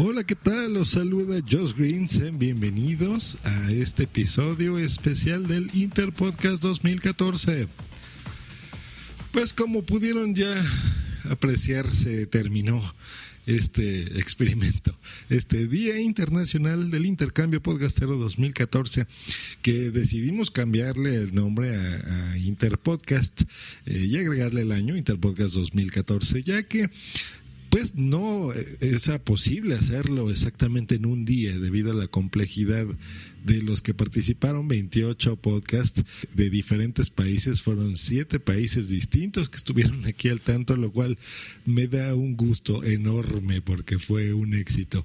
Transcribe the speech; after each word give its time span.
Hola, 0.00 0.22
¿qué 0.22 0.36
tal? 0.36 0.74
Los 0.74 0.90
saluda 0.90 1.40
Josh 1.50 1.74
Green. 1.76 2.08
Sean 2.08 2.38
bienvenidos 2.38 3.36
a 3.42 3.72
este 3.72 4.04
episodio 4.04 4.78
especial 4.78 5.48
del 5.48 5.72
Interpodcast 5.74 6.62
2014. 6.62 7.66
Pues 9.32 9.52
como 9.52 9.82
pudieron 9.82 10.36
ya 10.36 10.54
apreciar, 11.28 11.90
se 11.92 12.28
terminó 12.28 12.80
este 13.46 14.20
experimento, 14.20 14.96
este 15.30 15.66
Día 15.66 15.98
Internacional 15.98 16.90
del 16.90 17.06
Intercambio 17.06 17.62
Podcastero 17.62 18.18
2014, 18.18 19.06
que 19.62 19.90
decidimos 19.90 20.50
cambiarle 20.50 21.16
el 21.16 21.34
nombre 21.34 21.74
a, 21.74 22.32
a 22.32 22.38
Interpodcast 22.38 23.42
eh, 23.86 24.06
y 24.06 24.16
agregarle 24.18 24.60
el 24.60 24.70
año 24.70 24.96
Interpodcast 24.96 25.54
2014, 25.54 26.42
ya 26.42 26.62
que 26.62 26.88
pues 27.70 27.94
no 27.94 28.52
es 28.52 29.10
posible 29.24 29.74
hacerlo 29.74 30.30
exactamente 30.30 30.96
en 30.96 31.06
un 31.06 31.24
día 31.24 31.58
debido 31.58 31.92
a 31.92 31.94
la 31.94 32.08
complejidad 32.08 32.86
de 33.44 33.62
los 33.62 33.82
que 33.82 33.94
participaron 33.94 34.68
28 34.68 35.36
podcasts 35.36 36.02
de 36.34 36.50
diferentes 36.50 37.10
países. 37.10 37.62
Fueron 37.62 37.96
siete 37.96 38.40
países 38.40 38.88
distintos 38.88 39.48
que 39.48 39.56
estuvieron 39.56 40.06
aquí 40.06 40.28
al 40.28 40.40
tanto 40.40 40.76
lo 40.76 40.92
cual 40.92 41.18
me 41.64 41.86
da 41.86 42.14
un 42.14 42.36
gusto 42.36 42.84
enorme 42.84 43.60
porque 43.60 43.98
fue 43.98 44.32
un 44.32 44.54
éxito. 44.54 45.04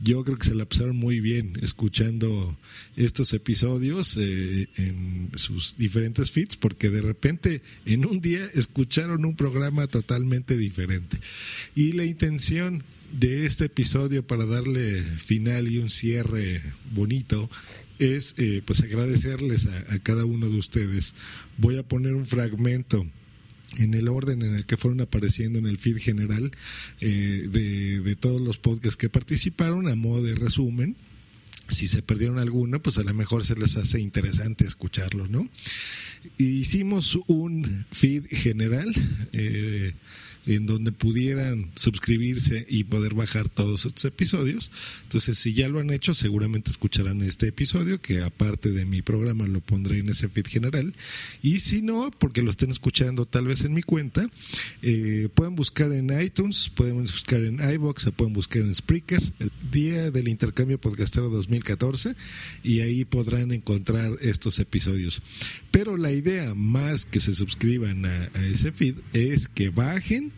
Yo 0.00 0.24
creo 0.24 0.38
que 0.38 0.46
se 0.46 0.54
la 0.54 0.68
pasaron 0.68 0.96
muy 0.96 1.20
bien 1.20 1.58
escuchando 1.62 2.56
estos 2.96 3.32
episodios 3.32 4.16
eh, 4.16 4.68
en 4.76 5.30
sus 5.34 5.76
diferentes 5.76 6.30
feeds 6.30 6.56
porque 6.56 6.90
de 6.90 7.02
repente 7.02 7.62
en 7.84 8.06
un 8.06 8.20
día 8.20 8.44
escucharon 8.54 9.24
un 9.24 9.36
programa 9.36 9.86
totalmente 9.86 10.56
diferente. 10.56 11.18
Y 11.74 11.92
la 11.92 12.04
intención 12.04 12.84
de 13.18 13.46
este 13.46 13.66
episodio 13.66 14.26
para 14.26 14.46
darle 14.46 15.02
final 15.02 15.68
y 15.68 15.78
un 15.78 15.88
cierre 15.90 16.62
bonito 16.92 17.48
es 17.98 18.34
eh, 18.36 18.62
pues 18.64 18.82
agradecerles 18.82 19.66
a, 19.66 19.98
cada 20.00 20.24
uno 20.26 20.50
de 20.50 20.58
ustedes. 20.58 21.14
Voy 21.56 21.78
a 21.78 21.82
poner 21.82 22.14
un 22.14 22.26
fragmento 22.26 23.06
en 23.78 23.94
el 23.94 24.08
orden 24.08 24.42
en 24.42 24.54
el 24.54 24.66
que 24.66 24.76
fueron 24.76 25.00
apareciendo 25.00 25.58
en 25.58 25.66
el 25.66 25.78
feed 25.78 25.98
general 25.98 26.50
eh, 27.00 27.48
de, 27.50 28.00
de 28.00 28.16
todos 28.16 28.40
los 28.40 28.58
podcasts 28.58 28.96
que 28.96 29.08
participaron 29.08 29.88
a 29.88 29.96
modo 29.96 30.22
de 30.22 30.34
resumen. 30.34 30.96
Si 31.68 31.88
se 31.88 32.02
perdieron 32.02 32.38
alguno, 32.38 32.80
pues 32.80 32.98
a 32.98 33.02
lo 33.02 33.12
mejor 33.14 33.44
se 33.44 33.56
les 33.56 33.76
hace 33.76 33.98
interesante 33.98 34.64
escucharlo, 34.64 35.26
¿no? 35.26 35.48
Hicimos 36.38 37.18
un 37.26 37.86
feed 37.90 38.24
general. 38.30 38.92
Eh, 39.32 39.92
en 40.46 40.66
donde 40.66 40.92
pudieran 40.92 41.70
suscribirse 41.74 42.66
y 42.68 42.84
poder 42.84 43.14
bajar 43.14 43.48
todos 43.48 43.84
estos 43.84 44.04
episodios. 44.04 44.70
Entonces, 45.02 45.38
si 45.38 45.54
ya 45.54 45.68
lo 45.68 45.80
han 45.80 45.90
hecho, 45.90 46.14
seguramente 46.14 46.70
escucharán 46.70 47.22
este 47.22 47.48
episodio, 47.48 48.00
que 48.00 48.22
aparte 48.22 48.70
de 48.70 48.86
mi 48.86 49.02
programa 49.02 49.46
lo 49.46 49.60
pondré 49.60 49.98
en 49.98 50.08
ese 50.08 50.28
feed 50.28 50.46
general. 50.46 50.94
Y 51.42 51.60
si 51.60 51.82
no, 51.82 52.10
porque 52.18 52.42
lo 52.42 52.50
estén 52.50 52.70
escuchando 52.70 53.26
tal 53.26 53.46
vez 53.46 53.62
en 53.62 53.74
mi 53.74 53.82
cuenta, 53.82 54.28
eh, 54.82 55.28
pueden 55.34 55.56
buscar 55.56 55.92
en 55.92 56.18
iTunes, 56.20 56.70
pueden 56.74 57.02
buscar 57.02 57.42
en 57.42 57.60
iBox 57.74 58.06
o 58.06 58.12
pueden 58.12 58.32
buscar 58.32 58.62
en 58.62 58.74
Spreaker, 58.74 59.22
el 59.40 59.50
día 59.72 60.10
del 60.10 60.28
intercambio 60.28 60.80
podcastero 60.80 61.28
2014, 61.28 62.14
y 62.62 62.80
ahí 62.80 63.04
podrán 63.04 63.50
encontrar 63.52 64.16
estos 64.20 64.58
episodios. 64.60 65.22
Pero 65.70 65.96
la 65.96 66.12
idea 66.12 66.54
más 66.54 67.04
que 67.04 67.20
se 67.20 67.34
suscriban 67.34 68.04
a, 68.06 68.30
a 68.34 68.46
ese 68.46 68.72
feed 68.72 68.94
es 69.12 69.48
que 69.48 69.70
bajen 69.70 70.32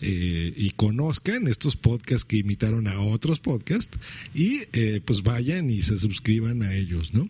eh, 0.00 0.52
y 0.56 0.70
conozcan 0.72 1.46
estos 1.48 1.76
podcasts 1.76 2.24
que 2.24 2.36
imitaron 2.36 2.86
a 2.86 3.00
otros 3.00 3.40
podcasts 3.40 3.98
y 4.34 4.62
eh, 4.72 5.00
pues 5.04 5.22
vayan 5.22 5.70
y 5.70 5.82
se 5.82 5.98
suscriban 5.98 6.62
a 6.62 6.74
ellos, 6.74 7.14
¿no? 7.14 7.28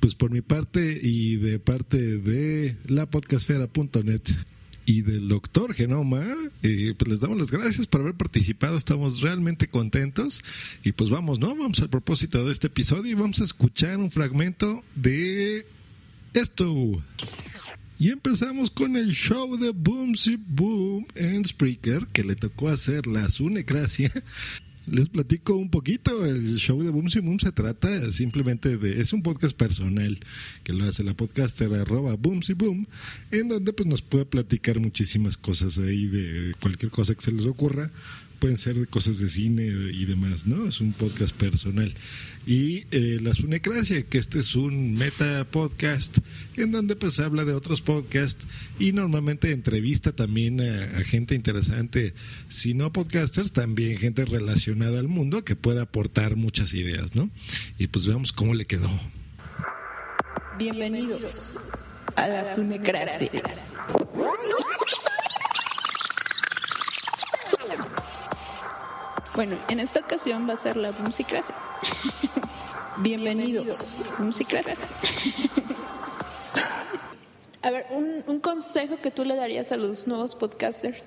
Pues 0.00 0.14
por 0.14 0.30
mi 0.30 0.40
parte 0.40 1.00
y 1.02 1.36
de 1.36 1.58
parte 1.58 2.18
de 2.18 2.76
lapodcastfera.net 2.86 4.22
y 4.86 5.02
del 5.02 5.28
doctor 5.28 5.74
Genoma, 5.74 6.24
eh, 6.62 6.94
pues 6.98 7.10
les 7.10 7.20
damos 7.20 7.38
las 7.38 7.50
gracias 7.50 7.86
por 7.86 8.02
haber 8.02 8.14
participado, 8.14 8.76
estamos 8.76 9.20
realmente 9.22 9.68
contentos 9.68 10.44
y 10.82 10.92
pues 10.92 11.10
vamos, 11.10 11.38
¿no? 11.38 11.56
Vamos 11.56 11.80
al 11.80 11.88
propósito 11.88 12.44
de 12.44 12.52
este 12.52 12.66
episodio 12.66 13.12
y 13.12 13.14
vamos 13.14 13.40
a 13.40 13.44
escuchar 13.44 13.98
un 13.98 14.10
fragmento 14.10 14.84
de 14.94 15.64
esto. 16.34 17.02
Y 17.98 18.10
empezamos 18.10 18.70
con 18.70 18.96
el 18.96 19.12
show 19.12 19.56
de 19.56 19.70
Boomsy 19.70 20.36
Boom 20.36 21.06
en 21.14 21.44
Spreaker, 21.44 22.06
que 22.08 22.24
le 22.24 22.34
tocó 22.34 22.68
hacer 22.68 23.06
la 23.06 23.30
Sunecracia. 23.30 24.10
Les 24.86 25.08
platico 25.08 25.54
un 25.54 25.70
poquito, 25.70 26.26
el 26.26 26.56
show 26.56 26.82
de 26.82 26.90
Boomsy 26.90 27.20
Boom 27.20 27.38
se 27.38 27.52
trata 27.52 28.12
simplemente 28.12 28.76
de, 28.76 29.00
es 29.00 29.14
un 29.14 29.22
podcast 29.22 29.56
personal 29.56 30.18
que 30.62 30.74
lo 30.74 30.84
hace 30.84 31.02
la 31.04 31.14
podcaster 31.14 31.72
arroba 31.72 32.16
Boom, 32.16 32.86
en 33.30 33.48
donde 33.48 33.72
pues 33.72 33.88
nos 33.88 34.02
puede 34.02 34.26
platicar 34.26 34.80
muchísimas 34.80 35.38
cosas 35.38 35.78
ahí 35.78 36.06
de 36.06 36.54
cualquier 36.60 36.90
cosa 36.90 37.14
que 37.14 37.22
se 37.22 37.32
les 37.32 37.46
ocurra, 37.46 37.92
pueden 38.38 38.56
ser 38.56 38.88
cosas 38.88 39.18
de 39.18 39.28
cine 39.28 39.64
y 39.64 40.04
demás, 40.04 40.46
¿no? 40.46 40.66
Es 40.66 40.80
un 40.80 40.92
podcast 40.92 41.34
personal. 41.34 41.94
Y 42.46 42.84
eh, 42.90 43.18
La 43.22 43.32
Sunecracia, 43.32 44.02
que 44.02 44.18
este 44.18 44.40
es 44.40 44.54
un 44.54 44.94
meta 44.94 45.46
podcast 45.50 46.18
en 46.56 46.72
donde 46.72 46.94
pues 46.94 47.18
habla 47.20 47.44
de 47.44 47.54
otros 47.54 47.80
podcasts 47.80 48.46
y 48.78 48.92
normalmente 48.92 49.50
entrevista 49.50 50.12
también 50.12 50.60
a, 50.60 50.98
a, 50.98 51.04
gente 51.04 51.34
interesante, 51.34 52.14
si 52.48 52.74
no 52.74 52.92
podcasters, 52.92 53.52
también 53.52 53.96
gente 53.96 54.24
relacionada 54.26 54.98
al 54.98 55.08
mundo 55.08 55.44
que 55.44 55.56
pueda 55.56 55.82
aportar 55.82 56.36
muchas 56.36 56.74
ideas, 56.74 57.14
¿no? 57.14 57.30
Y 57.78 57.86
pues 57.86 58.06
veamos 58.06 58.32
cómo 58.32 58.54
le 58.54 58.66
quedó. 58.66 58.90
Bienvenidos 60.58 61.64
a 62.14 62.28
La 62.28 62.44
Sunecracia. 62.44 63.42
Bueno, 69.34 69.58
en 69.68 69.80
esta 69.80 69.98
ocasión 69.98 70.48
va 70.48 70.54
a 70.54 70.56
ser 70.56 70.76
la 70.76 70.92
musicracia. 70.92 71.56
Bienvenidos, 72.98 74.08
musicracia. 74.20 74.76
A 77.62 77.70
ver, 77.72 77.86
un, 77.90 78.22
un 78.28 78.38
consejo 78.38 78.96
que 79.02 79.10
tú 79.10 79.24
le 79.24 79.34
darías 79.34 79.72
a 79.72 79.76
los 79.76 80.06
nuevos 80.06 80.36
podcasters 80.36 81.02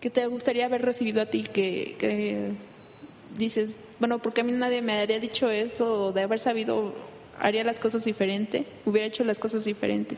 que 0.00 0.10
te 0.10 0.26
gustaría 0.26 0.66
haber 0.66 0.82
recibido 0.82 1.22
a 1.22 1.26
ti, 1.26 1.44
que, 1.44 1.94
que 1.96 2.50
dices, 3.38 3.76
bueno, 4.00 4.18
porque 4.18 4.40
a 4.40 4.44
mí 4.44 4.50
nadie 4.50 4.82
me 4.82 5.00
había 5.00 5.20
dicho 5.20 5.48
eso, 5.48 6.12
de 6.12 6.22
haber 6.22 6.40
sabido, 6.40 6.92
haría 7.38 7.62
las 7.62 7.78
cosas 7.78 8.04
diferente, 8.04 8.66
hubiera 8.84 9.06
hecho 9.06 9.22
las 9.22 9.38
cosas 9.38 9.64
diferente. 9.64 10.16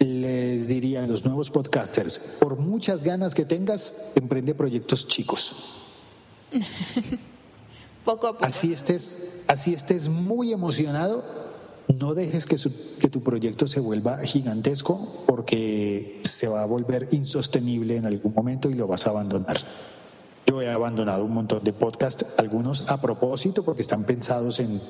Les 0.00 0.68
diría 0.68 1.04
a 1.04 1.06
los 1.06 1.24
nuevos 1.24 1.50
podcasters, 1.50 2.18
por 2.40 2.56
muchas 2.58 3.02
ganas 3.02 3.34
que 3.34 3.44
tengas, 3.44 4.12
emprende 4.14 4.54
proyectos 4.54 5.06
chicos. 5.08 5.52
Poco 8.04 8.26
a 8.28 8.32
poco. 8.34 8.46
Así 8.46 8.72
estés, 8.72 9.42
así 9.48 9.74
estés 9.74 10.08
muy 10.08 10.52
emocionado, 10.52 11.22
no 11.94 12.14
dejes 12.14 12.46
que, 12.46 12.56
su- 12.56 12.72
que 12.98 13.08
tu 13.10 13.22
proyecto 13.22 13.66
se 13.66 13.80
vuelva 13.80 14.18
gigantesco 14.18 15.24
porque 15.26 16.20
se 16.22 16.48
va 16.48 16.62
a 16.62 16.66
volver 16.66 17.08
insostenible 17.10 17.96
en 17.96 18.06
algún 18.06 18.32
momento 18.34 18.70
y 18.70 18.74
lo 18.74 18.86
vas 18.86 19.06
a 19.06 19.10
abandonar. 19.10 19.58
Yo 20.46 20.62
he 20.62 20.70
abandonado 20.70 21.24
un 21.24 21.32
montón 21.34 21.62
de 21.64 21.74
podcasts, 21.74 22.24
algunos 22.38 22.90
a 22.90 22.98
propósito 23.00 23.62
porque 23.62 23.82
están 23.82 24.04
pensados 24.04 24.60
en, 24.60 24.80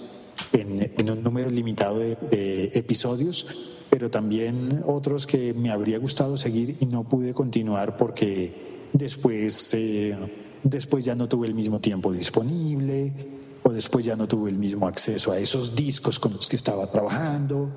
en- 0.53 0.93
en 0.97 1.11
un 1.11 1.23
número 1.23 1.51
limitado 1.51 1.99
de, 1.99 2.17
de 2.17 2.71
episodios, 2.75 3.47
pero 3.91 4.11
también 4.11 4.83
otros 4.87 5.27
que 5.27 5.55
me 5.55 5.71
habría 5.71 5.99
gustado 5.99 6.37
seguir 6.37 6.77
y 6.81 6.87
no 6.87 7.05
pude 7.05 7.33
continuar 7.35 7.97
porque 7.97 8.89
después, 8.93 9.73
eh, 9.75 10.17
después 10.63 11.05
ya 11.05 11.15
no 11.15 11.29
tuve 11.29 11.47
el 11.47 11.55
mismo 11.55 11.81
tiempo 11.81 12.13
disponible 12.13 13.15
o 13.63 13.73
después 13.73 14.05
ya 14.05 14.17
no 14.17 14.27
tuve 14.29 14.51
el 14.51 14.59
mismo 14.59 14.87
acceso 14.87 15.33
a 15.33 15.39
esos 15.39 15.75
discos 15.75 16.19
con 16.19 16.33
los 16.35 16.47
que 16.47 16.57
estaba 16.57 16.87
trabajando 16.87 17.71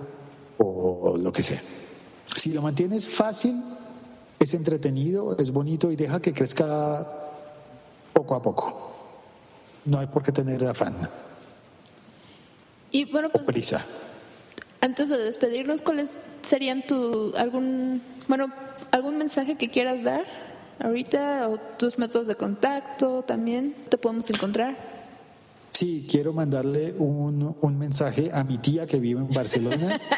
o 0.58 1.18
lo 1.18 1.32
que 1.32 1.44
sea. 1.44 1.62
Si 2.26 2.52
lo 2.54 2.62
mantienes 2.62 3.08
fácil, 3.08 3.62
es 4.40 4.54
entretenido, 4.54 5.38
es 5.38 5.52
bonito 5.52 5.92
y 5.92 5.96
deja 5.96 6.22
que 6.22 6.34
crezca 6.34 7.08
poco 8.14 8.36
a 8.36 8.42
poco. 8.42 8.92
No 9.86 10.00
hay 10.00 10.08
por 10.08 10.24
qué 10.24 10.32
tener 10.32 10.64
afán 10.66 10.96
Y 12.92 13.06
bueno, 13.06 13.30
o 13.30 13.32
pues 13.32 13.48
prisa. 13.48 13.86
antes 14.82 15.10
de 15.10 15.18
despedirnos, 15.18 15.82
¿cuáles 15.82 16.20
serían 16.42 16.86
tu 16.86 17.34
algún 17.38 18.02
bueno 18.28 18.52
algún 18.92 19.18
mensaje 19.18 19.56
que 19.56 19.70
quieras 19.70 20.04
dar 20.04 20.26
ahorita 20.80 21.48
o 21.48 21.58
tus 21.58 21.98
métodos 21.98 22.28
de 22.28 22.36
contacto 22.36 23.24
también 23.24 23.76
te 23.90 23.98
podemos 23.98 24.30
encontrar? 24.30 24.76
Sí, 25.72 26.06
quiero 26.10 26.34
mandarle 26.34 26.94
un, 26.98 27.56
un 27.60 27.78
mensaje 27.80 28.30
a 28.34 28.44
mi 28.44 28.58
tía 28.58 28.86
que 28.86 29.00
vive 29.00 29.22
en 29.22 29.30
Barcelona. 29.30 30.00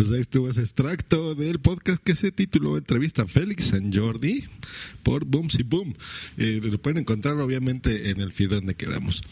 Pues 0.00 0.12
ahí 0.12 0.20
estuvo 0.22 0.48
ese 0.48 0.62
extracto 0.62 1.34
del 1.34 1.58
podcast 1.58 2.02
que 2.02 2.16
se 2.16 2.32
tituló 2.32 2.78
Entrevista 2.78 3.24
a 3.24 3.26
Félix 3.26 3.64
San 3.66 3.92
Jordi 3.92 4.44
por 5.02 5.26
Boomsy 5.26 5.62
Boom. 5.62 5.94
Eh, 6.38 6.62
lo 6.62 6.80
pueden 6.80 7.00
encontrar 7.00 7.38
obviamente 7.38 8.08
en 8.08 8.22
el 8.22 8.32
feed 8.32 8.48
donde 8.48 8.74
quedamos. 8.74 9.22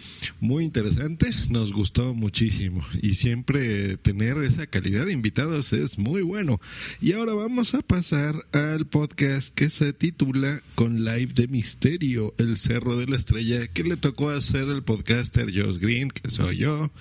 Muy 0.41 0.65
interesante, 0.65 1.31
nos 1.49 1.73
gustó 1.73 2.13
muchísimo 2.13 2.85
y 3.01 3.15
siempre 3.15 3.97
tener 3.97 4.37
esa 4.43 4.67
calidad 4.67 5.07
de 5.07 5.15
invitados 5.15 5.73
es 5.73 5.97
muy 5.97 6.21
bueno. 6.21 6.61
Y 7.01 7.15
ahora 7.15 7.33
vamos 7.33 7.75
a 7.75 7.81
pasar 7.81 8.35
al 8.53 8.87
podcast 8.87 9.55
que 9.55 9.71
se 9.71 9.95
titula 9.95 10.63
Con 10.75 11.03
Live 11.03 11.33
de 11.33 11.49
Misterio, 11.49 12.35
el 12.37 12.59
Cerro 12.59 12.99
de 12.99 13.07
la 13.07 13.17
Estrella, 13.17 13.67
que 13.69 13.85
le 13.85 13.97
tocó 13.97 14.29
hacer 14.29 14.69
el 14.69 14.83
podcaster 14.83 15.47
Josh 15.47 15.79
Green, 15.79 16.11
que 16.11 16.29
soy 16.29 16.59
yo, 16.59 16.93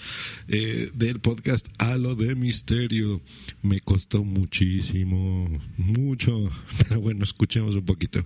eh, 0.47 0.89
del 0.93 1.19
podcast 1.19 1.67
Halo 1.79 2.15
de 2.15 2.33
Misterio. 2.35 3.21
Me 3.61 3.79
costó 3.79 4.23
muchísimo, 4.23 5.47
mucho, 5.77 6.49
pero 6.87 7.01
bueno, 7.01 7.23
escuchemos 7.23 7.75
un 7.75 7.85
poquito. 7.85 8.25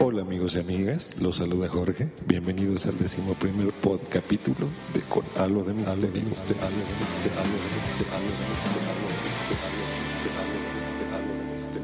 Hola 0.00 0.22
amigos 0.22 0.56
y 0.56 0.58
amigas, 0.58 1.16
los 1.20 1.36
saluda 1.36 1.68
Jorge. 1.68 2.10
Bienvenidos 2.26 2.86
al 2.86 2.98
décimo 2.98 3.34
primer 3.34 3.70
pod 3.70 4.00
capítulo 4.10 4.66
de 4.92 5.02
Con 5.02 5.24
Halo 5.36 5.62
de 5.62 5.72
Misterio. 5.72 6.08
Halo 6.08 6.18
de 6.18 6.22
Misterio, 6.22 6.62
Halo 6.62 6.76
de 6.76 6.82
Misterio, 6.98 7.38
Halo 7.38 7.48
de 7.48 7.76
Misterio, 7.80 8.12
Halo 8.12 8.26
de 8.26 9.30
Misterio, 9.30 9.89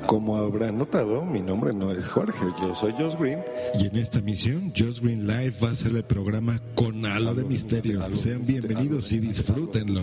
Como 0.06 0.36
habrán 0.36 0.78
notado, 0.78 1.24
mi 1.24 1.40
nombre 1.40 1.72
no 1.72 1.90
es 1.90 2.08
Jorge, 2.08 2.46
yo 2.60 2.74
soy 2.76 2.92
Josh 2.92 3.16
Green. 3.18 3.44
Y 3.74 3.86
en 3.88 3.96
esta 3.96 4.20
misión, 4.20 4.72
Just 4.76 5.00
Green 5.00 5.26
Live 5.26 5.54
va 5.62 5.70
a 5.70 5.74
ser 5.74 5.96
el 5.96 6.04
programa 6.04 6.60
con 6.76 7.04
halo 7.04 7.34
de 7.34 7.44
misterio. 7.44 8.14
Sean 8.14 8.46
bienvenidos 8.46 9.10
y 9.10 9.18
disfrútenlo. 9.18 10.00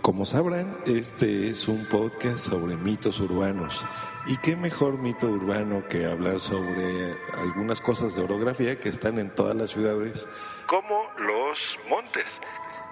Como 0.00 0.24
sabrán, 0.24 0.78
este 0.86 1.50
es 1.50 1.68
un 1.68 1.84
podcast 1.86 2.38
sobre 2.38 2.76
mitos 2.76 3.20
urbanos. 3.20 3.84
¿Y 4.26 4.36
qué 4.38 4.56
mejor 4.56 4.98
mito 4.98 5.26
urbano 5.26 5.86
que 5.88 6.06
hablar 6.06 6.40
sobre 6.40 7.16
algunas 7.36 7.82
cosas 7.82 8.14
de 8.14 8.22
orografía 8.22 8.80
que 8.80 8.88
están 8.88 9.18
en 9.18 9.34
todas 9.34 9.56
las 9.56 9.70
ciudades, 9.70 10.26
como 10.66 11.02
los 11.18 11.78
montes? 11.88 12.40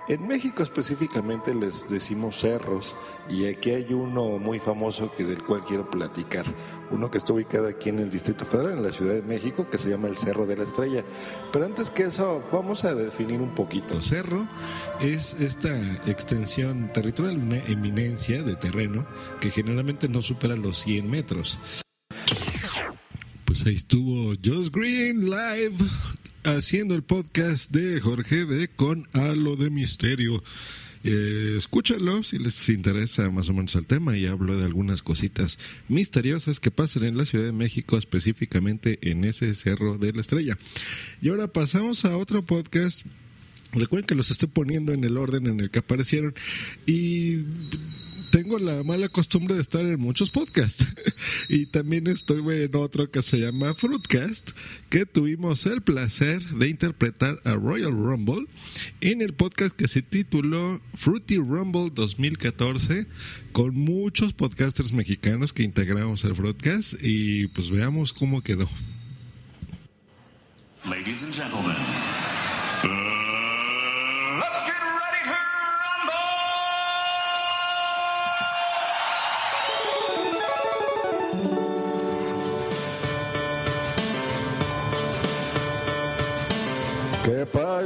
En 0.08 0.24
México 0.24 0.62
específicamente 0.62 1.52
les 1.52 1.88
decimos 1.88 2.36
cerros 2.36 2.94
y 3.28 3.46
aquí 3.46 3.70
hay 3.70 3.92
uno 3.92 4.38
muy 4.38 4.60
famoso 4.60 5.12
que 5.12 5.24
del 5.24 5.42
cual 5.42 5.64
quiero 5.64 5.90
platicar. 5.90 6.44
Uno 6.92 7.10
que 7.10 7.18
está 7.18 7.32
ubicado 7.32 7.66
aquí 7.66 7.88
en 7.88 7.98
el 7.98 8.08
Distrito 8.08 8.44
Federal, 8.46 8.74
en 8.74 8.84
la 8.84 8.92
Ciudad 8.92 9.14
de 9.14 9.22
México, 9.22 9.68
que 9.68 9.78
se 9.78 9.90
llama 9.90 10.06
el 10.06 10.16
Cerro 10.16 10.46
de 10.46 10.56
la 10.56 10.62
Estrella. 10.62 11.04
Pero 11.52 11.66
antes 11.66 11.90
que 11.90 12.04
eso, 12.04 12.40
vamos 12.52 12.84
a 12.84 12.94
definir 12.94 13.40
un 13.40 13.52
poquito. 13.52 14.00
Cerro 14.00 14.46
es 15.00 15.40
esta 15.40 15.76
extensión 16.06 16.92
territorial, 16.92 17.38
una 17.38 17.58
eminencia 17.66 18.44
de 18.44 18.54
terreno 18.54 19.04
que 19.40 19.50
generalmente 19.50 20.08
no 20.08 20.22
supera 20.22 20.54
los 20.54 20.78
100 20.78 21.10
metros. 21.10 21.58
Pues 23.44 23.66
ahí 23.66 23.74
estuvo 23.74 24.34
Josh 24.44 24.70
Green 24.70 25.28
live 25.28 25.78
haciendo 26.46 26.94
el 26.94 27.02
podcast 27.02 27.72
de 27.72 28.00
Jorge 28.00 28.44
de 28.46 28.68
Con 28.68 29.08
Halo 29.12 29.56
de 29.56 29.68
Misterio. 29.68 30.44
Eh, 31.02 31.56
escúchenlo 31.58 32.22
si 32.22 32.38
les 32.38 32.68
interesa 32.68 33.28
más 33.30 33.48
o 33.48 33.52
menos 33.52 33.74
el 33.74 33.86
tema 33.86 34.16
y 34.16 34.26
hablo 34.26 34.56
de 34.56 34.64
algunas 34.64 35.02
cositas 35.02 35.58
misteriosas 35.88 36.60
que 36.60 36.70
pasan 36.70 37.02
en 37.02 37.18
la 37.18 37.26
Ciudad 37.26 37.44
de 37.44 37.52
México, 37.52 37.98
específicamente 37.98 38.98
en 39.02 39.24
ese 39.24 39.54
Cerro 39.56 39.98
de 39.98 40.12
la 40.12 40.20
Estrella. 40.20 40.56
Y 41.20 41.30
ahora 41.30 41.48
pasamos 41.48 42.04
a 42.04 42.16
otro 42.16 42.44
podcast 42.44 43.04
Recuerden 43.72 44.06
que 44.06 44.14
los 44.14 44.30
estoy 44.30 44.48
poniendo 44.48 44.92
en 44.92 45.04
el 45.04 45.18
orden 45.18 45.46
en 45.46 45.60
el 45.60 45.70
que 45.70 45.80
aparecieron 45.80 46.34
y 46.86 47.44
tengo 48.36 48.58
la 48.58 48.82
mala 48.84 49.08
costumbre 49.08 49.54
de 49.54 49.62
estar 49.62 49.80
en 49.80 49.98
muchos 49.98 50.28
podcasts 50.28 50.94
y 51.48 51.64
también 51.64 52.06
estoy 52.06 52.42
en 52.64 52.76
otro 52.76 53.10
que 53.10 53.22
se 53.22 53.38
llama 53.38 53.72
Fruitcast 53.72 54.50
que 54.90 55.06
tuvimos 55.06 55.64
el 55.64 55.80
placer 55.80 56.42
de 56.42 56.68
interpretar 56.68 57.40
a 57.44 57.54
Royal 57.54 57.92
Rumble 57.92 58.46
en 59.00 59.22
el 59.22 59.32
podcast 59.32 59.74
que 59.74 59.88
se 59.88 60.02
tituló 60.02 60.82
Fruity 60.92 61.38
Rumble 61.38 61.88
2014 61.94 63.06
con 63.52 63.74
muchos 63.74 64.34
podcasters 64.34 64.92
mexicanos 64.92 65.54
que 65.54 65.62
integramos 65.62 66.22
el 66.24 66.36
Fruitcast 66.36 66.92
y 67.00 67.46
pues 67.46 67.70
veamos 67.70 68.12
cómo 68.12 68.42
quedó. 68.42 68.68
Ladies 70.84 71.22
and 71.24 71.32
gentlemen, 71.32 71.74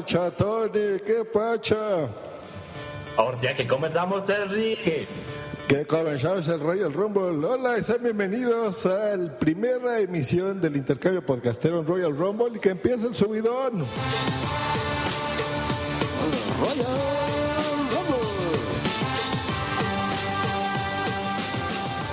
pacha, 0.00 0.30
Tony? 0.30 0.99
¿Qué 1.04 1.25
pacha? 1.30 2.09
Ahora 3.16 3.38
ya 3.42 3.54
que 3.54 3.66
comenzamos 3.66 4.28
Enrique. 4.28 5.07
Que 5.69 5.85
comenzamos 5.85 6.49
el 6.49 6.59
Royal 6.59 6.92
Rumble. 6.92 7.47
Hola 7.47 7.78
y 7.78 7.83
sean 7.83 8.02
bienvenidos 8.02 8.87
a 8.87 9.16
la 9.16 9.37
primera 9.37 10.00
emisión 10.00 10.61
del 10.61 10.76
intercambio 10.76 11.25
podcastero 11.25 11.80
en 11.80 11.87
Royal 11.87 12.16
Rumble 12.16 12.57
y 12.57 12.61
que 12.61 12.71
empieza 12.71 13.09
el 13.09 13.14
subidón. 13.14 13.85
Royal 16.61 16.87
Rumble. 17.92 18.21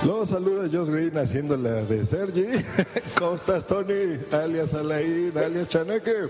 Los 0.04 0.28
saluda 0.28 0.68
Josh 0.70 0.90
Green 0.90 1.16
haciendo 1.16 1.56
la 1.56 1.84
de 1.84 2.04
Sergi. 2.04 2.46
¿Cómo 3.18 3.34
estás, 3.34 3.66
Tony? 3.66 4.18
Alias 4.30 4.74
Alain, 4.74 5.32
alias 5.36 5.68
Chaneque. 5.68 6.28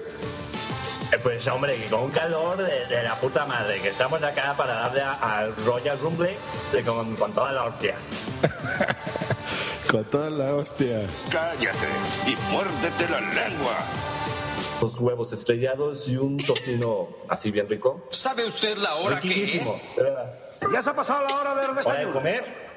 Pues 1.23 1.47
hombre, 1.49 1.79
con 1.91 2.01
un 2.05 2.11
calor 2.11 2.57
de, 2.59 2.87
de 2.87 3.03
la 3.03 3.15
puta 3.17 3.45
madre, 3.47 3.81
que 3.81 3.89
estamos 3.89 4.23
acá 4.23 4.55
para 4.57 4.75
darle 4.75 5.01
a- 5.03 5.13
al 5.39 5.57
Royal 5.65 5.99
Rumble 5.99 6.37
con, 6.85 7.17
con 7.17 7.33
toda 7.33 7.53
la 7.53 7.65
hostia. 7.65 7.95
Con 9.91 10.05
toda 10.05 10.29
la 10.29 10.55
hostia. 10.55 11.07
Cállate 11.33 11.87
y 12.27 12.37
muérdete 12.53 13.09
la 13.09 13.21
lengua. 13.21 13.73
Dos 14.83 14.99
huevos 15.01 15.33
estrellados 15.33 16.07
y 16.09 16.19
un 16.19 16.37
tocino 16.37 17.09
así 17.27 17.51
bien 17.51 17.67
rico. 17.71 18.07
¿Sabe 18.11 18.45
usted 18.45 18.77
la 18.77 18.97
hora 18.97 19.19
que 19.19 19.57
es? 19.57 19.81
Ya 20.71 20.83
se 20.83 20.91
ha 20.91 20.95
pasado 20.95 21.27
la 21.27 21.37
hora 21.41 21.55
del 21.55 21.71
¿Hora 21.71 22.01
de 22.01 22.11
comer? 22.11 22.68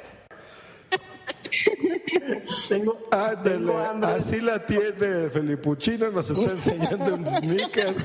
tengo, 2.70 3.00
Ándale, 3.12 3.58
tengo 3.58 3.78
hambre. 3.78 4.12
así 4.12 4.42
la 4.42 4.66
tiene 4.66 5.30
Felipuchino, 5.30 6.10
nos 6.12 6.30
está 6.30 6.52
enseñando 6.52 7.16
un 7.16 7.28
sneaker 7.28 7.96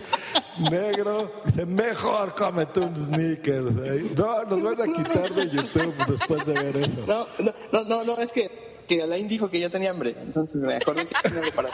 negro. 0.70 1.32
Dice, 1.44 1.66
mejor 1.66 2.34
cómete 2.34 2.80
un 2.80 2.96
sneakers. 2.96 3.74
¿eh? 3.84 4.10
No, 4.16 4.44
nos 4.44 4.62
van 4.62 4.82
a 4.82 4.92
quitar 4.92 5.34
de 5.34 5.48
YouTube 5.48 5.94
después 6.08 6.46
de 6.46 6.52
ver 6.54 6.76
eso. 6.76 7.04
No, 7.06 7.26
no, 7.38 7.52
no, 7.72 7.84
no, 7.84 8.04
no, 8.04 8.18
es 8.18 8.32
que, 8.32 8.50
que 8.86 9.02
Alain 9.02 9.28
dijo 9.28 9.50
que 9.50 9.60
yo 9.60 9.70
tenía 9.70 9.90
hambre, 9.90 10.14
entonces 10.20 10.62
me 10.62 10.76
acordé 10.76 11.06
que 11.06 11.14
tenía 11.22 11.40
algo 11.40 11.52
para. 11.52 11.70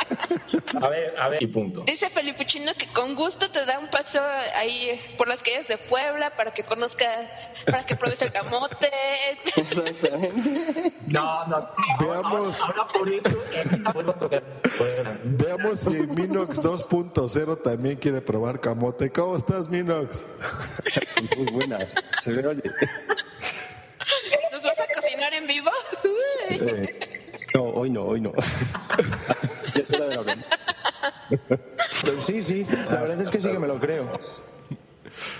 A 0.80 0.88
ver, 0.88 1.14
a 1.18 1.28
ver, 1.28 1.42
y 1.42 1.46
punto. 1.46 1.84
Dice 1.86 2.08
Felipe 2.10 2.44
Chino 2.46 2.72
que 2.76 2.86
con 2.88 3.14
gusto 3.14 3.50
te 3.50 3.64
da 3.64 3.78
un 3.78 3.88
paseo 3.88 4.22
ahí 4.54 4.98
por 5.18 5.28
las 5.28 5.42
calles 5.42 5.68
de 5.68 5.78
Puebla 5.78 6.34
para 6.36 6.52
que 6.52 6.64
conozca, 6.64 7.06
para 7.66 7.84
que 7.84 7.96
pruebes 7.96 8.22
el 8.22 8.32
camote. 8.32 8.90
Exactamente. 9.56 10.92
No, 11.06 11.46
no. 11.46 11.68
Veamos. 12.00 12.60
Ahora, 12.60 12.82
ahora 12.82 12.92
por 12.92 13.08
eso 13.08 13.44
eh, 13.52 14.14
tocar. 14.18 14.42
Veamos 15.24 15.80
si 15.80 15.90
Minox 15.90 16.60
2.0 16.60 17.62
también 17.62 17.96
quiere 17.96 18.20
probar 18.20 18.60
camote. 18.60 19.10
¿Cómo 19.10 19.36
estás, 19.36 19.68
Minox? 19.68 20.24
Muy 21.36 21.52
buena, 21.52 21.86
se 22.20 22.32
ve, 22.32 22.46
oye. 22.46 22.62
¿Nos 24.62 24.78
vas 24.78 24.80
a 24.80 24.94
cocinar 24.94 25.34
en 25.34 25.46
vivo? 25.48 25.70
Eh, 26.50 27.18
no, 27.52 27.64
hoy 27.64 27.90
no, 27.90 28.04
hoy 28.04 28.20
no. 28.20 28.32
ya 29.74 29.82
es 29.82 29.90
hora 29.90 30.06
de 30.06 30.14
la. 30.14 30.36
Sí, 32.18 32.42
sí, 32.44 32.64
la 32.88 33.00
verdad 33.00 33.20
es 33.20 33.30
que 33.30 33.40
sí 33.40 33.50
que 33.50 33.58
me 33.58 33.66
lo 33.66 33.80
creo. 33.80 34.08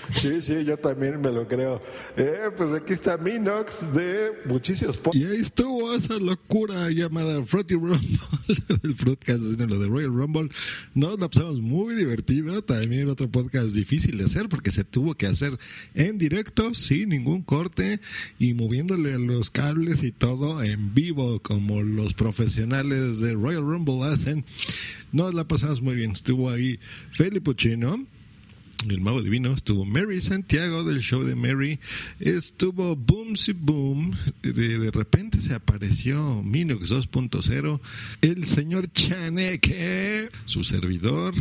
Sí, 0.09 0.41
sí, 0.41 0.63
yo 0.65 0.77
también 0.77 1.19
me 1.21 1.31
lo 1.31 1.47
creo. 1.47 1.81
Eh, 2.17 2.49
pues 2.55 2.73
aquí 2.73 2.93
está 2.93 3.17
Minox 3.17 3.93
de 3.93 4.31
muchísimos 4.45 4.99
Y 5.13 5.25
ahí 5.25 5.41
estuvo 5.41 5.93
esa 5.93 6.15
locura 6.17 6.89
llamada 6.91 7.43
Fruity 7.43 7.75
Rumble 7.75 7.99
del 8.83 8.95
podcast 8.95 9.41
haciendo 9.43 9.67
lo 9.67 9.79
de 9.79 9.87
Royal 9.87 10.13
Rumble. 10.13 10.49
Nos 10.93 11.19
la 11.19 11.29
pasamos 11.29 11.61
muy 11.61 11.95
divertido. 11.95 12.61
También 12.61 13.09
otro 13.09 13.29
podcast 13.29 13.69
difícil 13.69 14.17
de 14.17 14.25
hacer 14.25 14.49
porque 14.49 14.71
se 14.71 14.83
tuvo 14.83 15.15
que 15.15 15.27
hacer 15.27 15.57
en 15.95 16.17
directo, 16.17 16.73
sin 16.73 17.09
ningún 17.09 17.41
corte 17.41 17.99
y 18.39 18.53
moviéndole 18.53 19.17
los 19.19 19.49
cables 19.49 20.03
y 20.03 20.11
todo 20.11 20.63
en 20.63 20.93
vivo, 20.93 21.39
como 21.39 21.81
los 21.81 22.13
profesionales 22.13 23.19
de 23.19 23.33
Royal 23.33 23.63
Rumble 23.63 24.03
hacen. 24.03 24.45
Nos 25.11 25.33
la 25.33 25.47
pasamos 25.47 25.81
muy 25.81 25.95
bien. 25.95 26.11
Estuvo 26.11 26.49
ahí 26.49 26.79
Felipe 27.11 27.41
Puccino 27.41 28.05
el 28.91 29.01
mago 29.01 29.21
divino, 29.21 29.53
estuvo 29.53 29.85
Mary 29.85 30.21
Santiago 30.21 30.83
del 30.83 31.01
show 31.01 31.23
de 31.23 31.35
Mary, 31.35 31.79
estuvo 32.19 32.95
Boomsy 32.95 33.53
Boom, 33.53 34.15
de, 34.41 34.79
de 34.79 34.91
repente 34.91 35.41
se 35.41 35.55
apareció 35.55 36.41
Minux 36.43 36.91
2.0, 36.91 37.79
el 38.21 38.45
señor 38.45 38.91
Chaneque, 38.91 40.29
su 40.45 40.63
servidor, 40.63 41.33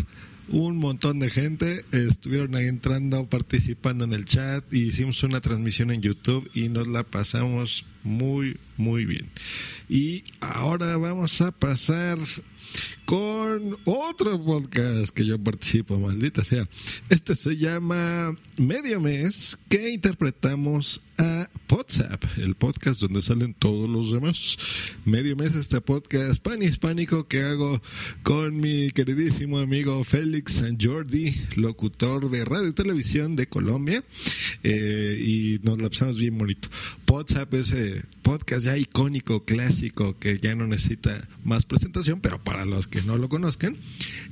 un 0.49 0.77
montón 0.77 1.19
de 1.19 1.31
gente 1.31 1.85
estuvieron 1.93 2.55
ahí 2.55 2.67
entrando, 2.67 3.27
participando 3.27 4.05
en 4.05 4.13
el 4.13 4.25
chat, 4.25 4.65
hicimos 4.73 5.23
una 5.23 5.41
transmisión 5.41 5.91
en 5.91 6.03
YouTube 6.03 6.51
y 6.53 6.69
nos 6.69 6.89
la 6.89 7.05
pasamos 7.05 7.85
muy, 8.03 8.59
muy 8.77 9.05
bien. 9.05 9.31
Y 9.89 10.25
ahora 10.41 10.97
vamos 10.97 11.41
a 11.41 11.53
pasar 11.53 12.19
con 13.05 13.77
otro 13.85 14.43
podcast 14.43 15.15
que 15.15 15.25
yo 15.27 15.39
participo, 15.39 15.99
maldita 15.99 16.45
sea. 16.45 16.69
Este 17.09 17.35
se 17.35 17.57
llama 17.57 18.37
Medio 18.57 19.01
Mes, 19.01 19.59
que 19.69 19.91
interpretamos 19.91 21.03
a 21.19 21.49
WhatsApp, 21.71 22.23
el 22.37 22.55
podcast 22.55 23.01
donde 23.01 23.23
salen 23.23 23.55
todos 23.55 23.89
los 23.89 24.13
demás. 24.13 24.59
Medio 25.05 25.37
Mes, 25.37 25.55
este 25.55 25.81
podcast 25.81 26.43
pan 26.43 26.63
hispánico 26.63 27.27
que 27.27 27.41
hago 27.43 27.81
con 28.23 28.59
mi 28.59 28.91
queridísimo 28.91 29.59
amigo 29.59 30.05
Félix 30.05 30.55
San 30.55 30.79
Jordi, 30.81 31.35
locutor 31.57 32.31
de 32.31 32.45
radio 32.45 32.69
y 32.69 32.73
televisión 32.73 33.37
de 33.37 33.47
Colombia, 33.47 34.05
eh, 34.63 35.19
y 35.21 35.61
nos 35.63 35.81
la 35.81 35.89
pasamos 35.89 36.19
bien 36.19 36.39
bonito. 36.39 36.69
WhatsApp 37.13 37.53
es 37.55 37.73
ese 37.73 38.05
podcast 38.23 38.65
ya 38.65 38.79
icónico, 38.79 39.45
clásico, 39.45 40.19
que 40.19 40.39
ya 40.39 40.55
no 40.55 40.67
necesita 40.67 41.29
más 41.45 41.67
presentación, 41.67 42.21
pero 42.21 42.43
para 42.43 42.65
los 42.65 42.89
que 42.89 43.03
no 43.03 43.19
lo 43.19 43.29
conozcan, 43.29 43.77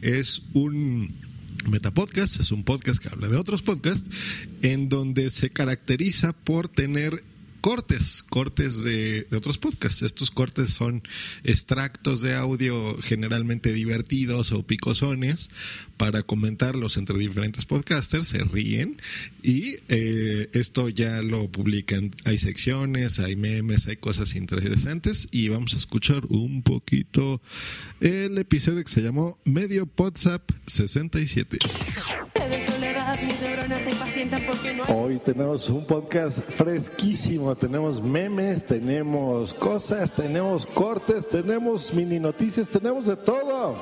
es 0.01 0.43
un 0.55 1.15
metapodcast, 1.69 2.41
es 2.41 2.53
un 2.53 2.65
podcast 2.65 3.03
que 3.03 3.11
habla 3.11 3.29
de 3.29 3.37
otros 3.37 3.61
podcasts, 3.61 4.09
en 4.63 4.89
donde 4.89 5.29
se 5.29 5.51
caracteriza 5.51 6.33
por 6.33 6.69
tener 6.69 7.23
cortes, 7.61 8.23
cortes 8.23 8.83
de, 8.83 9.27
otros 9.33 9.59
podcasts. 9.59 10.03
Estos 10.03 10.31
cortes 10.31 10.71
son 10.71 11.03
extractos 11.45 12.23
de 12.23 12.35
audio 12.35 12.97
generalmente 13.03 13.73
divertidos 13.73 14.53
o 14.53 14.63
picosones 14.63 15.51
para 15.97 16.23
comentarlos 16.23 16.97
entre 16.97 17.19
diferentes 17.19 17.67
podcasters, 17.67 18.29
se 18.29 18.39
ríen 18.39 19.01
y 19.43 19.77
eh, 19.89 20.49
esto 20.55 20.89
ya 20.89 21.23
lo 21.23 21.51
publican. 21.51 22.11
Hay 22.25 22.39
secciones, 22.39 23.19
hay 23.19 23.37
memes, 23.37 23.87
hay 23.87 23.97
cosas 23.97 24.35
interesantes 24.35 25.29
y 25.31 25.49
vamos 25.49 25.75
a 25.75 25.77
escuchar 25.77 26.25
un 26.29 26.63
poquito 26.63 27.43
el 28.01 28.39
episodio 28.39 28.83
que 28.83 28.91
se 28.91 29.03
llamó 29.03 29.39
Medio 29.45 29.89
WhatsApp 29.97 30.51
67. 30.67 31.59
Hoy 34.89 35.19
tenemos 35.19 35.69
un 35.69 35.85
podcast 35.85 36.39
fresquísimo, 36.39 37.57
tenemos 37.57 38.01
memes, 38.01 38.65
tenemos 38.65 39.53
cosas, 39.55 40.13
tenemos 40.13 40.65
cortes, 40.65 41.27
tenemos 41.27 41.93
mini 41.93 42.21
noticias, 42.21 42.69
tenemos 42.69 43.07
de 43.07 43.17
todo. 43.17 43.77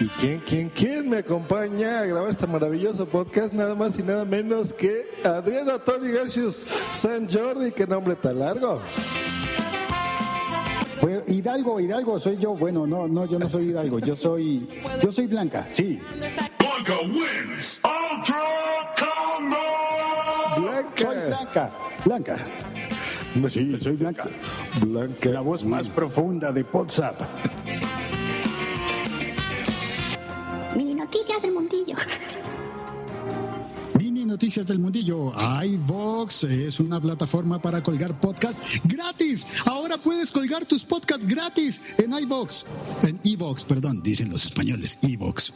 ¿Y 0.00 0.06
quién, 0.20 0.42
quién, 0.46 0.68
quién 0.68 1.08
me 1.08 1.18
acompaña 1.18 2.00
a 2.00 2.04
grabar 2.04 2.30
este 2.30 2.46
maravilloso 2.46 3.06
podcast? 3.06 3.54
Nada 3.54 3.74
más 3.74 3.98
y 3.98 4.02
nada 4.02 4.24
menos 4.26 4.74
que 4.74 5.06
Adriano 5.24 5.78
Tony 5.80 6.12
Garcius 6.12 6.66
San 6.92 7.28
Jordi, 7.28 7.72
qué 7.72 7.86
nombre 7.86 8.14
tan 8.14 8.38
largo. 8.38 8.80
Bueno, 11.00 11.22
Hidalgo, 11.26 11.80
Hidalgo 11.80 12.18
soy 12.18 12.36
yo. 12.38 12.54
Bueno, 12.54 12.86
no, 12.86 13.06
no, 13.06 13.24
yo 13.26 13.38
no 13.38 13.48
soy 13.48 13.70
Hidalgo. 13.70 13.98
Yo 14.00 14.16
soy, 14.16 14.68
yo 15.02 15.12
soy 15.12 15.26
Blanca. 15.26 15.66
Sí. 15.70 16.00
Blanca 16.18 17.00
wins. 17.02 17.80
Ultra 17.84 18.42
Combo. 18.96 19.56
Blanca. 20.60 20.96
Soy 20.96 21.28
Blanca. 21.28 21.70
Blanca. 22.04 22.36
Sí, 23.48 23.80
soy 23.80 23.96
Blanca. 23.96 24.28
Blanca. 24.80 25.28
La 25.30 25.40
voz 25.40 25.64
más 25.64 25.88
profunda 25.88 26.50
de 26.52 26.64
WhatsApp. 26.72 27.20
Mini 30.76 30.94
noticias 30.94 31.42
del 31.42 31.52
mundillo. 31.52 31.96
Noticias 34.28 34.66
del 34.66 34.78
Mundillo. 34.78 35.32
iVox 35.64 36.44
es 36.44 36.80
una 36.80 37.00
plataforma 37.00 37.60
para 37.60 37.82
colgar 37.82 38.20
podcasts 38.20 38.80
gratis. 38.84 39.46
Ahora 39.64 39.96
puedes 39.96 40.30
colgar 40.30 40.66
tus 40.66 40.84
podcasts 40.84 41.26
gratis 41.26 41.80
en 41.96 42.12
iVox. 42.12 42.66
En 43.04 43.18
iVox, 43.22 43.64
perdón, 43.64 44.02
dicen 44.02 44.30
los 44.30 44.44
españoles, 44.44 44.98
iVox. 45.00 45.54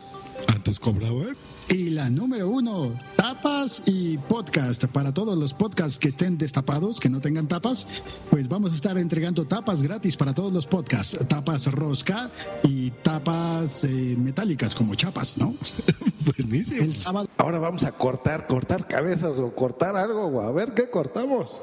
Antes 0.48 0.80
cobraban. 0.80 1.36
Y 1.70 1.90
la 1.90 2.10
número 2.10 2.50
uno, 2.50 2.92
tapas 3.16 3.82
y 3.86 4.18
podcast. 4.18 4.84
Para 4.86 5.14
todos 5.14 5.38
los 5.38 5.54
podcasts 5.54 5.98
que 5.98 6.08
estén 6.08 6.36
destapados, 6.36 7.00
que 7.00 7.08
no 7.08 7.20
tengan 7.20 7.48
tapas, 7.48 7.88
pues 8.30 8.48
vamos 8.48 8.72
a 8.72 8.76
estar 8.76 8.98
entregando 8.98 9.46
tapas 9.46 9.82
gratis 9.82 10.16
para 10.16 10.34
todos 10.34 10.52
los 10.52 10.66
podcasts. 10.66 11.18
Tapas 11.28 11.66
rosca 11.72 12.30
y 12.62 12.90
tapas 12.90 13.84
eh, 13.84 14.16
metálicas 14.18 14.74
como 14.74 14.94
chapas, 14.94 15.38
¿no? 15.38 15.54
Buenísimo. 16.36 16.82
El 16.82 16.94
sábado. 16.94 17.28
Ahora 17.38 17.58
vamos 17.58 17.84
a 17.84 17.92
cortar, 17.92 18.46
cortar 18.46 18.86
cabezas 18.86 19.38
o 19.38 19.54
cortar 19.54 19.96
algo. 19.96 20.26
o 20.26 20.40
A 20.42 20.52
ver 20.52 20.74
qué 20.74 20.90
cortamos. 20.90 21.58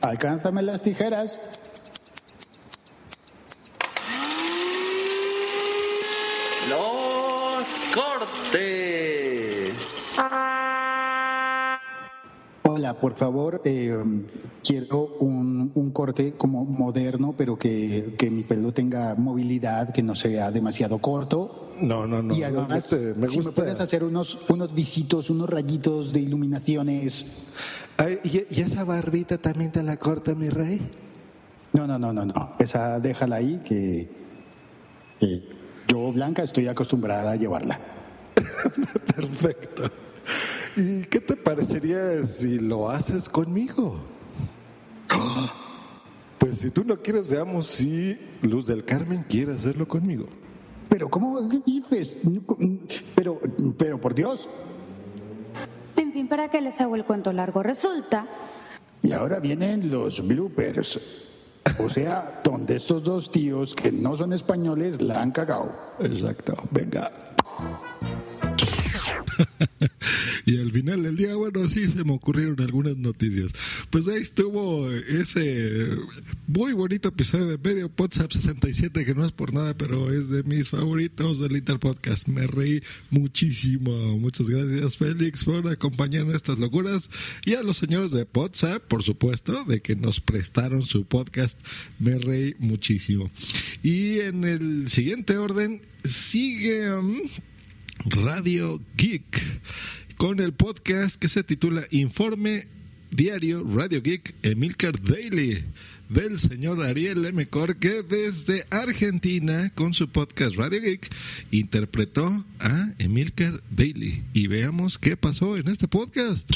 Alcánzame 0.00 0.62
las 0.62 0.82
tijeras. 0.82 1.38
Los 6.70 7.79
cortes. 7.94 9.00
Hola, 12.62 12.94
por 13.00 13.14
favor, 13.14 13.60
eh, 13.64 13.96
quiero 14.64 15.06
un, 15.20 15.72
un 15.74 15.90
corte 15.90 16.34
como 16.36 16.64
moderno, 16.64 17.34
pero 17.36 17.58
que, 17.58 18.14
que 18.16 18.30
mi 18.30 18.42
pelo 18.44 18.72
tenga 18.72 19.14
movilidad, 19.16 19.92
que 19.92 20.02
no 20.02 20.14
sea 20.14 20.50
demasiado 20.50 20.98
corto. 20.98 21.72
No, 21.80 22.06
no, 22.06 22.22
no. 22.22 22.34
Y 22.34 22.42
además, 22.42 22.68
me 22.70 22.76
gusta- 22.76 22.96
me 23.20 23.26
si 23.26 23.40
me 23.40 23.50
puedes 23.52 23.80
hacer 23.80 24.04
unos, 24.04 24.38
unos 24.48 24.74
visitos, 24.74 25.30
unos 25.30 25.48
rayitos 25.50 26.12
de 26.12 26.20
iluminaciones. 26.20 27.26
Ay, 27.96 28.18
¿y, 28.24 28.44
y 28.54 28.60
esa 28.60 28.84
barbita 28.84 29.38
también 29.38 29.72
te 29.72 29.82
la 29.82 29.96
corta, 29.96 30.34
mi 30.34 30.48
rey? 30.48 30.80
No, 31.72 31.86
no, 31.86 31.98
no, 31.98 32.12
no, 32.12 32.24
no. 32.24 32.54
Esa 32.58 33.00
déjala 33.00 33.36
ahí, 33.36 33.60
que, 33.64 34.08
que 35.18 35.42
yo, 35.90 36.12
Blanca, 36.12 36.42
estoy 36.42 36.68
acostumbrada 36.68 37.32
a 37.32 37.36
llevarla. 37.36 37.78
Perfecto. 39.16 39.90
¿Y 40.76 41.02
qué 41.04 41.20
te 41.20 41.34
parecería 41.34 42.24
si 42.26 42.60
lo 42.60 42.88
haces 42.88 43.28
conmigo? 43.28 43.98
Pues 46.38 46.58
si 46.58 46.70
tú 46.70 46.84
no 46.84 46.96
quieres, 47.02 47.26
veamos 47.26 47.66
si 47.66 48.18
Luz 48.42 48.66
del 48.66 48.84
Carmen 48.84 49.24
quiere 49.28 49.52
hacerlo 49.52 49.88
conmigo. 49.88 50.26
Pero, 50.88 51.08
¿cómo 51.08 51.40
dices? 51.42 52.18
Pero, 53.14 53.40
pero, 53.76 54.00
por 54.00 54.14
Dios. 54.14 54.48
En 55.96 56.12
fin, 56.12 56.28
¿para 56.28 56.50
qué 56.50 56.60
les 56.60 56.80
hago 56.80 56.96
el 56.96 57.04
cuento 57.04 57.32
largo? 57.32 57.62
Resulta 57.62 58.26
Y 59.02 59.12
ahora 59.12 59.40
vienen 59.40 59.90
los 59.90 60.26
bloopers. 60.26 61.29
O 61.78 61.88
sea, 61.88 62.40
donde 62.44 62.76
estos 62.76 63.04
dos 63.04 63.30
tíos 63.30 63.74
que 63.74 63.92
no 63.92 64.16
son 64.16 64.32
españoles 64.32 65.00
la 65.00 65.20
han 65.20 65.30
cagado. 65.30 65.72
Exacto. 66.00 66.54
Venga. 66.70 67.10
Y 70.46 70.58
al 70.58 70.70
final 70.70 71.02
del 71.02 71.16
día, 71.16 71.34
bueno, 71.34 71.68
sí 71.68 71.86
se 71.86 72.04
me 72.04 72.12
ocurrieron 72.12 72.60
algunas 72.60 72.96
noticias. 72.96 73.52
Pues 73.90 74.08
ahí 74.08 74.20
estuvo 74.20 74.90
ese 74.90 75.88
muy 76.46 76.72
bonito 76.72 77.08
episodio 77.08 77.46
de 77.46 77.58
Medio 77.58 77.90
WhatsApp 77.96 78.32
67, 78.32 79.04
que 79.04 79.14
no 79.14 79.24
es 79.24 79.32
por 79.32 79.52
nada, 79.52 79.76
pero 79.76 80.12
es 80.12 80.30
de 80.30 80.42
mis 80.42 80.68
favoritos 80.68 81.38
del 81.38 81.56
Interpodcast. 81.56 82.28
Me 82.28 82.46
reí 82.46 82.82
muchísimo. 83.10 84.18
Muchas 84.18 84.48
gracias, 84.48 84.96
Félix, 84.96 85.44
por 85.44 85.66
acompañarnos 85.68 86.34
estas 86.34 86.58
locuras. 86.58 87.10
Y 87.44 87.54
a 87.54 87.62
los 87.62 87.76
señores 87.76 88.10
de 88.10 88.26
WhatsApp, 88.34 88.82
por 88.82 89.02
supuesto, 89.02 89.64
de 89.64 89.80
que 89.80 89.96
nos 89.96 90.20
prestaron 90.20 90.86
su 90.86 91.04
podcast. 91.04 91.60
Me 91.98 92.18
reí 92.18 92.54
muchísimo. 92.58 93.30
Y 93.82 94.20
en 94.20 94.44
el 94.44 94.88
siguiente 94.88 95.36
orden, 95.36 95.82
sigue. 96.04 96.92
um, 96.92 97.16
Radio 98.06 98.80
Geek 98.96 99.42
con 100.20 100.38
el 100.38 100.52
podcast 100.52 101.18
que 101.18 101.30
se 101.30 101.42
titula 101.42 101.80
Informe 101.90 102.64
Diario 103.10 103.64
Radio 103.64 104.02
Geek 104.02 104.34
Emilcar 104.42 105.00
Daily 105.00 105.64
del 106.10 106.38
señor 106.38 106.84
Ariel 106.84 107.24
M. 107.24 107.46
Cor 107.46 107.74
que 107.78 108.02
desde 108.02 108.66
Argentina 108.68 109.70
con 109.74 109.94
su 109.94 110.10
podcast 110.10 110.56
Radio 110.56 110.82
Geek 110.82 111.10
interpretó 111.50 112.44
a 112.58 112.88
Emilcar 112.98 113.62
Daily 113.70 114.22
y 114.34 114.46
veamos 114.46 114.98
qué 114.98 115.16
pasó 115.16 115.56
en 115.56 115.68
este 115.68 115.88
podcast. 115.88 116.50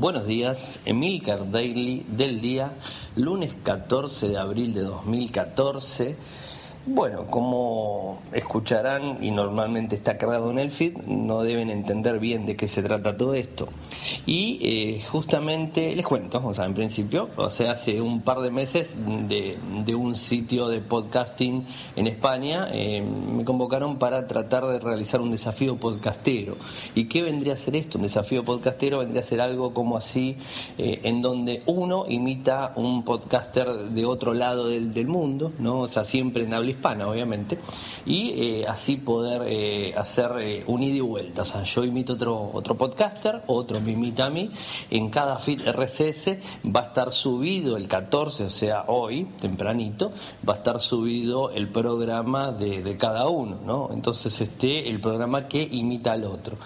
Buenos 0.00 0.26
días, 0.26 0.80
Emilcar 0.86 1.50
Daily 1.50 2.06
del 2.08 2.40
día, 2.40 2.72
lunes 3.16 3.52
14 3.64 4.28
de 4.28 4.38
abril 4.38 4.72
de 4.72 4.80
2014. 4.80 6.16
Bueno, 6.86 7.26
como 7.26 8.18
escucharán 8.32 9.22
y 9.22 9.30
normalmente 9.30 9.94
está 9.94 10.16
cargado 10.16 10.50
en 10.50 10.58
el 10.58 10.70
feed, 10.70 10.96
no 11.06 11.42
deben 11.42 11.70
entender 11.70 12.18
bien 12.18 12.46
de 12.46 12.56
qué 12.56 12.66
se 12.66 12.82
trata 12.82 13.16
todo 13.16 13.34
esto. 13.34 13.68
Y 14.24 14.58
eh, 14.62 15.02
justamente 15.10 15.94
les 15.94 16.06
cuento, 16.06 16.40
o 16.42 16.54
sea, 16.54 16.64
en 16.64 16.74
principio, 16.74 17.28
o 17.36 17.50
sea, 17.50 17.72
hace 17.72 18.00
un 18.00 18.22
par 18.22 18.40
de 18.40 18.50
meses 18.50 18.96
de, 19.28 19.58
de 19.84 19.94
un 19.94 20.14
sitio 20.14 20.68
de 20.68 20.80
podcasting 20.80 21.66
en 21.96 22.06
España, 22.06 22.68
eh, 22.72 23.02
me 23.02 23.44
convocaron 23.44 23.98
para 23.98 24.26
tratar 24.26 24.66
de 24.66 24.80
realizar 24.80 25.20
un 25.20 25.30
desafío 25.30 25.76
podcastero. 25.76 26.56
¿Y 26.94 27.04
qué 27.04 27.22
vendría 27.22 27.54
a 27.54 27.56
ser 27.56 27.76
esto? 27.76 27.98
Un 27.98 28.04
desafío 28.04 28.44
podcastero 28.44 29.00
vendría 29.00 29.20
a 29.20 29.24
ser 29.24 29.40
algo 29.40 29.74
como 29.74 29.96
así, 29.96 30.36
eh, 30.78 31.00
en 31.02 31.20
donde 31.20 31.62
uno 31.66 32.04
imita 32.08 32.72
un 32.76 33.04
podcaster 33.04 33.68
de 33.90 34.06
otro 34.06 34.32
lado 34.32 34.68
del, 34.68 34.94
del 34.94 35.08
mundo, 35.08 35.52
¿no? 35.58 35.80
O 35.80 35.88
sea, 35.88 36.04
siempre 36.04 36.44
en 36.44 36.54
habla 36.54 36.67
hispana, 36.70 37.08
obviamente, 37.08 37.58
y 38.06 38.30
eh, 38.36 38.66
así 38.66 38.96
poder 38.96 39.42
eh, 39.46 39.94
hacer 39.96 40.30
eh, 40.40 40.64
un 40.66 40.82
ida 40.82 40.96
y 40.96 41.00
vuelta. 41.00 41.42
O 41.42 41.44
sea, 41.44 41.62
yo 41.62 41.84
imito 41.84 42.14
otro, 42.14 42.50
otro 42.52 42.76
podcaster, 42.76 43.42
otro 43.46 43.80
me 43.80 43.92
imita 43.92 44.26
a 44.26 44.30
mí. 44.30 44.50
En 44.90 45.10
cada 45.10 45.38
feed 45.38 45.60
RSS 45.68 46.36
va 46.74 46.80
a 46.80 46.84
estar 46.84 47.12
subido 47.12 47.76
el 47.76 47.88
14, 47.88 48.44
o 48.44 48.50
sea, 48.50 48.84
hoy, 48.88 49.24
tempranito, 49.40 50.12
va 50.48 50.54
a 50.54 50.56
estar 50.56 50.80
subido 50.80 51.50
el 51.50 51.68
programa 51.68 52.52
de, 52.52 52.82
de 52.82 52.96
cada 52.96 53.28
uno, 53.28 53.58
¿no? 53.64 53.90
Entonces, 53.92 54.40
este, 54.40 54.88
el 54.88 55.00
programa 55.00 55.48
que 55.48 55.62
imita 55.62 56.12
al 56.12 56.24
otro. 56.24 56.56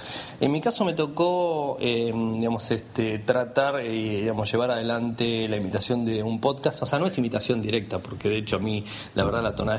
En 0.40 0.50
mi 0.52 0.60
caso 0.60 0.84
me 0.84 0.94
tocó, 0.94 1.76
eh, 1.80 2.12
digamos, 2.34 2.70
este, 2.70 3.18
tratar, 3.20 3.82
digamos, 3.82 4.50
llevar 4.50 4.70
adelante 4.70 5.48
la 5.48 5.56
imitación 5.56 6.04
de 6.04 6.22
un 6.22 6.40
podcast. 6.40 6.82
O 6.82 6.86
sea, 6.86 6.98
no 6.98 7.06
es 7.06 7.16
imitación 7.18 7.60
directa, 7.60 7.98
porque 7.98 8.28
de 8.28 8.38
hecho 8.38 8.56
a 8.56 8.58
mí, 8.58 8.84
la 9.14 9.24
verdad, 9.24 9.42
la 9.42 9.54
tonada 9.54 9.78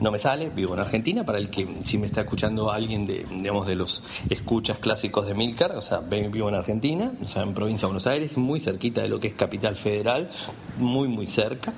no 0.00 0.10
me 0.10 0.18
sale. 0.18 0.50
Vivo 0.50 0.74
en 0.74 0.80
Argentina, 0.80 1.24
para 1.24 1.38
el 1.38 1.50
que 1.50 1.66
si 1.84 1.98
me 1.98 2.06
está 2.06 2.22
escuchando 2.22 2.70
alguien 2.70 3.06
de, 3.06 3.26
digamos, 3.30 3.66
de 3.66 3.74
los 3.74 4.02
escuchas 4.30 4.78
clásicos 4.78 5.26
de 5.26 5.34
Milcar, 5.34 5.76
o 5.76 5.82
sea, 5.82 6.00
vivo 6.00 6.48
en 6.48 6.54
Argentina, 6.54 7.12
o 7.22 7.28
sea, 7.28 7.42
en 7.42 7.54
provincia 7.54 7.86
de 7.86 7.88
Buenos 7.88 8.06
Aires, 8.06 8.36
muy 8.36 8.60
cerquita 8.60 9.02
de 9.02 9.08
lo 9.08 9.20
que 9.20 9.28
es 9.28 9.34
Capital 9.34 9.76
Federal, 9.76 10.28
muy, 10.78 11.08
muy 11.08 11.26
cerca. 11.26 11.72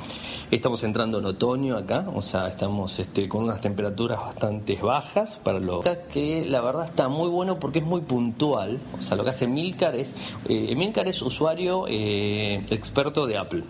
Estamos 0.50 0.82
entrando 0.84 1.18
en 1.18 1.26
otoño 1.26 1.76
acá, 1.76 2.06
o 2.14 2.22
sea, 2.22 2.48
estamos 2.48 2.98
este, 2.98 3.28
con 3.28 3.44
unas 3.44 3.60
temperaturas 3.60 4.20
bastante 4.20 4.76
bajas 4.76 5.38
para 5.42 5.60
lo 5.60 5.80
que 6.12 6.44
la 6.46 6.60
verdad 6.60 6.86
está 6.86 7.08
muy 7.08 7.28
bueno 7.28 7.58
porque 7.58 7.80
es 7.80 7.84
muy 7.84 8.02
puntual. 8.02 8.78
O 8.98 9.02
sea, 9.02 9.16
lo 9.16 9.24
que 9.24 9.30
hace 9.30 9.46
Milcar 9.46 9.94
es, 9.94 10.14
eh, 10.48 10.74
Milcar 10.74 11.08
es 11.08 11.22
usuario 11.22 11.86
eh, 11.88 12.64
experto 12.70 13.26
de 13.26 13.38
Apple. 13.38 13.64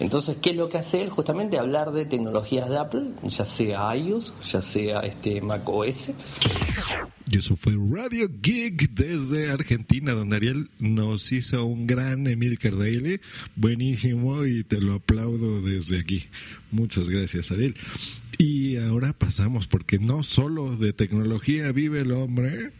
Entonces, 0.00 0.36
¿qué 0.40 0.50
es 0.50 0.56
lo 0.56 0.68
que 0.68 0.78
hace 0.78 1.02
él? 1.02 1.10
Justamente 1.10 1.58
hablar 1.58 1.92
de 1.92 2.06
tecnologías 2.06 2.68
de 2.68 2.78
Apple, 2.78 3.10
ya 3.24 3.44
sea 3.44 3.96
iOS, 3.96 4.32
ya 4.50 4.62
sea 4.62 5.00
este 5.00 5.40
Mac 5.40 5.68
OS. 5.68 6.10
Y 7.30 7.38
eso 7.38 7.56
fue 7.56 7.74
Radio 7.74 8.28
Geek 8.40 8.90
desde 8.94 9.50
Argentina, 9.50 10.12
donde 10.12 10.36
Ariel 10.36 10.70
nos 10.78 11.30
hizo 11.32 11.66
un 11.66 11.86
gran 11.86 12.26
Emilcar 12.26 12.76
Daily. 12.76 13.20
Buenísimo 13.54 14.46
y 14.46 14.64
te 14.64 14.80
lo 14.80 14.94
aplaudo 14.94 15.60
desde 15.60 15.98
aquí. 16.00 16.24
Muchas 16.70 17.10
gracias, 17.10 17.50
Ariel. 17.50 17.74
Y 18.38 18.76
ahora 18.76 19.12
pasamos, 19.12 19.66
porque 19.66 19.98
no 19.98 20.22
solo 20.22 20.76
de 20.76 20.92
tecnología 20.92 21.72
vive 21.72 22.00
el 22.00 22.12
hombre, 22.12 22.72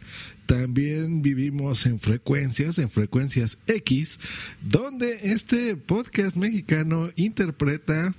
también 0.49 1.21
vivimos 1.21 1.85
en 1.85 1.99
frecuencias, 1.99 2.79
en 2.79 2.89
frecuencias 2.89 3.59
X, 3.67 4.19
donde 4.63 5.31
este 5.31 5.77
podcast 5.77 6.37
mexicano 6.37 7.11
interpreta 7.15 8.15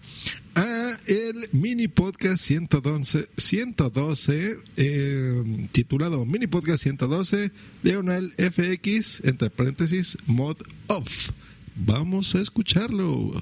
a 0.55 0.97
el 1.09 1.49
mini 1.51 1.89
podcast 1.89 2.45
112, 2.45 3.29
112 3.37 4.59
eh, 4.77 5.69
titulado 5.73 6.25
mini 6.25 6.47
podcast 6.47 6.85
112 6.85 7.51
diagonal 7.83 8.33
FX 8.39 9.25
entre 9.25 9.51
paréntesis 9.51 10.17
mod 10.27 10.57
off. 10.87 11.31
Vamos 11.75 12.37
a 12.37 12.43
escucharlo. 12.43 13.33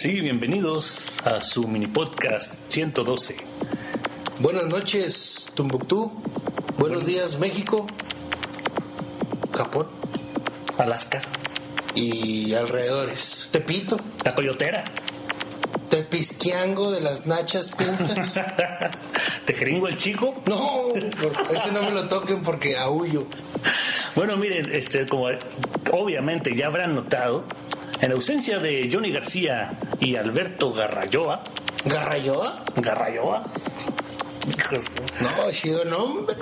Sí, 0.00 0.20
bienvenidos 0.20 1.16
a 1.24 1.40
su 1.40 1.66
mini 1.66 1.88
podcast 1.88 2.60
112. 2.68 3.34
Buenas 4.38 4.66
noches, 4.66 5.50
Tumbuctú. 5.54 6.12
Buenos 6.78 7.04
días, 7.04 7.40
México. 7.40 7.84
Japón. 9.52 9.88
Alaska. 10.78 11.20
Y 11.96 12.54
alrededores. 12.54 13.48
Tepito. 13.50 13.98
La 14.24 14.36
coyotera. 14.36 14.84
Tepisquiango 15.90 16.92
de 16.92 17.00
las 17.00 17.26
nachas 17.26 17.74
pintas. 17.74 18.40
¿Tejeringo 19.46 19.88
el 19.88 19.96
chico? 19.96 20.40
No, 20.46 20.94
ese 20.94 21.72
no 21.72 21.82
me 21.82 21.90
lo 21.90 22.06
toquen 22.06 22.44
porque 22.44 22.76
aullo. 22.76 23.26
Bueno, 24.14 24.36
miren, 24.36 24.70
este, 24.70 25.06
como 25.06 25.26
obviamente 25.90 26.54
ya 26.54 26.68
habrán 26.68 26.94
notado, 26.94 27.42
en 28.00 28.12
ausencia 28.12 28.58
de 28.58 28.88
Johnny 28.92 29.10
García 29.12 29.76
y 30.00 30.16
Alberto 30.16 30.72
Garrayoa. 30.72 31.42
¿Garrayoa? 31.84 32.64
Garrayoa. 32.76 33.42
No, 35.20 35.50
chido 35.52 35.84
nombre. 35.84 36.36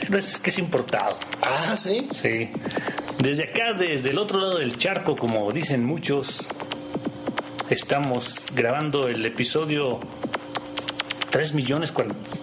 Pero 0.00 0.18
es 0.18 0.38
que 0.38 0.50
es 0.50 0.58
importado. 0.58 1.16
Ah, 1.42 1.76
sí. 1.76 2.08
Sí. 2.14 2.48
Desde 3.18 3.44
acá, 3.44 3.72
desde 3.72 4.10
el 4.10 4.18
otro 4.18 4.40
lado 4.40 4.58
del 4.58 4.76
charco, 4.76 5.14
como 5.14 5.50
dicen 5.52 5.84
muchos, 5.84 6.44
estamos 7.70 8.46
grabando 8.54 9.08
el 9.08 9.24
episodio 9.24 10.00
3 11.30 11.54
millones 11.54 11.92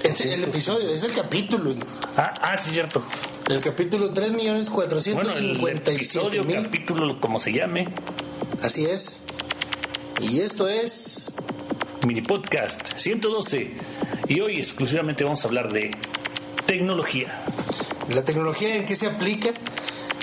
Es 0.04 0.22
el 0.22 0.44
episodio, 0.44 0.90
es 0.92 1.04
el 1.04 1.14
capítulo. 1.14 1.76
Ah, 2.16 2.34
ah, 2.42 2.58
sí, 2.58 2.72
cierto. 2.72 3.04
El 3.50 3.62
capítulo 3.62 4.12
3 4.12 4.32
millones 4.32 4.70
Bueno, 4.70 4.90
el 4.92 5.58
457 5.60 5.92
episodio, 5.96 6.44
mil. 6.44 6.64
capítulo, 6.64 7.20
como 7.20 7.40
se 7.40 7.52
llame, 7.52 7.88
Así 8.62 8.86
es. 8.86 9.22
Y 10.20 10.42
esto 10.42 10.68
es 10.68 11.32
mini 12.08 12.22
podcast 12.22 12.82
112. 12.98 13.72
Y 14.28 14.40
hoy 14.40 14.58
exclusivamente 14.58 15.24
vamos 15.24 15.44
a 15.44 15.48
hablar 15.48 15.72
de 15.72 15.92
tecnología. 16.66 17.44
la 18.10 18.24
tecnología 18.24 18.76
en 18.76 18.86
qué 18.86 18.96
se 18.96 19.08
aplica, 19.08 19.52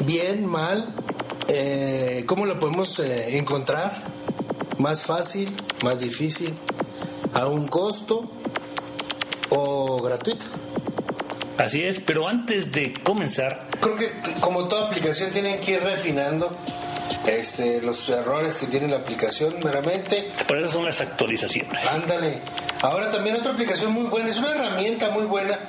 bien, 0.04 0.46
mal, 0.46 0.94
eh, 1.48 2.24
cómo 2.26 2.46
la 2.46 2.58
podemos 2.58 2.98
eh, 3.00 3.36
encontrar, 3.36 4.02
más 4.78 5.04
fácil, 5.04 5.50
más 5.84 6.00
difícil, 6.00 6.54
a 7.34 7.46
un 7.46 7.68
costo 7.68 8.30
o 9.50 10.00
gratuito. 10.02 10.46
Así 11.58 11.82
es, 11.82 12.00
pero 12.00 12.28
antes 12.28 12.72
de 12.72 12.92
comenzar, 13.04 13.68
Creo 13.80 13.96
que 13.96 14.12
como 14.40 14.68
toda 14.68 14.86
aplicación 14.86 15.32
tienen 15.32 15.60
que 15.60 15.72
ir 15.72 15.82
refinando 15.82 16.50
este, 17.26 17.80
los 17.82 18.08
errores 18.08 18.56
que 18.56 18.66
tiene 18.66 18.88
la 18.88 18.96
aplicación 18.98 19.54
meramente. 19.64 20.30
por 20.46 20.58
eso 20.58 20.68
son 20.68 20.84
las 20.84 21.00
actualizaciones. 21.00 21.84
Ándale. 21.86 22.40
Ahora 22.82 23.10
también 23.10 23.36
otra 23.36 23.52
aplicación 23.52 23.92
muy 23.92 24.04
buena, 24.04 24.28
es 24.28 24.36
una 24.38 24.50
herramienta 24.52 25.10
muy 25.10 25.24
buena. 25.24 25.60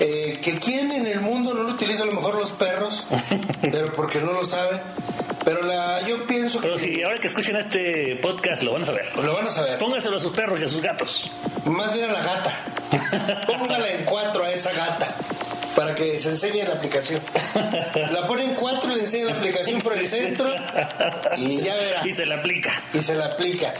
eh, 0.00 0.38
que 0.42 0.58
quien 0.58 0.92
en 0.92 1.06
el 1.06 1.20
mundo 1.20 1.54
no 1.54 1.62
lo 1.64 1.72
utiliza, 1.74 2.02
a 2.04 2.06
lo 2.06 2.12
mejor 2.12 2.34
los 2.36 2.50
perros, 2.50 3.06
pero 3.60 3.92
porque 3.92 4.20
no 4.20 4.32
lo 4.32 4.44
saben. 4.44 4.80
Pero 5.44 5.62
la, 5.62 6.02
yo 6.06 6.26
pienso 6.26 6.60
Pero 6.60 6.74
que 6.74 6.80
si 6.80 7.02
ahora 7.02 7.18
que 7.18 7.28
escuchen 7.28 7.56
este 7.56 8.16
podcast 8.16 8.62
lo 8.62 8.72
van 8.72 8.82
a 8.82 8.84
saber. 8.84 9.16
lo 9.16 9.32
van 9.34 9.46
a 9.46 9.50
saber. 9.50 9.78
Póngaselo 9.78 10.16
a 10.18 10.20
sus 10.20 10.32
perros 10.36 10.60
y 10.60 10.64
a 10.64 10.68
sus 10.68 10.82
gatos. 10.82 11.30
Más 11.64 11.94
bien 11.94 12.10
a 12.10 12.12
la 12.12 12.22
gata. 12.22 13.44
Póngala 13.46 13.88
en 13.88 14.04
cuatro 14.04 14.44
a 14.44 14.50
esa 14.52 14.72
gata 14.72 15.16
para 15.78 15.94
que 15.94 16.18
se 16.18 16.30
enseñe 16.30 16.64
la 16.64 16.74
aplicación. 16.74 17.20
La 18.12 18.26
pone 18.26 18.42
en 18.46 18.54
cuatro, 18.56 18.96
le 18.96 19.02
enseña 19.02 19.26
la 19.26 19.34
aplicación 19.34 19.80
por 19.80 19.96
el 19.96 20.08
centro 20.08 20.52
y 21.36 21.58
ya 21.58 21.76
verá. 21.76 22.04
Y 22.04 22.12
se 22.12 22.26
le 22.26 22.34
aplica. 22.34 22.72
Y 22.92 22.98
se 22.98 23.14
la 23.14 23.26
aplica. 23.26 23.72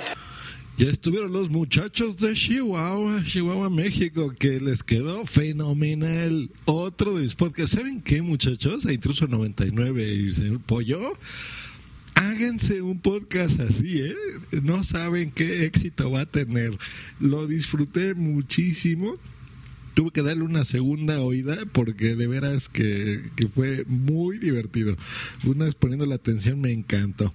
Ya 0.76 0.90
estuvieron 0.90 1.32
los 1.32 1.50
muchachos 1.50 2.16
de 2.18 2.34
Chihuahua, 2.34 3.24
Chihuahua, 3.24 3.68
México, 3.68 4.32
que 4.38 4.61
les 4.61 4.84
quedó 4.84 5.26
fenomenal. 5.26 6.50
Otro 6.66 7.14
de 7.14 7.22
mis 7.22 7.34
podcasts. 7.34 7.72
¿Saben 7.72 8.00
qué, 8.00 8.22
muchachos? 8.22 8.87
A 8.87 8.92
Intruso 8.92 9.26
99 9.26 10.04
y 10.06 10.30
señor 10.30 10.61
Pollo. 10.61 11.14
Háganse 12.14 12.80
un 12.80 13.00
podcast 13.00 13.58
así, 13.58 14.02
¿eh? 14.02 14.14
No 14.62 14.84
saben 14.84 15.32
qué 15.32 15.64
éxito 15.64 16.12
va 16.12 16.20
a 16.20 16.26
tener. 16.26 16.78
Lo 17.18 17.48
disfruté 17.48 18.14
muchísimo. 18.14 19.16
Tuve 19.98 20.12
que 20.12 20.22
darle 20.22 20.44
una 20.44 20.62
segunda 20.62 21.20
oída 21.22 21.56
porque 21.72 22.14
de 22.14 22.28
veras 22.28 22.68
que, 22.68 23.32
que 23.34 23.48
fue 23.48 23.84
muy 23.88 24.38
divertido. 24.38 24.96
Una 25.44 25.64
vez 25.64 25.74
poniendo 25.74 26.06
la 26.06 26.14
atención 26.14 26.61
me 26.61 26.70
encantó. 26.70 27.34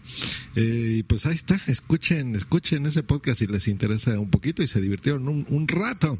Eh, 0.55 0.99
y 0.99 1.03
pues 1.03 1.25
ahí 1.25 1.35
está, 1.35 1.59
escuchen, 1.67 2.37
escuchen 2.37 2.85
ese 2.85 3.03
podcast 3.03 3.39
si 3.39 3.47
les 3.47 3.67
interesa 3.67 4.17
un 4.17 4.29
poquito 4.29 4.63
y 4.63 4.69
se 4.69 4.79
divirtieron 4.79 5.27
un, 5.27 5.45
un 5.49 5.67
rato. 5.67 6.17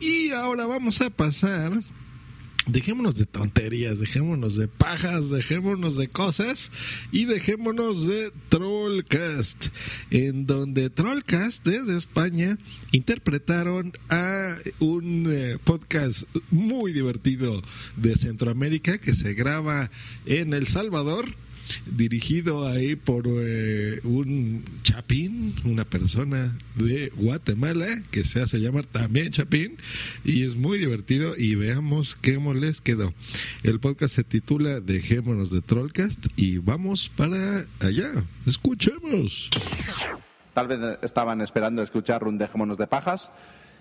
Y 0.00 0.30
ahora 0.30 0.66
vamos 0.66 1.00
a 1.00 1.10
pasar 1.10 1.70
dejémonos 2.68 3.16
de 3.16 3.26
tonterías, 3.26 3.98
dejémonos 3.98 4.56
de 4.56 4.68
pajas, 4.68 5.30
dejémonos 5.30 5.96
de 5.96 6.08
cosas 6.08 6.70
y 7.10 7.24
dejémonos 7.24 8.06
de 8.06 8.30
Trollcast, 8.48 9.68
en 10.10 10.46
donde 10.46 10.90
Trollcast 10.90 11.66
desde 11.66 11.96
España 11.96 12.58
interpretaron 12.92 13.92
a 14.10 14.56
un 14.78 15.26
eh, 15.30 15.58
podcast 15.64 16.24
muy 16.50 16.92
divertido 16.92 17.62
de 17.96 18.14
Centroamérica 18.14 18.98
que 18.98 19.14
se 19.14 19.34
graba 19.34 19.90
en 20.26 20.52
El 20.54 20.66
Salvador 20.66 21.26
dirigido 21.86 22.66
ahí 22.66 22.96
por 22.96 23.24
eh, 23.26 24.00
un 24.04 24.64
chapín, 24.82 25.54
una 25.64 25.84
persona 25.84 26.56
de 26.76 27.12
Guatemala 27.16 27.86
que 28.10 28.24
se 28.24 28.40
hace 28.40 28.58
llamar 28.58 28.86
también 28.86 29.30
chapín 29.30 29.76
y 30.24 30.44
es 30.44 30.56
muy 30.56 30.78
divertido 30.78 31.34
y 31.36 31.54
veamos 31.54 32.16
qué 32.16 32.38
les 32.54 32.80
quedó. 32.80 33.12
El 33.62 33.80
podcast 33.80 34.14
se 34.14 34.24
titula 34.24 34.80
Dejémonos 34.80 35.50
de 35.50 35.60
Trollcast 35.60 36.26
y 36.36 36.58
vamos 36.58 37.08
para 37.08 37.66
allá. 37.80 38.12
Escuchemos. 38.46 39.50
Tal 40.54 40.66
vez 40.66 40.78
estaban 41.02 41.40
esperando 41.40 41.82
escuchar 41.82 42.24
un 42.24 42.38
Dejémonos 42.38 42.78
de 42.78 42.86
Pajas. 42.86 43.30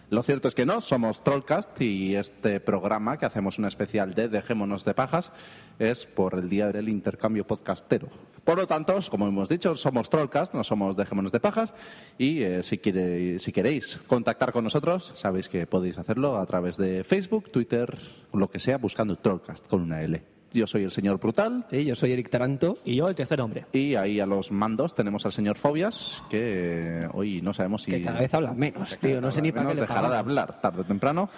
Lo 0.10 0.24
cierto 0.24 0.48
es 0.48 0.56
que 0.56 0.66
no, 0.66 0.80
somos 0.80 1.22
Trollcast 1.22 1.82
y 1.82 2.16
este 2.16 2.62
programa 2.62 3.18
que 3.20 3.26
hacemos 3.26 3.60
un 3.60 3.66
especial 3.66 4.14
de 4.14 4.30
Dejémonos 4.30 4.86
de 4.86 4.94
Pajas 4.94 5.34
es 5.80 6.06
por 6.06 6.36
el 6.36 6.48
día 6.50 6.72
del 6.72 6.88
intercambio 6.88 7.46
podcastero. 7.46 8.08
Por 8.46 8.58
lo 8.58 8.68
tanto, 8.68 8.98
como 9.12 9.28
hemos 9.28 9.50
dicho, 9.50 9.76
somos 9.76 10.10
Trollcast, 10.10 10.54
no 10.54 10.64
somos 10.64 10.96
Dejémonos 10.96 11.34
de 11.34 11.42
Pajas 11.42 11.74
y 12.18 12.42
eh, 12.42 12.64
si, 12.64 12.78
quiere- 12.78 13.38
si 13.40 13.52
queréis 13.52 14.00
contactar 14.08 14.54
con 14.54 14.64
nosotros, 14.64 15.12
sabéis 15.16 15.50
que 15.50 15.68
podéis 15.68 15.98
hacerlo 15.98 16.38
a 16.38 16.46
través 16.46 16.78
de 16.78 17.04
Facebook, 17.04 17.52
Twitter, 17.52 18.00
lo 18.32 18.50
que 18.50 18.60
sea, 18.60 18.78
buscando 18.78 19.18
Trollcast 19.18 19.68
con 19.68 19.82
una 19.82 20.02
L. 20.02 20.37
Yo 20.54 20.66
soy 20.66 20.84
el 20.84 20.92
señor 20.92 21.20
Brutal. 21.20 21.66
Sí, 21.70 21.84
yo 21.86 21.96
soy 21.96 22.12
Eric 22.14 22.30
Taranto. 22.30 22.78
Y 22.86 22.96
yo 22.98 23.10
el 23.10 23.16
tercer 23.16 23.42
hombre. 23.42 23.66
Y 23.74 23.96
ahí 23.96 24.20
a 24.20 24.26
los 24.26 24.52
mandos 24.52 24.96
tenemos 24.96 25.26
al 25.26 25.32
señor 25.34 25.58
Fobias, 25.58 26.24
que 26.30 27.00
eh, 27.02 27.08
hoy 27.14 27.42
no 27.42 27.54
sabemos 27.54 27.84
si... 27.84 27.92
Que 27.92 28.02
cada 28.04 28.20
vez 28.20 28.34
habla 28.34 28.54
menos, 28.54 28.98
tío. 29.00 29.20
No 29.22 29.30
sé 29.32 29.42
ni 29.42 29.52
para 29.52 29.70
qué 29.70 29.82
dejará 29.82 30.10
de 30.10 30.18
hablar 30.18 30.62
tarde 30.62 30.82
o 30.82 30.86
temprano. 30.86 31.30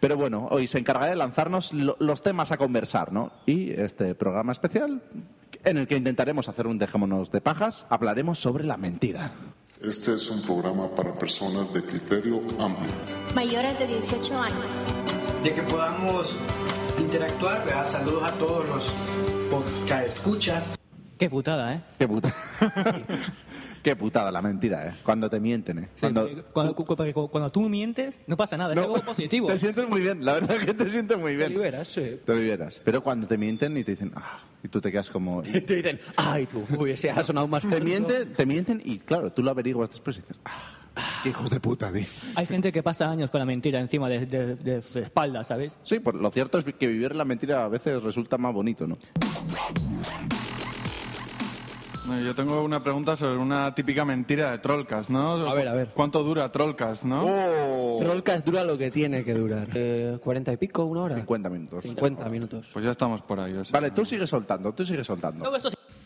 Pero 0.00 0.16
bueno, 0.16 0.46
hoy 0.50 0.66
se 0.66 0.78
encargará 0.78 1.10
de 1.10 1.16
lanzarnos 1.16 1.72
lo- 1.72 1.96
los 1.98 2.22
temas 2.22 2.52
a 2.52 2.56
conversar, 2.56 3.12
¿no? 3.12 3.32
Y 3.46 3.70
este 3.72 4.14
programa 4.14 4.52
especial, 4.52 5.02
en 5.64 5.76
el 5.78 5.88
que 5.88 5.96
intentaremos 5.96 6.48
hacer 6.48 6.66
un 6.68 6.78
dejémonos 6.78 7.32
de 7.32 7.40
pajas, 7.40 7.84
hablaremos 7.90 8.38
sobre 8.38 8.64
la 8.64 8.76
mentira. 8.76 9.32
Este 9.82 10.12
es 10.14 10.30
un 10.30 10.42
programa 10.42 10.88
para 10.94 11.14
personas 11.14 11.72
de 11.72 11.82
criterio 11.82 12.38
amplio. 12.60 12.90
Mayores 13.34 13.78
de 13.78 13.86
18 13.88 14.40
años. 14.40 14.84
de 15.42 15.54
que 15.54 15.62
podamos 15.62 16.36
interactuar. 17.00 17.64
¿verdad? 17.64 17.86
Saludos 17.86 18.22
a 18.24 18.32
todos 18.32 18.68
los 18.68 18.92
podcast 19.50 20.06
escuchas. 20.06 20.78
Qué 21.18 21.28
putada, 21.28 21.74
¿eh? 21.74 21.82
Qué 21.98 22.06
puta. 22.06 22.32
Qué 23.82 23.96
putada 23.96 24.30
la 24.30 24.42
mentira, 24.42 24.88
¿eh? 24.88 24.94
Cuando 25.02 25.30
te 25.30 25.40
mienten, 25.40 25.78
¿eh? 25.78 25.88
Sí, 25.94 26.00
Cuando... 26.52 26.76
cuando, 27.30 27.50
tú 27.50 27.68
mientes, 27.68 28.20
no 28.26 28.36
pasa 28.36 28.56
nada, 28.56 28.74
es 28.74 28.76
No, 28.76 28.82
algo 28.82 29.00
positivo. 29.00 29.46
Te 29.52 29.58
sientes 29.58 29.88
muy 29.88 30.02
bien, 30.02 30.24
la 30.24 30.34
verdad 30.34 30.56
que 30.58 30.74
te 30.74 30.88
sientes 30.88 31.16
muy 31.16 31.36
bien. 31.36 31.48
Te 31.48 31.54
liberas, 31.54 31.88
sí. 31.88 32.20
Te 32.24 32.34
liberas. 32.34 32.80
Pero 32.84 33.02
cuando 33.02 33.26
te 33.26 33.38
mienten 33.38 33.76
y 33.76 33.84
te 33.84 33.92
dicen, 33.92 34.12
ah, 34.16 34.40
y 34.62 34.68
tú 34.68 34.80
te 34.80 34.90
quedas 34.90 35.08
como... 35.10 35.42
Te 35.42 35.60
dicen, 35.60 36.00
ay, 36.16 36.46
tú, 36.46 36.64
uy, 36.76 36.90
ese 36.90 37.10
ha 37.10 37.22
sonado 37.22 37.46
más 37.46 37.62
Te 37.62 37.68
fuerte". 37.68 37.84
mienten, 37.84 38.32
te 38.34 38.46
mienten 38.46 38.82
y 38.84 38.98
claro, 38.98 39.32
tú 39.32 39.42
lo 39.42 39.50
averiguas 39.50 39.90
después 39.90 40.18
y 40.18 40.20
dices, 40.20 40.38
ah, 40.44 40.77
qué 41.22 41.30
hijos 41.30 41.50
de 41.50 41.60
puta, 41.60 41.92
tío. 41.92 42.06
Hay 42.34 42.46
gente 42.46 42.72
que 42.72 42.82
pasa 42.82 43.10
años 43.10 43.30
con 43.30 43.38
la 43.40 43.44
mentira 43.44 43.80
encima 43.80 44.08
de, 44.08 44.26
de, 44.26 44.54
de 44.56 44.82
su 44.82 44.98
espalda, 44.98 45.44
¿sabes? 45.44 45.78
Sí, 45.82 45.98
pues 46.00 46.16
lo 46.16 46.30
cierto 46.30 46.58
es 46.58 46.64
que 46.64 46.86
vivir 46.86 47.14
la 47.14 47.24
mentira 47.24 47.64
a 47.64 47.68
veces 47.68 48.02
resulta 48.02 48.38
más 48.38 48.52
bonito, 48.54 48.86
¿no? 48.86 48.96
Eh, 52.10 52.22
Yo 52.24 52.34
tengo 52.34 52.62
una 52.62 52.82
pregunta 52.82 53.16
sobre 53.18 53.36
una 53.36 53.74
típica 53.74 54.02
mentira 54.04 54.50
de 54.52 54.58
Trollcast, 54.58 55.10
¿no? 55.10 55.32
A 55.48 55.52
ver, 55.54 55.68
a 55.68 55.74
ver. 55.74 55.88
¿Cuánto 55.94 56.22
dura 56.24 56.50
Trollcast, 56.50 57.04
no? 57.04 57.26
Oh. 57.26 57.96
Trollcast 58.00 58.46
dura 58.46 58.64
lo 58.64 58.78
que 58.78 58.90
tiene 58.90 59.22
que 59.24 59.34
durar. 59.34 59.68
Eh, 59.74 60.18
¿40 60.24 60.54
y 60.54 60.56
pico, 60.56 60.84
una 60.86 61.02
hora? 61.02 61.14
50 61.16 61.50
minutos. 61.50 61.82
50 61.84 62.28
minutos. 62.30 62.70
Pues 62.72 62.84
ya 62.84 62.92
estamos 62.92 63.20
por 63.20 63.38
ahí. 63.40 63.52
o 63.54 63.64
sea. 63.64 63.78
Vale, 63.78 63.90
tú 63.90 64.04
sigues 64.06 64.30
soltando, 64.30 64.72
tú 64.72 64.86
sigues 64.86 65.06
soltando. 65.06 65.44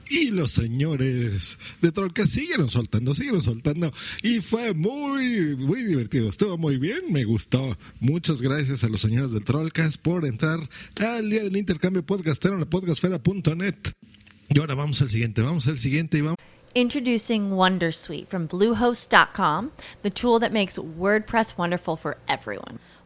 Y 0.09 0.31
los 0.31 0.53
señores 0.53 1.59
de 1.81 1.93
Trollcast 1.93 2.33
siguieron 2.33 2.69
soltando, 2.69 3.15
siguieron 3.15 3.43
soltando. 3.43 3.93
Y 4.23 4.41
fue 4.41 4.75
muy, 4.75 5.57
muy 5.57 5.85
divertido. 5.85 6.29
Estuvo 6.29 6.59
muy 6.59 6.79
bien, 6.79 7.01
me 7.11 7.25
gustó. 7.25 7.77
Muchas 8.01 8.43
gracias 8.43 8.85
a 8.85 8.89
los 8.89 9.01
señores 9.01 9.33
del 9.33 9.45
Trollcast 9.45 9.97
por 9.97 10.27
entrar 10.27 10.61
al 10.97 11.31
día 11.31 11.43
del 11.43 11.57
intercambio 11.57 12.05
podcastero 12.05 12.55
en 12.55 12.61
la 12.61 12.67
podcastfera.net. 12.67 13.77
Y 14.49 14.59
ahora 14.61 14.75
vamos 14.75 15.01
al 15.01 15.09
siguiente, 15.09 15.41
vamos 15.43 15.67
al 15.67 15.79
siguiente. 15.79 16.23
Introducing 16.75 17.51
Wondersuite 17.51 18.29
from 18.29 18.47
Bluehost.com, 18.47 19.73
the 20.03 20.11
tool 20.11 20.39
that 20.39 20.53
makes 20.53 20.79
WordPress 20.79 21.57
wonderful 21.59 21.97
for 21.97 22.17
everyone. 22.29 22.79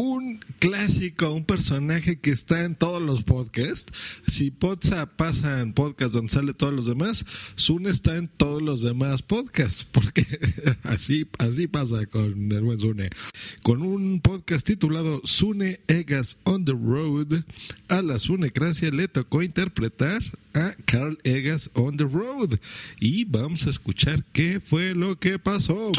un 0.00 0.40
clásico, 0.58 1.30
un 1.30 1.44
personaje 1.44 2.18
que 2.18 2.30
está 2.30 2.64
en 2.64 2.74
todos 2.74 3.02
los 3.02 3.22
podcasts. 3.22 3.92
Si 4.26 4.50
Potsa 4.50 5.04
pasa 5.04 5.60
en 5.60 5.74
podcast 5.74 6.14
donde 6.14 6.32
sale 6.32 6.54
todos 6.54 6.72
los 6.72 6.86
demás, 6.86 7.26
Sune 7.54 7.90
está 7.90 8.16
en 8.16 8.26
todos 8.26 8.62
los 8.62 8.80
demás 8.80 9.22
podcasts, 9.22 9.84
porque 9.92 10.24
así, 10.84 11.28
así 11.38 11.66
pasa 11.66 12.06
con 12.06 12.50
el 12.50 12.62
buen 12.62 12.80
Sune. 12.80 13.10
Con 13.62 13.82
un 13.82 14.20
podcast 14.20 14.66
titulado 14.66 15.20
Sune 15.24 15.80
Egas 15.86 16.38
on 16.44 16.64
the 16.64 16.72
Road, 16.72 17.44
a 17.88 18.00
la 18.00 18.18
Sunecracia 18.18 18.90
le 18.90 19.06
tocó 19.06 19.42
interpretar 19.42 20.22
a 20.54 20.72
Carl 20.86 21.18
Egas 21.24 21.70
on 21.74 21.98
the 21.98 22.04
Road. 22.04 22.58
Y 23.00 23.26
vamos 23.26 23.66
a 23.66 23.70
escuchar 23.70 24.24
qué 24.32 24.60
fue 24.60 24.94
lo 24.94 25.18
que 25.18 25.38
pasó. 25.38 25.92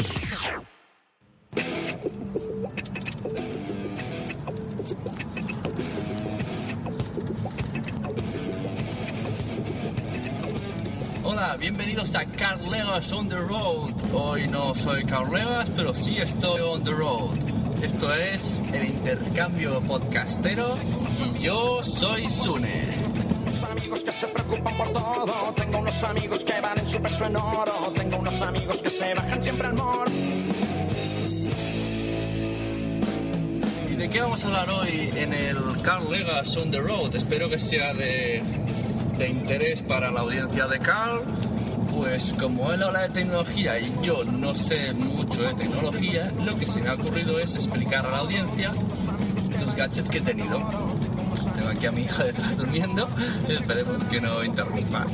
Hola, 11.22 11.56
bienvenidos 11.56 12.16
a 12.16 12.24
Carlegas 12.24 13.12
on 13.12 13.28
the 13.28 13.36
Road. 13.36 13.92
Hoy 14.12 14.48
no 14.48 14.74
soy 14.74 15.04
Carlegas, 15.04 15.68
pero 15.76 15.94
sí 15.94 16.16
estoy 16.18 16.60
on 16.62 16.82
the 16.82 16.90
road. 16.90 17.36
Esto 17.80 18.12
es 18.12 18.60
el 18.72 18.86
intercambio 18.86 19.80
podcastero 19.82 20.76
y 21.16 21.38
yo 21.40 21.84
soy 21.84 22.28
Sune. 22.28 22.88
amigos 23.70 24.02
que 24.02 24.10
se 24.10 24.26
preocupan 24.26 24.76
por 24.76 24.92
todo. 24.92 25.54
Tengo 25.54 25.78
unos 25.78 26.02
amigos 26.02 26.42
que 26.42 26.60
valen 26.60 26.86
su 26.88 27.00
peso 27.00 27.26
en 27.26 27.36
oro. 27.36 27.72
Tengo 27.94 28.16
unos 28.16 28.42
amigos 28.42 28.82
que 28.82 28.90
se 28.90 29.14
bajan 29.14 29.42
siempre 29.42 29.68
al 29.68 29.74
mor. 29.74 30.08
De 34.02 34.10
qué 34.10 34.20
vamos 34.20 34.42
a 34.42 34.48
hablar 34.48 34.68
hoy 34.70 35.10
en 35.14 35.32
el 35.32 35.80
Carl 35.82 36.10
Legas 36.10 36.56
on 36.56 36.72
the 36.72 36.80
Road? 36.80 37.14
Espero 37.14 37.48
que 37.48 37.56
sea 37.56 37.94
de, 37.94 38.42
de 39.16 39.28
interés 39.28 39.80
para 39.80 40.10
la 40.10 40.22
audiencia 40.22 40.66
de 40.66 40.80
Carl. 40.80 41.22
Pues 41.94 42.34
como 42.36 42.72
él 42.72 42.82
habla 42.82 43.02
de 43.02 43.10
tecnología 43.10 43.78
y 43.78 43.94
yo 44.02 44.24
no 44.24 44.56
sé 44.56 44.92
mucho 44.92 45.42
de 45.42 45.54
tecnología, 45.54 46.32
lo 46.44 46.56
que 46.56 46.64
se 46.64 46.80
me 46.80 46.88
ha 46.88 46.94
ocurrido 46.94 47.38
es 47.38 47.54
explicar 47.54 48.04
a 48.04 48.10
la 48.10 48.18
audiencia 48.18 48.72
los 49.60 49.76
gadgets 49.76 50.10
que 50.10 50.18
he 50.18 50.22
tenido. 50.22 50.58
Tengo 51.54 51.68
aquí 51.68 51.86
a 51.86 51.92
mi 51.92 52.00
hija 52.00 52.24
detrás 52.24 52.56
durmiendo, 52.56 53.08
esperemos 53.48 54.02
que 54.04 54.20
no 54.20 54.42
interrumpa. 54.42 55.06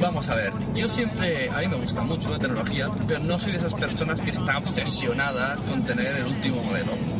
Vamos 0.00 0.28
a 0.30 0.34
ver, 0.34 0.52
yo 0.74 0.88
siempre, 0.88 1.50
a 1.50 1.58
mí 1.58 1.68
me 1.68 1.76
gusta 1.76 2.00
mucho 2.00 2.30
la 2.30 2.38
tecnología, 2.38 2.88
pero 3.06 3.20
no 3.20 3.38
soy 3.38 3.52
de 3.52 3.58
esas 3.58 3.74
personas 3.74 4.18
que 4.22 4.30
está 4.30 4.56
obsesionada 4.56 5.56
con 5.68 5.84
tener 5.84 6.16
el 6.16 6.26
último 6.26 6.62
modelo. 6.62 7.19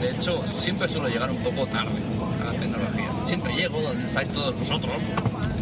De 0.00 0.10
hecho, 0.10 0.42
siempre 0.46 0.88
suelo 0.88 1.08
llegar 1.08 1.30
un 1.30 1.36
poco 1.38 1.66
tarde 1.66 1.98
a 2.40 2.44
la 2.44 2.52
tecnología. 2.52 3.10
Siempre 3.26 3.54
llego 3.54 3.80
donde 3.82 4.06
estáis 4.06 4.30
todos 4.30 4.58
vosotros, 4.58 4.94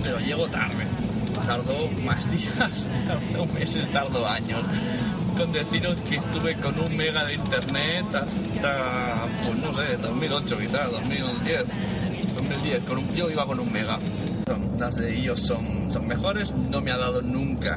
pero 0.03 0.19
llego 0.21 0.47
tarde. 0.49 0.87
Tardo 1.45 1.89
más 2.05 2.31
días, 2.31 2.89
tardo 3.09 3.47
meses, 3.47 3.91
tardo 3.91 4.29
años. 4.29 4.61
Con 5.37 5.53
deciros 5.53 6.01
que 6.03 6.17
estuve 6.17 6.55
con 6.55 6.79
un 6.79 6.97
mega 6.97 7.25
de 7.25 7.35
internet 7.35 8.05
hasta, 8.15 9.27
pues 9.45 9.59
no 9.59 9.75
sé, 9.75 9.97
2008 9.97 10.59
quizás, 10.59 10.91
2010. 10.93 11.65
2010, 12.37 12.85
con 12.85 12.99
un, 12.99 13.15
yo 13.17 13.31
iba 13.31 13.45
con 13.45 13.59
un 13.59 13.73
mega. 13.73 13.99
Las 14.79 14.95
de 14.95 15.19
ellos 15.19 15.41
son, 15.41 15.91
son 15.91 16.07
mejores, 16.07 16.53
no 16.53 16.81
me 16.81 16.93
ha 16.93 16.97
dado 16.97 17.21
nunca, 17.23 17.77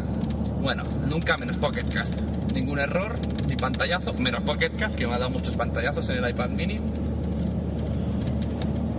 bueno, 0.62 0.84
nunca 1.08 1.38
menos 1.38 1.58
Pocket 1.58 1.90
Cast. 1.92 2.14
Ningún 2.54 2.80
error, 2.80 3.20
ni 3.48 3.56
pantallazo, 3.56 4.14
menos 4.14 4.44
Pocket 4.44 4.72
Cast, 4.78 4.96
que 4.96 5.08
me 5.08 5.16
ha 5.16 5.20
dado 5.20 5.32
muchos 5.32 5.56
pantallazos 5.56 6.10
en 6.10 6.18
el 6.18 6.30
iPad 6.30 6.50
mini. 6.50 6.80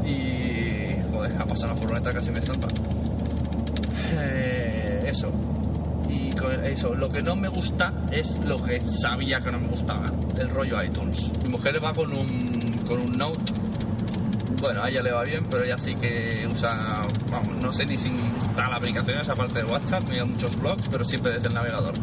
Y. 0.05 1.03
Joder, 1.11 1.41
ha 1.41 1.45
pasado 1.45 1.73
una 1.73 1.81
furgoneta 1.81 2.13
casi 2.13 2.31
me 2.31 2.41
zampa. 2.41 2.69
Eh, 4.15 5.05
eso. 5.07 5.31
Y 6.09 6.33
con 6.33 6.65
eso, 6.65 6.95
lo 6.95 7.09
que 7.09 7.23
no 7.23 7.35
me 7.35 7.49
gusta 7.49 7.93
es 8.11 8.39
lo 8.45 8.59
que 8.59 8.81
sabía 8.81 9.39
que 9.41 9.51
no 9.51 9.61
me 9.61 9.69
gustaba, 9.69 10.11
el 10.37 10.51
rollo 10.51 10.83
iTunes. 10.83 11.33
Mi 11.43 11.49
mujer 11.49 11.83
va 11.83 11.93
con 11.93 12.13
un, 12.13 12.85
con 12.87 13.01
un 13.01 13.13
Note. 13.13 13.53
Bueno, 14.61 14.83
a 14.83 14.89
ella 14.89 15.03
le 15.03 15.13
va 15.13 15.25
bien, 15.25 15.47
pero 15.51 15.65
ella 15.65 15.77
sí 15.77 15.95
que 15.95 16.47
usa, 16.49 17.07
vamos, 17.31 17.57
no 17.57 17.73
sé 17.73 17.85
ni 17.85 17.97
si 17.97 18.09
instala 18.09 18.77
aplicaciones 18.77 19.29
aparte 19.29 19.61
de 19.61 19.65
WhatsApp, 19.65 20.05
mira 20.09 20.25
muchos 20.25 20.57
blogs, 20.57 20.89
pero 20.89 21.03
siempre 21.03 21.33
desde 21.33 21.49
el 21.49 21.55
navegador. 21.55 21.95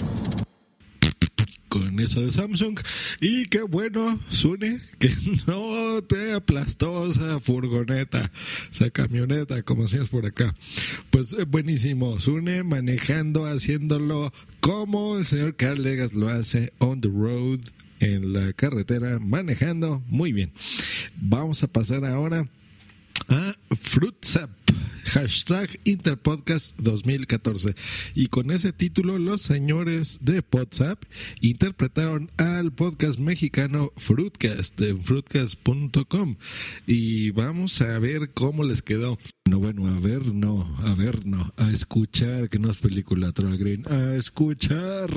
Con 1.69 1.99
eso 1.99 2.21
de 2.21 2.31
Samsung. 2.31 2.79
Y 3.21 3.45
qué 3.45 3.61
bueno, 3.61 4.19
Sune, 4.29 4.79
que 4.97 5.09
no 5.47 6.01
te 6.03 6.33
aplastó 6.33 7.09
esa 7.09 7.39
furgoneta, 7.39 8.31
esa 8.71 8.89
camioneta, 8.89 9.61
como 9.63 9.83
decimos 9.83 10.09
por 10.09 10.25
acá. 10.25 10.53
Pues 11.09 11.33
eh, 11.33 11.45
buenísimo, 11.45 12.19
Sune 12.19 12.63
manejando, 12.63 13.45
haciéndolo 13.45 14.33
como 14.59 15.17
el 15.17 15.25
señor 15.25 15.55
Carl 15.55 15.81
Legas 15.81 16.13
lo 16.13 16.27
hace 16.27 16.73
on 16.79 16.99
the 16.99 17.09
road, 17.09 17.59
en 17.99 18.33
la 18.33 18.53
carretera, 18.53 19.19
manejando 19.19 20.03
muy 20.07 20.31
bien. 20.31 20.51
Vamos 21.15 21.63
a 21.63 21.67
pasar 21.67 22.05
ahora 22.05 22.47
a 23.27 23.55
FruitSap. 23.75 24.49
Hashtag 25.09 25.79
Interpodcast 25.85 26.77
2014. 26.77 27.73
Y 28.13 28.27
con 28.27 28.51
ese 28.51 28.73
título, 28.73 29.17
los 29.17 29.41
señores 29.41 30.19
de 30.21 30.43
WhatsApp 30.51 31.01
interpretaron 31.41 32.29
al 32.37 32.71
podcast 32.71 33.17
mexicano 33.17 33.91
Fruitcast 33.97 34.79
en 34.81 35.01
fruitcast.com. 35.01 36.35
Y 36.85 37.31
vamos 37.31 37.81
a 37.81 37.97
ver 37.97 38.33
cómo 38.33 38.63
les 38.63 38.83
quedó. 38.83 39.17
No, 39.49 39.57
bueno, 39.57 39.87
a 39.87 39.99
ver, 39.99 40.27
no, 40.27 40.67
a 40.85 40.93
ver, 40.93 41.25
no, 41.25 41.53
a 41.57 41.71
escuchar, 41.71 42.49
que 42.49 42.59
no 42.59 42.69
es 42.69 42.77
película 42.77 43.31
Troll 43.31 43.57
Green, 43.57 43.85
a 43.91 44.15
escuchar. 44.15 45.09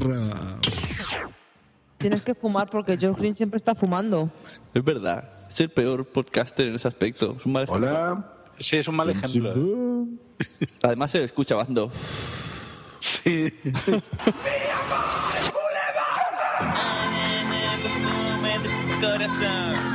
Tienes 1.98 2.22
que 2.22 2.34
fumar 2.34 2.70
porque 2.70 2.96
Joe 2.98 3.12
Green 3.12 3.34
siempre 3.34 3.58
está 3.58 3.74
fumando. 3.74 4.32
Es 4.72 4.82
verdad. 4.82 5.28
Es 5.50 5.60
el 5.60 5.68
peor 5.68 6.06
podcaster 6.06 6.68
en 6.68 6.76
ese 6.76 6.88
aspecto. 6.88 7.36
Es 7.38 7.44
un 7.44 7.52
mal 7.52 7.64
ejemplo. 7.64 7.90
Hola. 7.90 8.41
Sí, 8.58 8.76
es 8.76 8.88
un 8.88 8.96
mal 8.96 9.10
ejemplo. 9.10 9.54
Además 10.82 11.10
se 11.10 11.24
escucha 11.24 11.54
bastante. 11.54 11.88
Sí. 13.00 13.52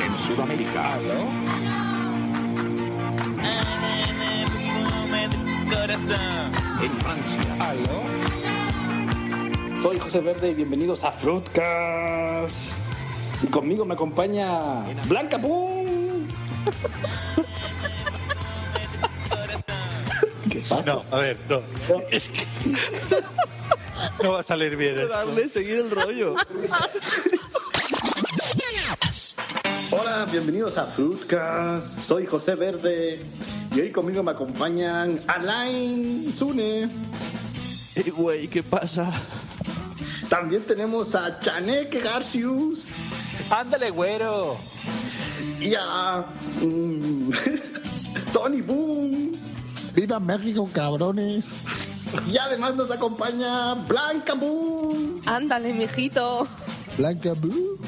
En 0.02 0.18
Sudamérica, 0.24 0.98
En 6.82 6.92
Francia. 7.00 7.42
Soy 9.82 10.00
José 10.00 10.20
Verde 10.22 10.50
y 10.52 10.54
bienvenidos 10.56 11.04
a 11.04 11.12
Fruitcast. 11.12 12.74
Y 13.44 13.48
conmigo 13.48 13.86
me 13.86 13.94
acompaña 13.94 14.82
Blanca 15.08 15.40
Pum. 15.40 16.28
No, 20.86 21.04
a 21.12 21.18
ver, 21.18 21.38
no. 21.50 21.62
Es 22.12 22.28
que 22.28 22.44
no 24.24 24.34
va 24.34 24.42
a 24.42 24.44
salir 24.44 24.76
bien 24.76 24.96
esto. 24.96 25.08
Darle, 25.08 25.48
seguir 25.48 25.76
el 25.76 25.92
rollo. 25.92 26.36
Hola, 29.92 30.28
bienvenidos 30.30 30.78
a 30.78 30.86
Fruitcast. 30.86 32.02
Soy 32.02 32.26
José 32.26 32.56
Verde 32.56 33.26
y 33.74 33.80
hoy 33.80 33.92
conmigo 33.92 34.24
me 34.24 34.32
acompañan 34.32 35.22
Alain 35.28 36.34
Zune. 36.36 36.90
Eh, 37.96 38.12
güey, 38.12 38.48
¿qué 38.48 38.62
pasa? 38.62 39.12
También 40.30 40.64
tenemos 40.64 41.16
a 41.16 41.40
Chanek 41.40 42.04
Garcius. 42.04 42.88
Ándale, 43.50 43.90
güero. 43.92 44.58
Y 45.62 45.74
a 45.76 46.26
mm, 46.62 47.32
Tony 48.34 48.62
Boom. 48.62 49.37
¡Viva 49.98 50.20
México, 50.20 50.70
cabrones! 50.72 51.44
Y 52.32 52.38
además 52.38 52.76
nos 52.76 52.92
acompaña 52.92 53.74
Blanca 53.74 54.36
Boom. 54.36 55.20
Ándale, 55.26 55.74
mijito. 55.74 56.48
Blanca 57.00 57.34
Blue. 57.34 57.80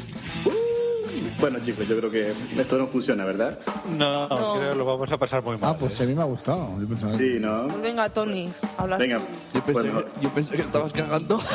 Bueno, 1.39 1.59
chicos, 1.63 1.87
yo 1.87 1.95
creo 1.99 2.09
que 2.09 2.33
esto 2.59 2.77
no 2.79 2.87
funciona, 2.87 3.25
¿verdad? 3.25 3.59
No, 3.95 4.27
No. 4.27 4.53
creo 4.55 4.71
que 4.71 4.75
lo 4.77 4.85
vamos 4.85 5.11
a 5.11 5.17
pasar 5.19 5.43
muy 5.43 5.57
mal. 5.57 5.75
Ah, 5.75 5.77
pues 5.77 6.01
a 6.01 6.03
mí 6.05 6.15
me 6.15 6.23
ha 6.23 6.25
gustado. 6.25 6.73
Yo 6.81 6.87
pensaba 6.87 7.15
que- 7.15 7.17
Sí, 7.35 7.39
¿no? 7.39 7.67
Venga, 7.79 8.09
Tony, 8.09 8.49
habla. 8.79 8.97
Venga, 8.97 9.19
Yo 9.53 9.61
pensé, 9.63 9.71
bueno, 9.91 9.99
que, 10.03 10.21
yo 10.21 10.29
pensé 10.31 10.55
que 10.55 10.63
estabas 10.63 10.91
cagando. 10.91 11.39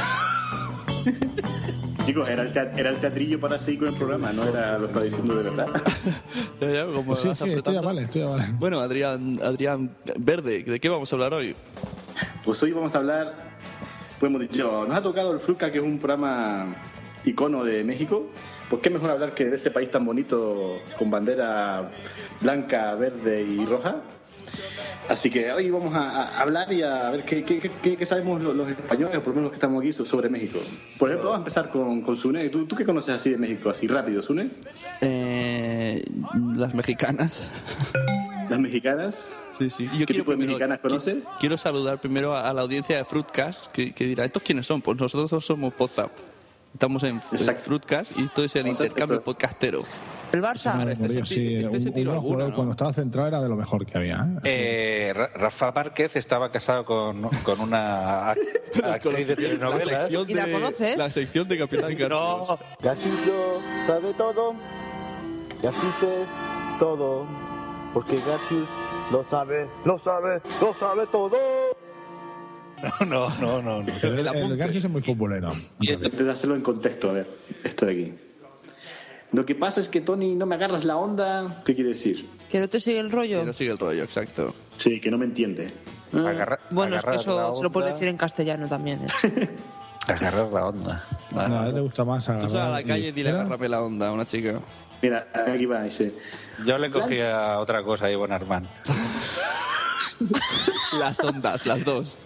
chicos, 2.04 2.28
era 2.28 2.42
el, 2.42 2.52
teat- 2.52 2.76
era 2.78 2.90
el 2.90 2.96
teatrillo 2.98 3.40
para 3.40 3.58
seguir 3.58 3.80
con 3.80 3.88
el 3.88 3.94
programa, 3.94 4.32
no 4.32 4.44
era 4.44 4.78
lo 4.78 4.86
estaba 4.86 5.04
diciendo 5.04 5.34
de 5.36 5.50
verdad. 5.50 5.66
Ya, 6.60 6.70
ya, 6.70 6.86
como 6.86 7.04
Pues 7.04 7.20
sí, 7.20 7.28
sí, 7.34 7.50
estoy 7.50 7.78
vale, 7.78 8.02
estoy 8.02 8.22
a 8.22 8.26
vale. 8.26 8.44
Bueno, 8.58 8.80
Adrián, 8.80 9.38
Adrián 9.42 9.90
Verde, 10.18 10.62
¿de 10.62 10.80
qué 10.80 10.88
vamos 10.88 11.12
a 11.12 11.16
hablar 11.16 11.34
hoy? 11.34 11.54
Pues 12.44 12.62
hoy 12.62 12.72
vamos 12.72 12.94
a 12.94 12.98
hablar, 12.98 13.34
pues 14.20 14.30
hemos 14.30 14.40
dicho, 14.42 14.84
nos 14.86 14.96
ha 14.96 15.02
tocado 15.02 15.32
el 15.32 15.40
Fruca, 15.40 15.70
que 15.72 15.78
es 15.78 15.84
un 15.84 15.98
programa 15.98 16.66
icono 17.24 17.64
de 17.64 17.82
México. 17.84 18.28
Pues 18.70 18.80
qué 18.82 18.88
mejor 18.90 19.10
hablar 19.10 19.32
que 19.34 19.44
de 19.46 19.56
ese 19.56 19.70
país 19.70 19.90
tan 19.90 20.04
bonito 20.06 20.78
con 20.98 21.10
bandera 21.10 21.90
blanca, 22.40 22.94
verde 22.94 23.42
y 23.42 23.64
roja. 23.66 23.96
Así 25.08 25.28
que 25.30 25.52
hoy 25.52 25.68
vamos 25.70 25.94
a, 25.94 26.22
a 26.28 26.40
hablar 26.40 26.72
y 26.72 26.82
a 26.82 27.10
ver 27.10 27.24
qué, 27.24 27.42
qué- 27.44 27.60
qué- 27.60 27.96
qué 27.96 28.06
sabemos 28.06 28.40
los, 28.40 28.56
los 28.56 28.68
españoles, 28.68 29.18
por 29.18 29.28
lo 29.28 29.34
menos 29.34 29.42
los 29.44 29.50
que 29.52 29.56
estamos 29.56 29.82
aquí, 29.82 29.92
so- 29.92 30.06
sobre 30.06 30.28
México. 30.30 30.58
Por 30.98 31.10
ejemplo, 31.10 31.30
vamos 31.30 31.40
a 31.40 31.42
empezar 31.42 31.68
con, 31.70 32.00
con 32.00 32.16
Sune. 32.16 32.48
¿Tú, 32.48 32.64
¿Tú 32.66 32.74
qué 32.74 32.84
conoces 32.86 33.14
así 33.14 33.28
de 33.30 33.36
México? 33.36 33.68
Así 33.68 33.86
rápido, 33.86 34.22
Sune. 34.22 34.48
Eh, 35.02 36.02
las 36.56 36.74
mexicanas. 36.74 37.48
Las 38.50 38.60
mexicanas. 38.60 39.32
Sí, 39.58 39.70
sí. 39.70 39.84
Y 39.84 39.88
¿Qué 39.88 39.98
yo 40.00 40.06
quiero 40.06 40.22
tipo 40.22 40.30
de 40.32 40.36
primero- 40.36 40.48
mexicanas 40.58 40.80
conoces? 40.80 41.14
qui- 41.16 41.38
Quiero 41.40 41.56
saludar 41.56 41.98
primero 41.98 42.34
a, 42.36 42.48
a 42.50 42.52
la 42.52 42.60
audiencia 42.60 42.98
de 42.98 43.04
Fruitcast, 43.06 43.66
que, 43.72 43.92
que 43.94 44.04
dirá, 44.04 44.24
¿estos 44.26 44.42
quiénes 44.42 44.66
son? 44.66 44.82
Pues 44.82 45.00
nosotros 45.00 45.42
somos 45.44 45.72
WhatsApp. 45.78 46.10
Estamos 46.74 47.02
en, 47.04 47.22
en. 47.32 47.56
Fruitcast 47.56 48.18
y 48.18 48.24
esto 48.24 48.44
es 48.44 48.54
el 48.56 48.66
Exacto. 48.66 48.84
intercambio 48.84 49.22
podcastero. 49.22 49.82
El 50.34 50.42
Barça. 50.42 50.90
Este 50.90 51.02
Morir, 51.08 51.26
se 51.26 51.34
sí, 51.34 51.54
este 51.56 51.80
se 51.80 51.88
un, 51.88 52.18
jugador 52.18 52.50
¿no? 52.50 52.54
cuando 52.54 52.72
estaba 52.72 52.92
centrado 52.92 53.28
era 53.28 53.40
de 53.40 53.48
lo 53.48 53.56
mejor 53.56 53.86
que 53.86 53.96
había. 53.96 54.16
¿eh? 54.16 54.40
Eh, 54.44 55.12
Ra- 55.14 55.30
Rafa 55.34 55.72
Márquez 55.72 56.16
estaba 56.16 56.50
casado 56.50 56.84
con, 56.84 57.22
con 57.44 57.60
una 57.60 58.32
ac- 58.34 58.84
actriz 58.84 59.26
de 59.28 59.36
La 59.36 59.36
telenovelas. 59.36 60.00
sección 60.02 60.24
¿Y 60.30 60.34
la 60.34 60.46
de- 60.46 60.52
conoces? 60.52 60.96
La 60.98 61.10
sección 61.10 61.48
de 61.48 61.58
Capitán 61.58 61.90
García. 61.96 62.08
No, 62.08 62.58
Garciuso 62.82 63.60
sabe 63.86 64.14
todo. 64.14 64.54
Es 65.62 66.28
todo. 66.78 67.26
Porque 67.94 68.16
Garcius 68.16 68.68
lo 69.12 69.24
sabe, 69.30 69.66
lo 69.84 69.98
sabe, 70.00 70.40
lo 70.60 70.74
sabe 70.74 71.06
todo. 71.12 71.36
no, 73.06 73.30
no, 73.40 73.62
no, 73.62 73.82
no. 73.82 73.92
el, 74.02 74.18
el 74.18 74.26
el. 74.28 74.56
Garcius 74.56 74.84
es 74.84 74.90
muy 74.90 75.00
futbolero. 75.00 75.52
Antes 75.52 76.18
de 76.18 76.30
hacerlo 76.30 76.56
en 76.56 76.62
contexto, 76.62 77.10
a 77.10 77.12
ver, 77.12 77.28
esto 77.62 77.86
de 77.86 77.92
aquí. 77.92 78.14
Lo 79.34 79.44
que 79.44 79.54
pasa 79.54 79.80
es 79.80 79.88
que 79.88 80.00
Tony, 80.00 80.34
no 80.36 80.46
me 80.46 80.54
agarras 80.54 80.84
la 80.84 80.96
onda. 80.96 81.62
¿Qué 81.64 81.74
quiere 81.74 81.90
decir? 81.90 82.28
Que 82.48 82.60
no 82.60 82.68
te 82.68 82.78
sigue 82.78 83.00
el 83.00 83.10
rollo. 83.10 83.40
Que 83.40 83.46
no 83.46 83.52
sigue 83.52 83.72
el 83.72 83.78
rollo, 83.78 84.04
exacto. 84.04 84.54
Sí, 84.76 85.00
que 85.00 85.10
no 85.10 85.18
me 85.18 85.24
entiende. 85.24 85.72
Ah, 86.12 86.28
Agarra- 86.28 86.60
Bueno, 86.70 86.96
es 86.96 87.02
que 87.02 87.08
agarrar 87.08 87.20
eso 87.20 87.54
se 87.56 87.62
lo 87.64 87.72
puedes 87.72 87.90
decir 87.90 88.06
en 88.08 88.16
castellano 88.16 88.68
también. 88.68 89.04
¿eh? 89.24 89.48
Agarrar 90.06 90.52
la 90.52 90.64
onda. 90.64 91.04
No, 91.34 91.60
a 91.60 91.66
él 91.66 91.74
le 91.74 91.80
gusta 91.80 92.04
más 92.04 92.24
Tú 92.24 92.30
sal 92.30 92.40
a 92.40 92.44
agarrar 92.44 92.70
la 92.70 92.84
calle 92.84 93.08
y 93.08 93.12
dile 93.12 93.30
agárrame 93.30 93.68
la 93.68 93.82
onda 93.82 94.08
a 94.08 94.12
una 94.12 94.24
chica. 94.24 94.60
Mira, 95.02 95.26
aquí 95.34 95.66
va 95.66 95.84
ese. 95.86 96.14
Yo 96.64 96.78
le 96.78 96.90
cogía 96.90 97.58
otra 97.58 97.82
cosa 97.82 98.06
ahí, 98.06 98.14
Bonarman. 98.14 98.68
Las 100.98 101.22
ondas, 101.24 101.66
las 101.66 101.84
dos. 101.84 102.18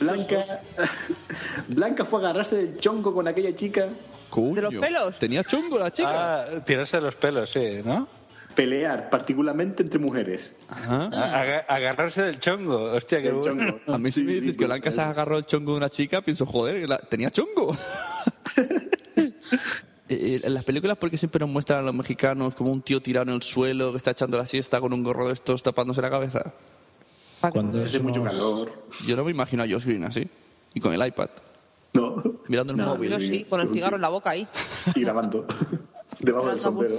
Blanca, 0.00 0.60
Blanca 1.68 2.04
fue 2.04 2.20
a 2.20 2.24
agarrarse 2.24 2.56
del 2.56 2.78
chonco 2.78 3.12
con 3.14 3.28
aquella 3.28 3.54
chica, 3.54 3.88
Coño. 4.34 4.54
¿De 4.54 4.62
los 4.62 4.74
pelos? 4.74 5.18
Tenía 5.18 5.44
chungo 5.44 5.78
la 5.78 5.92
chica. 5.92 6.42
Ah, 6.44 6.64
tirarse 6.64 7.00
los 7.00 7.14
pelos, 7.16 7.50
sí, 7.50 7.80
¿no? 7.84 8.08
pelear, 8.54 9.10
particularmente 9.10 9.82
entre 9.82 9.98
mujeres. 9.98 10.56
Ajá. 10.68 11.08
A- 11.12 11.40
aga- 11.40 11.64
agarrarse 11.68 12.22
del 12.22 12.38
chongo. 12.38 12.92
Hostia, 12.92 13.20
qué 13.20 13.28
El 13.28 13.34
bueno. 13.34 13.72
chongo. 13.80 13.92
A 13.94 13.98
mí 13.98 14.12
si 14.12 14.22
me 14.22 14.32
dices 14.34 14.52
sí, 14.52 14.58
que 14.58 14.66
Blanca 14.66 14.92
se 14.92 15.00
eh. 15.00 15.04
agarró 15.04 15.38
el 15.38 15.44
chongo 15.44 15.72
de 15.72 15.78
una 15.78 15.90
chica, 15.90 16.22
pienso, 16.22 16.46
joder, 16.46 16.88
la- 16.88 16.98
tenía 16.98 17.30
chongo. 17.30 17.76
Eh, 20.08 20.40
En 20.44 20.52
las 20.54 20.64
películas, 20.64 20.98
porque 20.98 21.16
siempre 21.16 21.40
nos 21.40 21.48
muestran 21.50 21.78
a 21.78 21.82
los 21.82 21.94
mexicanos 21.94 22.54
como 22.54 22.70
un 22.70 22.82
tío 22.82 23.00
tirado 23.00 23.30
en 23.30 23.36
el 23.36 23.42
suelo 23.42 23.90
que 23.92 23.96
está 23.96 24.10
echando 24.10 24.36
la 24.36 24.44
siesta 24.46 24.78
con 24.80 24.92
un 24.92 25.02
gorro 25.02 25.28
de 25.28 25.32
estos 25.32 25.62
tapándose 25.62 26.02
la 26.02 26.10
cabeza? 26.10 26.52
Cuando 27.40 27.82
Hace 27.82 28.00
mucho 28.00 28.22
calor. 28.22 28.84
Yo 29.06 29.16
no 29.16 29.24
me 29.24 29.30
imagino 29.30 29.62
a 29.62 29.66
Josh 29.66 29.86
Green 29.86 30.04
así. 30.04 30.28
Y 30.74 30.80
con 30.80 30.92
el 30.92 31.06
iPad, 31.06 31.30
No. 32.16 32.40
mirando 32.48 32.72
el 32.72 32.78
No, 32.78 32.86
móvil. 32.86 33.10
Yo 33.10 33.20
sí, 33.20 33.44
con 33.48 33.60
el 33.60 33.68
cigarro 33.70 33.96
en 33.96 34.02
la 34.02 34.08
boca 34.08 34.30
ahí. 34.30 34.46
Y 34.94 35.00
grabando. 35.00 35.46
Debajo 36.20 36.48
del 36.48 36.58
sombrero. 36.60 36.94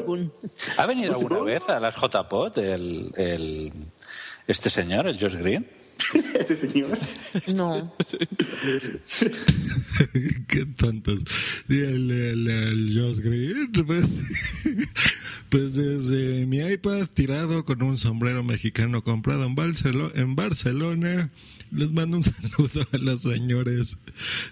¿Ha 0.78 0.86
venido 0.86 1.14
¿No 1.14 1.18
se 1.20 1.26
alguna 1.26 1.42
vez 1.46 1.64
a 1.70 1.80
las 1.80 1.96
JPOT 1.96 2.58
el, 2.58 3.12
el, 3.16 3.74
este 4.48 4.70
señor, 4.70 5.08
el 5.08 5.20
Josh 5.20 5.36
Green? 5.36 5.68
Este 6.38 6.56
señor. 6.58 6.90
No. 7.56 7.94
Qué 10.48 10.66
tontos. 10.78 11.20
El, 11.70 12.12
el, 12.12 12.48
el 12.50 12.92
Josh 13.00 13.20
Green, 13.20 13.72
pues, 13.88 14.08
pues 15.50 15.76
desde 15.76 16.46
mi 16.46 16.58
iPad 16.60 17.08
tirado 17.14 17.66
con 17.66 17.82
un 17.82 17.98
sombrero 17.98 18.44
mexicano 18.44 19.04
comprado 19.04 19.46
en, 19.46 19.56
Barcelo- 19.56 20.12
en 20.16 20.36
Barcelona, 20.36 21.32
les 21.76 21.92
mando 21.92 22.18
un 22.18 22.24
saludo 22.24 22.88
a 22.92 22.98
los 22.98 23.22
señores 23.22 23.98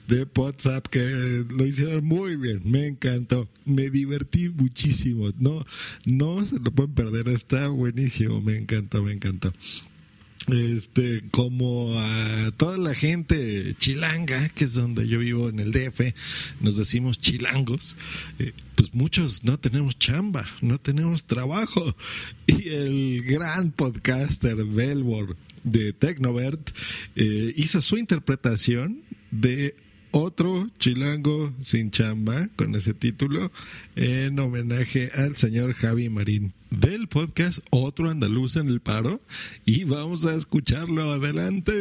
de 0.08 0.28
WhatsApp 0.36 0.88
que 0.88 1.46
lo 1.50 1.66
hicieron 1.66 2.06
muy 2.06 2.36
bien, 2.36 2.62
me 2.66 2.88
encantó, 2.88 3.50
me 3.66 3.90
divertí 3.90 4.50
muchísimo, 4.50 5.32
no, 5.40 5.66
no 6.06 6.46
se 6.46 6.60
lo 6.60 6.72
pueden 6.72 6.94
perder, 6.94 7.30
está 7.30 7.68
buenísimo, 7.70 8.42
me 8.42 8.58
encantó, 8.58 9.04
me 9.04 9.14
encantó. 9.14 9.54
Este 10.48 11.24
como 11.32 11.98
a 11.98 12.52
toda 12.58 12.78
la 12.78 12.94
gente 12.94 13.74
chilanga 13.78 14.50
que 14.50 14.66
es 14.66 14.74
donde 14.74 15.08
yo 15.08 15.20
vivo 15.20 15.48
en 15.48 15.60
el 15.60 15.72
DF 15.72 16.14
nos 16.60 16.76
decimos 16.76 17.18
chilangos 17.18 17.96
eh, 18.40 18.52
pues 18.76 18.94
muchos 18.94 19.46
no 19.46 19.58
tenemos 19.58 19.98
chamba 19.98 20.46
no 20.60 20.78
tenemos 20.80 21.24
trabajo. 21.24 21.96
Y 22.46 22.68
el 22.68 23.24
gran 23.24 23.72
podcaster 23.72 24.66
Belbor 24.66 25.38
de 25.63 25.93
Tecnovert 25.93 26.71
eh, 27.15 27.54
hizo 27.56 27.82
su 27.82 27.97
interpretación 27.97 29.02
de 29.32 29.76
otro 30.12 30.67
chilango 30.78 31.52
sin 31.63 31.89
chamba 31.89 32.47
con 32.56 32.76
ese 32.76 32.93
título 32.93 33.52
en 33.95 34.38
homenaje 34.38 35.10
al 35.15 35.36
señor 35.36 35.73
Javi 35.73 36.08
Marín 36.10 36.54
del 36.69 37.08
podcast 37.08 37.60
Otro 37.71 38.10
Andaluz 38.10 38.56
en 38.56 38.67
el 38.67 38.80
Paro 38.80 39.21
y 39.65 39.86
vamos 39.86 40.26
a 40.26 40.36
escucharlo 40.36 41.12
adelante. 41.12 41.73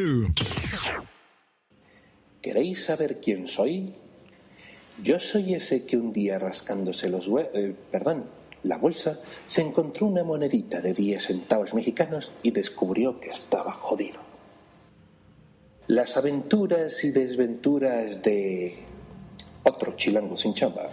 ¿Queréis 2.40 2.84
saber 2.84 3.20
quién 3.22 3.46
soy? 3.46 3.92
Yo 5.02 5.18
soy 5.18 5.54
ese 5.54 5.84
que 5.84 5.96
un 5.96 6.12
día 6.12 6.38
rascándose 6.38 7.08
los 7.10 7.28
hue 7.28 7.50
eh, 7.54 7.74
perdón, 7.90 8.24
la 8.64 8.76
bolsa, 8.76 9.18
se 9.46 9.62
encontró 9.62 10.06
una 10.06 10.24
monedita 10.24 10.80
de 10.80 10.92
10 10.92 11.26
centavos 11.26 11.74
mexicanos 11.74 12.32
y 12.42 12.50
descubrió 12.52 13.18
que 13.20 13.30
estaba 13.30 13.72
jodido. 13.72 14.20
Las 15.88 16.16
aventuras 16.16 17.02
y 17.04 17.10
desventuras 17.10 18.22
de 18.22 18.76
otro 19.64 19.94
chilango 19.96 20.36
sin 20.36 20.54
chamba. 20.54 20.88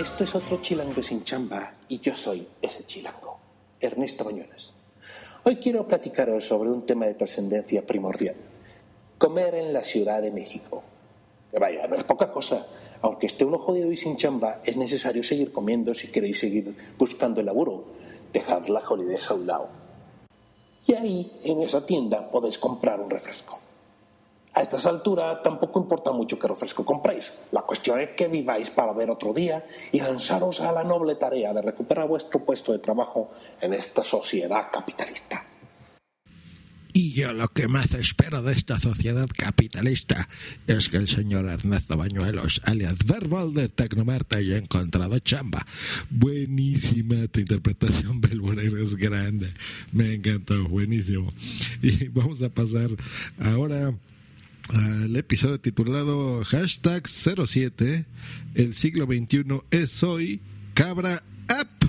Esto 0.00 0.24
es 0.24 0.34
otro 0.34 0.62
chilango 0.62 1.02
sin 1.02 1.22
chamba 1.22 1.74
y 1.86 1.98
yo 1.98 2.14
soy 2.14 2.46
ese 2.62 2.84
chilango, 2.86 3.38
Ernesto 3.78 4.24
Bañuelos. 4.24 4.72
Hoy 5.44 5.56
quiero 5.56 5.86
platicaros 5.86 6.46
sobre 6.46 6.70
un 6.70 6.86
tema 6.86 7.04
de 7.04 7.12
trascendencia 7.12 7.84
primordial, 7.84 8.34
comer 9.18 9.56
en 9.56 9.74
la 9.74 9.84
Ciudad 9.84 10.22
de 10.22 10.30
México. 10.30 10.82
Vaya, 11.52 11.86
no 11.86 11.96
es 11.96 12.04
poca 12.04 12.32
cosa. 12.32 12.66
Aunque 13.02 13.26
esté 13.26 13.44
uno 13.44 13.58
jodido 13.58 13.92
y 13.92 13.96
sin 13.98 14.16
chamba, 14.16 14.62
es 14.64 14.78
necesario 14.78 15.22
seguir 15.22 15.52
comiendo 15.52 15.92
si 15.92 16.08
queréis 16.08 16.38
seguir 16.38 16.74
buscando 16.96 17.40
el 17.40 17.46
laburo. 17.46 17.84
Dejad 18.32 18.68
la 18.68 18.80
jolidez 18.80 19.30
a 19.30 19.34
un 19.34 19.46
lado. 19.46 19.68
Y 20.86 20.94
ahí, 20.94 21.30
en 21.44 21.60
esa 21.60 21.84
tienda, 21.84 22.30
podéis 22.30 22.56
comprar 22.56 23.00
un 23.00 23.10
refresco. 23.10 23.58
A 24.52 24.62
estas 24.62 24.84
alturas 24.86 25.42
tampoco 25.42 25.80
importa 25.80 26.10
mucho 26.10 26.38
qué 26.38 26.48
refresco 26.48 26.84
compréis. 26.84 27.38
La 27.52 27.62
cuestión 27.62 28.00
es 28.00 28.10
que 28.10 28.28
viváis 28.28 28.70
para 28.70 28.92
ver 28.92 29.10
otro 29.10 29.32
día 29.32 29.64
y 29.92 30.00
lanzaros 30.00 30.60
a 30.60 30.72
la 30.72 30.82
noble 30.82 31.14
tarea 31.14 31.52
de 31.52 31.62
recuperar 31.62 32.08
vuestro 32.08 32.44
puesto 32.44 32.72
de 32.72 32.78
trabajo 32.78 33.30
en 33.60 33.74
esta 33.74 34.02
sociedad 34.02 34.68
capitalista. 34.72 35.44
Y 36.92 37.12
yo 37.12 37.32
lo 37.32 37.48
que 37.48 37.68
más 37.68 37.94
espero 37.94 38.42
de 38.42 38.52
esta 38.52 38.78
sociedad 38.80 39.28
capitalista 39.36 40.28
es 40.66 40.88
que 40.88 40.96
el 40.96 41.06
señor 41.06 41.46
Ernesto 41.46 41.96
Bañuelos, 41.96 42.60
alias 42.64 42.98
Verbal 43.06 43.54
de 43.54 43.68
Tecnomarta, 43.68 44.38
haya 44.38 44.56
encontrado 44.56 45.16
chamba. 45.20 45.64
Buenísima 46.10 47.28
tu 47.28 47.40
interpretación, 47.40 48.20
Belbor, 48.20 48.58
eres 48.58 48.96
grande. 48.96 49.54
Me 49.92 50.14
encantó, 50.14 50.68
buenísimo. 50.68 51.32
Y 51.80 52.08
vamos 52.08 52.42
a 52.42 52.48
pasar 52.48 52.90
ahora 53.38 53.94
al 54.74 55.16
episodio 55.16 55.60
titulado 55.60 56.44
Hashtag 56.44 57.06
07, 57.08 58.06
el 58.54 58.74
siglo 58.74 59.06
XXI 59.06 59.44
es 59.70 60.02
hoy, 60.02 60.40
Cabra 60.74 61.22
App 61.48 61.84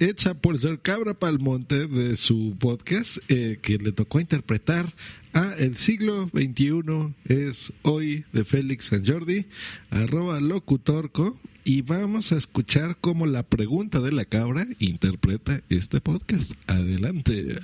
hecha 0.00 0.34
por 0.34 0.58
Ser 0.58 0.80
Cabra 0.80 1.14
Palmonte 1.14 1.86
de 1.86 2.16
su 2.16 2.56
podcast 2.58 3.18
eh, 3.28 3.58
que 3.62 3.78
le 3.78 3.92
tocó 3.92 4.20
interpretar 4.20 4.86
a 5.32 5.54
El 5.58 5.76
siglo 5.76 6.30
XXI 6.32 7.14
es 7.26 7.72
hoy 7.82 8.24
de 8.32 8.44
Félix 8.44 8.86
San 8.86 9.06
Jordi, 9.06 9.46
arroba 9.90 10.40
locutorco, 10.40 11.38
y 11.64 11.82
vamos 11.82 12.32
a 12.32 12.38
escuchar 12.38 12.96
cómo 13.00 13.26
la 13.26 13.42
pregunta 13.42 14.00
de 14.00 14.12
la 14.12 14.24
cabra 14.24 14.66
interpreta 14.78 15.60
este 15.68 16.00
podcast. 16.00 16.52
Adelante. 16.66 17.58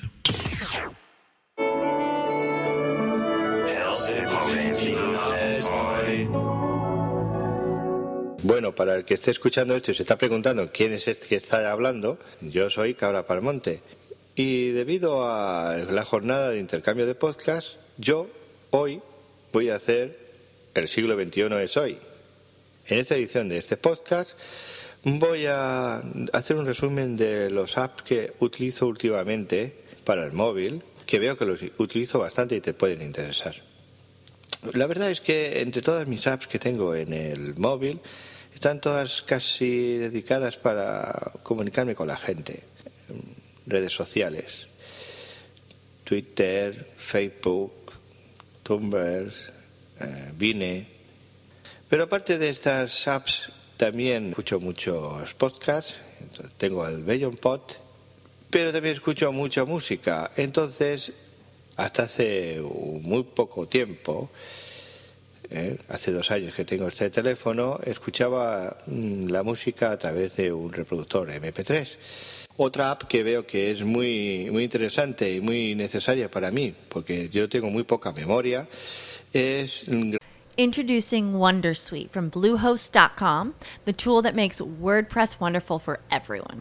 Bueno, 8.45 8.75
para 8.75 8.97
el 8.97 9.05
que 9.05 9.15
esté 9.15 9.31
escuchando 9.31 9.77
esto 9.77 9.93
y 9.93 9.95
se 9.95 10.03
está 10.03 10.19
preguntando 10.19 10.69
quién 10.73 10.93
es 10.93 11.07
este 11.07 11.29
que 11.29 11.37
está 11.37 11.71
hablando, 11.71 12.19
yo 12.41 12.71
soy 12.71 12.95
Cabra 12.95 13.25
Palmonte. 13.25 13.81
Y 14.35 14.71
debido 14.71 15.25
a 15.29 15.77
la 15.77 16.05
jornada 16.05 16.51
de 16.51 16.59
intercambio 16.59 17.07
de 17.07 17.15
podcast, 17.15 17.77
yo 17.99 18.29
hoy 18.71 19.01
voy 19.53 19.71
a 19.71 19.77
hacer 19.77 20.19
El 20.75 20.89
siglo 20.89 21.15
XXI 21.15 21.55
es 21.63 21.77
hoy. 21.77 21.99
En 22.89 22.99
esta 22.99 23.15
edición 23.15 23.49
de 23.49 23.59
este 23.59 23.77
podcast 23.77 24.33
voy 25.05 25.47
a 25.47 26.03
hacer 26.33 26.57
un 26.57 26.67
resumen 26.67 27.17
de 27.17 27.49
los 27.49 27.79
apps 27.79 28.03
que 28.03 28.33
utilizo 28.41 28.89
últimamente 28.89 29.73
para 30.05 30.25
el 30.25 30.33
móvil, 30.33 30.83
que 31.07 31.21
veo 31.21 31.39
que 31.39 31.45
los 31.45 31.61
utilizo 31.79 32.19
bastante 32.19 32.57
y 32.57 32.61
te 32.61 32.75
pueden 32.75 33.03
interesar. 33.03 33.55
La 34.75 34.89
verdad 34.89 35.13
es 35.13 35.21
que 35.21 35.61
entre 35.61 35.81
todas 35.81 36.09
mis 36.09 36.27
apps 36.27 36.49
que 36.49 36.59
tengo 36.59 36.97
en 36.97 37.13
el 37.13 37.55
móvil, 37.55 38.01
están 38.55 38.81
todas 38.81 39.23
casi 39.23 39.97
dedicadas 39.97 40.57
para 40.57 41.33
comunicarme 41.43 41.95
con 41.95 42.09
la 42.09 42.17
gente. 42.17 42.63
Redes 43.67 43.93
sociales, 43.93 44.67
Twitter, 46.05 46.75
Facebook, 46.97 47.93
Tumblr, 48.63 49.33
eh, 50.01 50.33
Vine. 50.35 50.87
Pero 51.89 52.05
aparte 52.05 52.39
de 52.39 52.49
estas 52.49 53.07
apps, 53.09 53.51
también 53.77 54.31
escucho 54.31 54.61
muchos 54.61 55.35
podcasts. 55.35 55.95
Tengo 56.57 56.87
el 56.87 57.03
Bellon 57.03 57.35
Pod, 57.35 57.61
pero 58.51 58.73
también 58.73 58.95
escucho 58.95 59.33
mucha 59.33 59.65
música. 59.65 60.31
Entonces, 60.37 61.13
hasta 61.77 62.05
hace 62.05 62.61
muy 62.61 63.25
poco 63.25 63.67
tiempo, 63.67 64.31
¿eh? 65.53 65.79
hace 65.89 66.13
dos 66.13 66.31
años 66.31 66.55
que 66.55 66.65
tengo 66.65 66.89
este 66.89 67.11
teléfono, 67.11 67.79
escuchaba 67.85 68.77
mm, 68.87 69.29
la 69.29 69.43
música 69.43 69.93
a 69.93 69.99
través 69.99 70.37
de 70.37 70.53
un 70.53 70.73
reproductor 70.73 71.31
MP3. 71.31 71.97
Otra 72.57 72.91
app 72.91 73.05
que 73.05 73.23
veo 73.23 73.47
que 73.47 73.71
es 73.71 73.83
muy, 73.83 74.49
muy 74.51 74.65
interesante 74.65 75.33
y 75.33 75.41
muy 75.41 75.75
necesaria 75.75 76.31
para 76.31 76.51
mí, 76.51 76.75
porque 76.89 77.29
yo 77.29 77.49
tengo 77.49 77.71
muy 77.71 77.85
poca 77.85 78.13
memoria, 78.13 78.69
es 79.33 79.87
Introducing 80.57 81.33
Wondersuite 81.33 82.11
from 82.11 82.29
Bluehost.com, 82.29 83.55
the 83.87 83.93
tool 83.95 84.21
that 84.21 84.35
makes 84.35 84.61
WordPress 84.61 85.41
wonderful 85.41 85.79
for 85.79 86.01
everyone. 86.11 86.61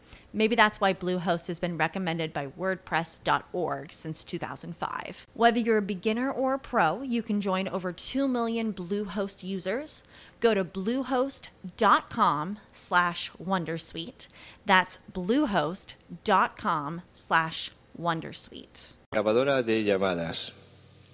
Maybe 0.33 0.55
that's 0.55 0.79
why 0.79 0.93
Bluehost 0.93 1.47
has 1.47 1.59
been 1.59 1.77
recommended 1.77 2.31
by 2.31 2.47
WordPress.org 2.47 3.91
since 3.91 4.23
2005. 4.23 5.27
Whether 5.33 5.59
you're 5.59 5.77
a 5.77 5.81
beginner 5.81 6.31
or 6.31 6.53
a 6.53 6.59
pro, 6.59 7.01
you 7.01 7.21
can 7.21 7.41
join 7.41 7.67
over 7.67 7.91
2 7.91 8.27
million 8.27 8.73
Bluehost 8.73 9.43
users. 9.43 10.03
Go 10.39 10.53
to 10.53 10.63
bluehost.com 10.63 12.59
slash 12.71 13.31
Wondersuite. 13.43 14.27
That's 14.65 14.99
bluehost.com 15.11 17.01
slash 17.13 17.71
Wondersuite. 17.99 18.93
grabadora 19.13 19.61
de 19.61 19.83
llamadas. 19.83 20.53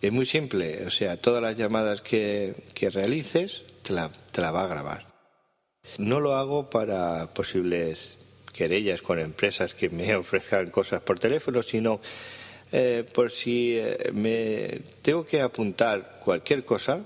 Es 0.01 0.11
muy 0.13 0.27
simple, 0.27 0.85
o 0.85 0.91
sea, 0.91 1.17
todas 1.17 1.41
las 1.41 1.57
llamadas 1.57 2.01
que, 2.01 2.53
que 2.75 2.91
realices 2.91 3.63
te 3.81 3.93
la, 3.93 4.11
te 4.31 4.41
la 4.41 4.51
va 4.51 4.65
a 4.65 4.67
grabar. 4.67 5.03
No 5.97 6.19
lo 6.19 6.35
hago 6.35 6.69
para 6.69 7.33
posibles 7.33 8.19
querellas 8.57 9.01
con 9.01 9.19
empresas 9.19 9.73
que 9.73 9.89
me 9.89 10.15
ofrezcan 10.23 10.71
cosas 10.71 11.01
por 11.01 11.19
teléfono, 11.19 11.61
sino 11.61 12.01
eh, 12.71 13.05
por 13.13 13.31
si 13.31 13.77
eh, 13.77 14.11
me 14.13 14.81
tengo 15.01 15.25
que 15.25 15.41
apuntar 15.41 16.19
cualquier 16.23 16.65
cosa, 16.65 17.05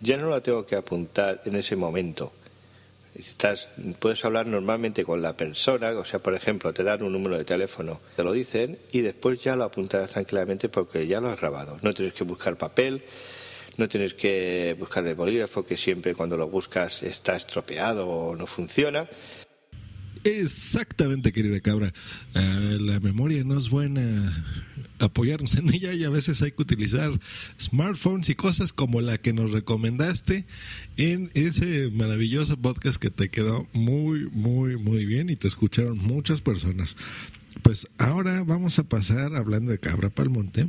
ya 0.00 0.16
no 0.16 0.28
la 0.28 0.40
tengo 0.40 0.66
que 0.66 0.76
apuntar 0.76 1.40
en 1.44 1.56
ese 1.56 1.76
momento. 1.76 2.32
Estás, 3.14 3.68
puedes 3.98 4.24
hablar 4.24 4.46
normalmente 4.46 5.04
con 5.04 5.22
la 5.22 5.36
persona, 5.36 5.90
o 5.90 6.04
sea, 6.04 6.20
por 6.20 6.34
ejemplo, 6.34 6.72
te 6.72 6.84
dan 6.84 7.02
un 7.02 7.12
número 7.12 7.38
de 7.38 7.44
teléfono, 7.44 8.00
te 8.14 8.22
lo 8.22 8.32
dicen 8.32 8.78
y 8.92 9.00
después 9.00 9.42
ya 9.42 9.56
lo 9.56 9.64
apuntarás 9.64 10.12
tranquilamente 10.12 10.68
porque 10.68 11.06
ya 11.06 11.20
lo 11.20 11.28
has 11.28 11.40
grabado. 11.40 11.78
No 11.82 11.92
tienes 11.92 12.14
que 12.14 12.24
buscar 12.24 12.56
papel, 12.56 13.02
no 13.76 13.88
tienes 13.88 14.14
que 14.14 14.76
buscar 14.78 15.06
el 15.06 15.14
bolígrafo 15.14 15.64
que 15.64 15.76
siempre 15.76 16.14
cuando 16.14 16.36
lo 16.36 16.48
buscas 16.48 17.02
está 17.02 17.34
estropeado 17.34 18.08
o 18.08 18.36
no 18.36 18.46
funciona. 18.46 19.08
Exactamente, 20.24 21.32
querida 21.32 21.60
cabra. 21.60 21.92
Ah, 22.34 22.76
la 22.80 23.00
memoria 23.00 23.44
no 23.44 23.58
es 23.58 23.70
buena. 23.70 24.32
Apoyarnos 24.98 25.54
en 25.56 25.72
ella 25.72 25.92
y 25.94 26.04
a 26.04 26.10
veces 26.10 26.42
hay 26.42 26.50
que 26.52 26.62
utilizar 26.62 27.10
smartphones 27.58 28.28
y 28.30 28.34
cosas 28.34 28.72
como 28.72 29.00
la 29.00 29.18
que 29.18 29.32
nos 29.32 29.52
recomendaste 29.52 30.44
en 30.96 31.30
ese 31.34 31.90
maravilloso 31.90 32.56
podcast 32.56 33.00
que 33.00 33.10
te 33.10 33.28
quedó 33.28 33.68
muy, 33.72 34.28
muy, 34.30 34.76
muy 34.76 35.06
bien 35.06 35.30
y 35.30 35.36
te 35.36 35.46
escucharon 35.46 35.98
muchas 35.98 36.40
personas. 36.40 36.96
Pues 37.62 37.86
ahora 37.98 38.42
vamos 38.42 38.78
a 38.78 38.84
pasar 38.84 39.36
hablando 39.36 39.70
de 39.70 39.78
Cabra 39.78 40.10
Palmonte. 40.10 40.68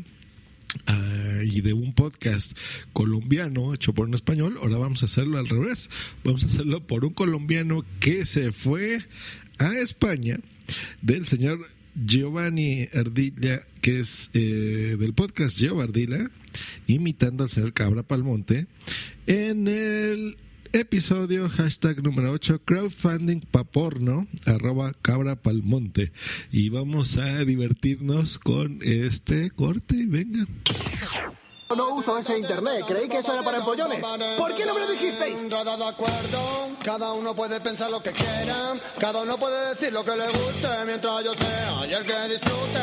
Ah, 0.88 1.42
y 1.44 1.62
de 1.62 1.74
un 1.74 1.94
podcast 1.94 2.58
colombiano 2.94 3.74
hecho 3.74 3.94
por 3.94 4.08
un 4.08 4.14
español, 4.14 4.58
ahora 4.62 4.78
vamos 4.78 5.04
a 5.04 5.06
hacerlo 5.06 5.38
al 5.38 5.48
revés. 5.48 5.90
Vamos 6.24 6.44
a 6.44 6.48
hacerlo 6.48 6.86
por 6.86 7.06
un 7.06 7.14
colombiano 7.14 7.86
que 8.00 8.26
se 8.26 8.52
fue 8.52 9.06
a 9.58 9.74
España 9.74 10.40
del 11.02 11.26
señor 11.26 11.60
Giovanni 11.96 12.88
Ardilla, 12.94 13.62
que 13.82 14.00
es 14.00 14.30
eh, 14.34 14.96
del 15.00 15.14
podcast 15.14 15.58
Gio 15.58 15.82
Ardila, 15.82 16.30
imitando 16.88 17.44
al 17.44 17.50
señor 17.50 17.74
Cabra 17.74 18.04
Palmonte, 18.04 18.68
en 19.28 19.68
el 19.68 20.38
episodio 20.74 21.50
hashtag 21.50 22.04
número 22.04 22.32
8 22.32 22.62
crowdfunding 22.64 23.42
pa 23.42 23.64
porno 23.64 24.28
arroba 24.46 24.94
cabra 25.02 25.36
palmonte 25.36 26.12
y 26.52 26.70
vamos 26.70 27.18
a 27.18 27.44
divertirnos 27.46 28.38
con 28.38 28.80
este 28.84 29.50
corte 29.52 30.06
venga 30.08 30.46
No 31.76 31.96
uso 31.96 32.18
ese 32.18 32.38
internet, 32.38 32.84
creí 32.88 33.08
que 33.08 33.20
eso 33.20 33.34
era 33.34 33.44
para 33.44 33.60
empollones. 33.60 34.04
¿Por 34.38 34.56
qué 34.56 34.66
no 34.66 34.74
me 34.74 34.80
lo 34.82 34.92
dijisteis? 34.92 35.50
De 35.50 35.86
acuerdo, 35.86 36.70
cada 36.84 37.14
uno 37.14 37.36
puede 37.36 37.60
pensar 37.60 37.92
lo 37.92 38.02
que 38.02 38.12
quiera, 38.12 38.74
cada 39.00 39.22
uno 39.22 39.38
puede 39.38 39.70
decir 39.70 39.94
lo 39.94 40.04
que 40.04 40.16
le 40.16 40.28
guste, 40.28 40.68
mientras 40.88 41.24
yo 41.24 41.36
sea 41.36 41.88
y 41.88 41.94
el 41.94 42.04
que 42.06 42.34
disfrute. 42.34 42.80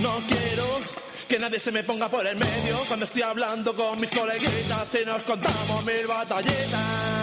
No 0.00 0.20
quiero 0.26 0.80
que 1.28 1.38
nadie 1.38 1.58
se 1.58 1.72
me 1.72 1.82
ponga 1.82 2.08
por 2.08 2.26
el 2.26 2.36
medio 2.36 2.78
cuando 2.86 3.04
estoy 3.04 3.22
hablando 3.22 3.74
con 3.74 4.00
mis 4.00 4.10
coleguitas 4.10 4.96
y 5.00 5.04
nos 5.04 5.22
contamos 5.22 5.84
mil 5.84 6.06
batallitas. 6.06 7.16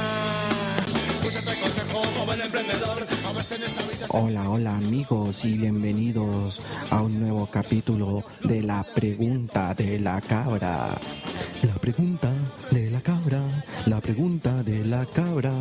Hola, 4.09 4.49
hola 4.49 4.75
amigos 4.75 5.45
y 5.45 5.57
bienvenidos 5.57 6.61
a 6.89 7.01
un 7.01 7.19
nuevo 7.19 7.47
capítulo 7.47 8.23
de 8.43 8.61
la 8.61 8.83
pregunta 8.83 9.73
de 9.73 9.99
la 9.99 10.19
cabra. 10.21 10.89
La 11.61 11.75
pregunta 11.75 12.29
cabra, 13.03 13.41
la 13.85 13.99
pregunta 13.99 14.63
de 14.63 14.85
la 14.85 15.05
cabra. 15.05 15.53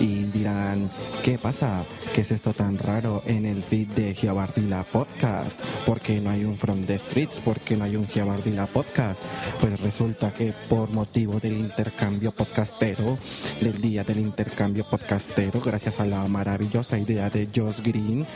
Y 0.00 0.24
dirán, 0.24 0.90
¿qué 1.22 1.38
pasa? 1.38 1.84
¿Qué 2.14 2.22
es 2.22 2.32
esto 2.32 2.52
tan 2.52 2.76
raro 2.76 3.22
en 3.24 3.46
el 3.46 3.62
feed 3.62 3.88
de 3.88 4.14
Giabardila 4.14 4.84
Podcast? 4.84 5.60
¿Por 5.86 6.00
qué 6.00 6.20
no 6.20 6.30
hay 6.30 6.44
un 6.44 6.58
From 6.58 6.84
the 6.84 6.98
Streets? 6.98 7.40
¿Por 7.40 7.60
qué 7.60 7.76
no 7.76 7.84
hay 7.84 7.96
un 7.96 8.06
Giabardila 8.06 8.66
Podcast? 8.66 9.22
Pues 9.60 9.80
resulta 9.80 10.34
que 10.34 10.52
por 10.68 10.90
motivo 10.90 11.38
del 11.38 11.56
intercambio 11.56 12.32
podcastero, 12.32 13.16
del 13.60 13.80
día 13.80 14.02
del 14.02 14.18
intercambio 14.18 14.84
podcastero, 14.84 15.60
gracias 15.60 16.00
a 16.00 16.06
la 16.06 16.26
maravillosa 16.26 16.98
idea 16.98 17.30
de 17.30 17.48
Josh 17.54 17.80
Green, 17.82 18.26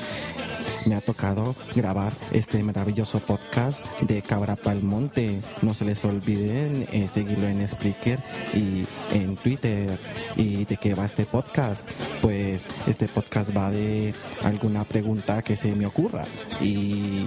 me 0.87 0.95
ha 0.95 1.01
tocado 1.01 1.55
grabar 1.75 2.13
este 2.33 2.63
maravilloso 2.63 3.21
podcast 3.21 3.85
de 4.01 4.23
Cabra 4.23 4.57
Palmonte. 4.57 5.41
No 5.63 5.75
se 5.75 5.85
les 5.85 6.05
olviden 6.05 6.87
eh, 6.93 7.09
seguirlo 7.13 7.47
en 7.47 7.67
Spreaker 7.67 8.19
y 8.55 8.87
en 9.13 9.37
Twitter. 9.37 9.99
¿Y 10.37 10.65
de 10.65 10.77
qué 10.77 10.95
va 10.95 11.05
este 11.05 11.27
podcast? 11.27 11.89
Pues 12.23 12.69
este 12.87 13.09
podcast 13.09 13.57
va 13.57 13.71
de 13.71 14.15
alguna 14.45 14.85
pregunta 14.85 15.43
que 15.43 15.57
se 15.57 15.75
me 15.75 15.87
ocurra. 15.87 16.25
Y, 16.61 17.27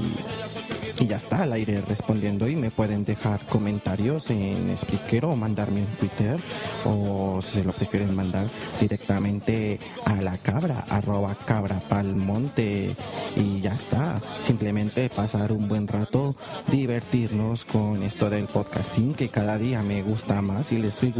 y 0.99 1.07
ya 1.07 1.15
está 1.15 1.43
al 1.43 1.53
aire 1.53 1.81
respondiendo 1.81 2.47
y 2.49 2.55
me 2.55 2.71
pueden 2.71 3.05
dejar 3.05 3.45
comentarios 3.45 4.29
en 4.31 4.77
Spreaker 4.77 5.25
o 5.25 5.35
mandarme 5.35 5.79
en 5.79 5.85
Twitter 5.85 6.37
o 6.83 7.41
si 7.41 7.59
se 7.59 7.63
lo 7.63 7.71
prefieren 7.71 8.13
mandar 8.13 8.47
directamente 8.81 9.79
a 10.05 10.15
la 10.21 10.37
cabra, 10.37 10.85
arroba 10.89 11.35
cabra 11.45 11.81
palmonte 11.87 12.95
y 13.35 13.61
ya 13.61 13.75
está. 13.75 14.19
Simplemente 14.41 15.09
pasar 15.09 15.53
un 15.53 15.69
buen 15.69 15.87
rato, 15.87 16.35
divertirnos 16.67 17.63
con 17.63 18.03
esto 18.03 18.29
del 18.29 18.45
podcasting 18.45 19.13
que 19.13 19.29
cada 19.29 19.57
día 19.57 19.81
me 19.81 20.01
gusta 20.01 20.41
más 20.41 20.71
y 20.73 20.79
le 20.79 20.89
estoy 20.89 21.13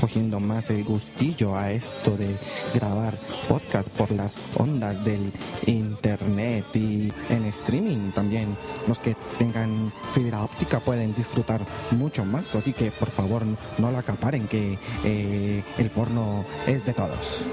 cogiendo 0.00 0.40
más 0.40 0.70
el 0.70 0.84
gustillo 0.84 1.56
a 1.56 1.72
esto 1.72 2.16
de 2.16 2.34
grabar 2.74 3.14
podcast 3.48 3.90
por 3.90 4.10
las 4.12 4.36
ondas 4.56 5.04
del 5.04 5.30
internet 5.66 6.64
y 6.74 7.12
en 7.28 7.44
streaming 7.46 8.12
también. 8.12 8.56
Los 8.86 8.98
tengan 9.38 9.92
fibra 10.12 10.42
óptica 10.42 10.80
pueden 10.80 11.14
disfrutar 11.14 11.64
mucho 11.92 12.24
más, 12.24 12.54
así 12.54 12.72
que 12.72 12.90
por 12.90 13.10
favor 13.10 13.42
no 13.78 13.90
la 13.90 14.00
acaparen 14.00 14.46
que 14.46 14.78
eh, 15.04 15.62
el 15.78 15.90
porno 15.90 16.44
es 16.66 16.84
de 16.84 16.94
todos. 16.94 17.46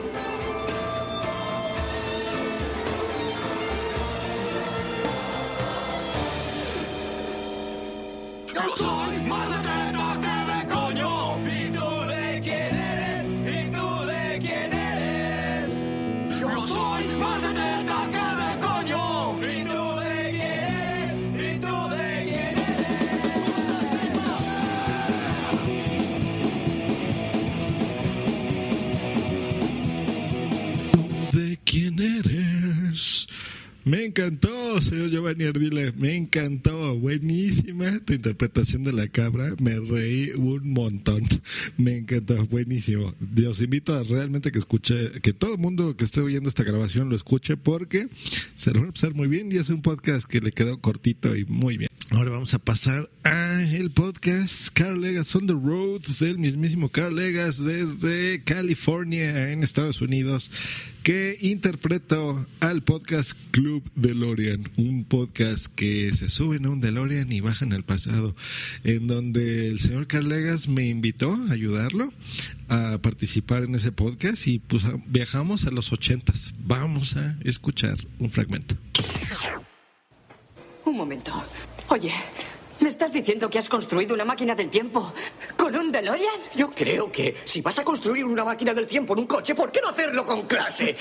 Eres? 32.00 33.28
Me 33.88 34.04
encantó, 34.04 34.82
señor 34.82 35.10
Giovanni 35.10 35.46
Ardila, 35.46 35.94
me 35.96 36.14
encantó, 36.14 37.00
buenísima 37.00 37.98
tu 38.02 38.12
interpretación 38.12 38.84
de 38.84 38.92
la 38.92 39.08
cabra, 39.08 39.56
me 39.62 39.80
reí 39.80 40.32
un 40.36 40.74
montón, 40.74 41.24
me 41.78 41.96
encantó, 41.96 42.46
buenísimo. 42.48 43.16
Los 43.34 43.62
invito 43.62 43.96
a 43.96 44.04
realmente 44.04 44.52
que 44.52 44.60
escuche, 44.60 45.22
que 45.22 45.32
todo 45.32 45.54
el 45.54 45.60
mundo 45.60 45.96
que 45.96 46.04
esté 46.04 46.20
oyendo 46.20 46.50
esta 46.50 46.66
grabación 46.66 47.08
lo 47.08 47.16
escuche 47.16 47.56
porque 47.56 48.10
se 48.56 48.74
lo 48.74 48.82
va 48.82 48.90
a 48.90 48.92
pasar 48.92 49.14
muy 49.14 49.30
bien 49.30 49.50
y 49.54 49.56
es 49.56 49.70
un 49.70 49.82
podcast 49.82 50.28
que 50.28 50.42
le 50.42 50.52
quedó 50.52 50.82
cortito 50.82 51.38
y 51.38 51.46
muy 51.46 51.78
bien. 51.78 51.90
Ahora 52.10 52.32
vamos 52.32 52.54
a 52.54 52.60
pasar 52.60 53.10
a 53.24 53.62
el 53.64 53.92
podcast 53.92 54.70
Carl 54.74 55.00
Legas 55.00 55.34
on 55.34 55.48
the 55.48 55.54
Road 55.54 56.02
del 56.20 56.40
mismísimo 56.40 56.90
Carl 56.90 57.16
Legas 57.16 57.64
desde 57.64 58.42
California 58.44 59.52
en 59.52 59.64
Estados 59.64 60.02
Unidos 60.02 60.52
que 61.08 61.38
interpretó 61.40 62.46
al 62.60 62.84
podcast 62.84 63.32
Club 63.52 63.82
DeLorean, 63.96 64.70
un 64.76 65.06
podcast 65.06 65.68
que 65.74 66.12
se 66.12 66.28
suben 66.28 66.66
a 66.66 66.70
un 66.70 66.82
DeLorean 66.82 67.32
y 67.32 67.40
bajan 67.40 67.72
al 67.72 67.86
pasado, 67.86 68.36
en 68.84 69.08
donde 69.08 69.70
el 69.70 69.80
señor 69.80 70.08
Carlegas 70.08 70.68
me 70.68 70.86
invitó 70.90 71.32
a 71.32 71.54
ayudarlo 71.54 72.12
a 72.68 72.98
participar 73.02 73.64
en 73.64 73.76
ese 73.76 73.94
podcast 73.94 74.48
y 74.48 74.60
pues 74.60 74.84
viajamos 75.06 75.66
a 75.66 75.72
los 75.72 75.94
ochentas. 75.94 76.54
Vamos 76.60 77.16
a 77.16 77.38
escuchar 77.46 77.98
un 78.20 78.30
fragmento. 78.30 78.76
Un 80.84 80.98
momento. 80.98 81.32
Oye, 81.88 82.12
¿me 82.88 82.92
estás 82.92 83.12
diciendo 83.12 83.50
que 83.50 83.60
has 83.60 83.68
construido 83.68 84.14
una 84.14 84.24
máquina 84.24 84.56
del 84.56 84.70
tiempo 84.70 85.12
con 85.58 85.76
un 85.76 85.92
DeLorean? 85.92 86.40
Yo 86.56 86.72
creo 86.72 87.12
que 87.12 87.36
si 87.44 87.60
vas 87.60 87.78
a 87.80 87.84
construir 87.84 88.24
una 88.24 88.46
máquina 88.46 88.74
del 88.74 88.88
tiempo 88.88 89.12
en 89.12 89.20
un 89.20 89.28
coche, 89.28 89.54
¿por 89.54 89.74
qué 89.74 89.82
no 89.82 89.90
hacerlo 89.90 90.26
con 90.26 90.44
clase? 90.44 90.96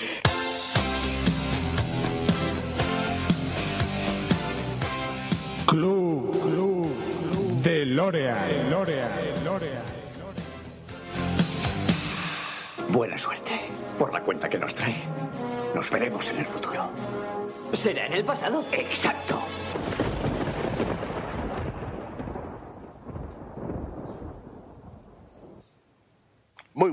Club, 5.64 6.32
club, 6.42 7.62
de 7.62 7.86
Lorean, 7.86 8.68
Lorean, 8.68 9.44
Lorean. 9.44 9.82
Buena 12.88 13.16
suerte 13.16 13.60
por 13.96 14.12
la 14.12 14.20
cuenta 14.22 14.48
que 14.48 14.58
nos 14.58 14.74
trae. 14.74 15.04
Nos 15.72 15.88
veremos 15.88 16.28
en 16.30 16.38
el 16.38 16.46
futuro. 16.46 16.90
¿Será 17.80 18.06
en 18.06 18.12
el 18.14 18.24
pasado? 18.24 18.64
Exacto. 18.72 19.38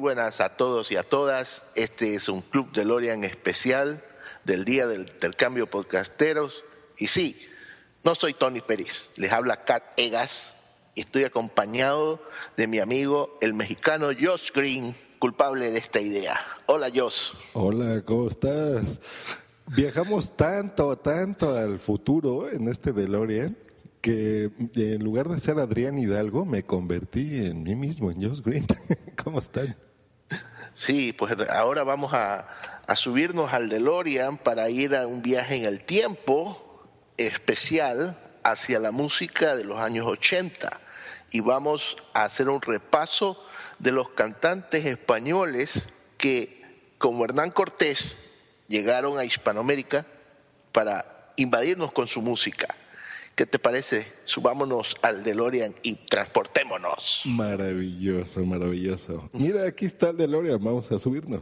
Buenas 0.03 0.41
a 0.41 0.57
todos 0.57 0.91
y 0.91 0.97
a 0.97 1.03
todas. 1.03 1.63
Este 1.75 2.15
es 2.15 2.27
un 2.27 2.41
Club 2.41 2.73
de 2.73 2.83
Lorian 2.83 3.23
especial 3.23 4.03
del 4.43 4.65
Día 4.65 4.85
del 4.85 5.03
Intercambio 5.03 5.69
Podcasteros. 5.69 6.65
Y 6.97 7.07
sí, 7.07 7.39
no 8.03 8.13
soy 8.13 8.33
Tony 8.33 8.59
Pérez, 8.59 9.11
les 9.15 9.31
habla 9.31 9.63
Kat 9.63 9.81
Egas 9.95 10.57
y 10.93 10.99
estoy 10.99 11.23
acompañado 11.23 12.21
de 12.57 12.67
mi 12.67 12.79
amigo 12.79 13.37
el 13.39 13.53
mexicano 13.53 14.07
Josh 14.07 14.51
Green, 14.53 14.93
culpable 15.19 15.71
de 15.71 15.79
esta 15.79 16.01
idea. 16.01 16.37
Hola 16.65 16.91
Josh. 16.93 17.31
Hola, 17.53 18.01
¿cómo 18.01 18.27
estás? 18.27 18.99
Viajamos 19.67 20.35
tanto, 20.35 20.97
tanto 20.97 21.55
al 21.55 21.79
futuro 21.79 22.49
en 22.49 22.67
este 22.67 22.91
DeLorean 22.91 23.57
que 24.01 24.51
en 24.75 25.01
lugar 25.01 25.29
de 25.29 25.39
ser 25.39 25.59
Adrián 25.59 25.97
Hidalgo 25.97 26.43
me 26.43 26.63
convertí 26.63 27.45
en 27.45 27.63
mí 27.63 27.73
mismo, 27.73 28.11
en 28.11 28.21
Josh 28.21 28.41
Green. 28.41 28.65
¿Cómo 29.23 29.39
están? 29.39 29.77
Sí, 30.75 31.13
pues 31.13 31.35
ahora 31.49 31.83
vamos 31.83 32.13
a, 32.13 32.47
subirnos 32.95 33.53
al 33.53 33.69
DeLorean 33.69 34.37
para 34.37 34.69
ir 34.69 34.95
a 34.95 35.07
un 35.07 35.21
viaje 35.21 35.55
en 35.55 35.65
el 35.65 35.81
tiempo 35.85 36.83
especial 37.17 38.17
hacia 38.43 38.79
la 38.79 38.91
música 38.91 39.55
de 39.55 39.63
los 39.63 39.79
años 39.79 40.05
80 40.07 40.79
y 41.31 41.39
vamos 41.39 41.95
a 42.13 42.25
hacer 42.25 42.49
un 42.49 42.61
repaso 42.61 43.41
de 43.79 43.91
los 43.91 44.09
cantantes 44.09 44.85
españoles 44.85 45.89
que, 46.17 46.61
como 46.97 47.23
Hernán 47.25 47.51
Cortés, 47.51 48.15
llegaron 48.67 49.17
a 49.17 49.25
Hispanoamérica 49.25 50.05
para 50.71 51.31
invadirnos 51.35 51.93
con 51.93 52.07
su 52.07 52.21
música. 52.21 52.75
¿Qué 53.35 53.47
te 53.47 53.57
parece? 53.57 54.05
Subámonos 54.25 54.93
al 55.01 55.23
DeLorean 55.23 55.73
y 55.81 55.95
transportémonos. 55.95 57.23
Maravilloso, 57.25 58.45
maravilloso. 58.45 59.27
Mira, 59.33 59.65
aquí 59.65 59.85
está 59.85 60.09
el 60.09 60.17
DeLorean, 60.17 60.63
vamos 60.63 60.91
a 60.91 60.99
subirnos. 60.99 61.41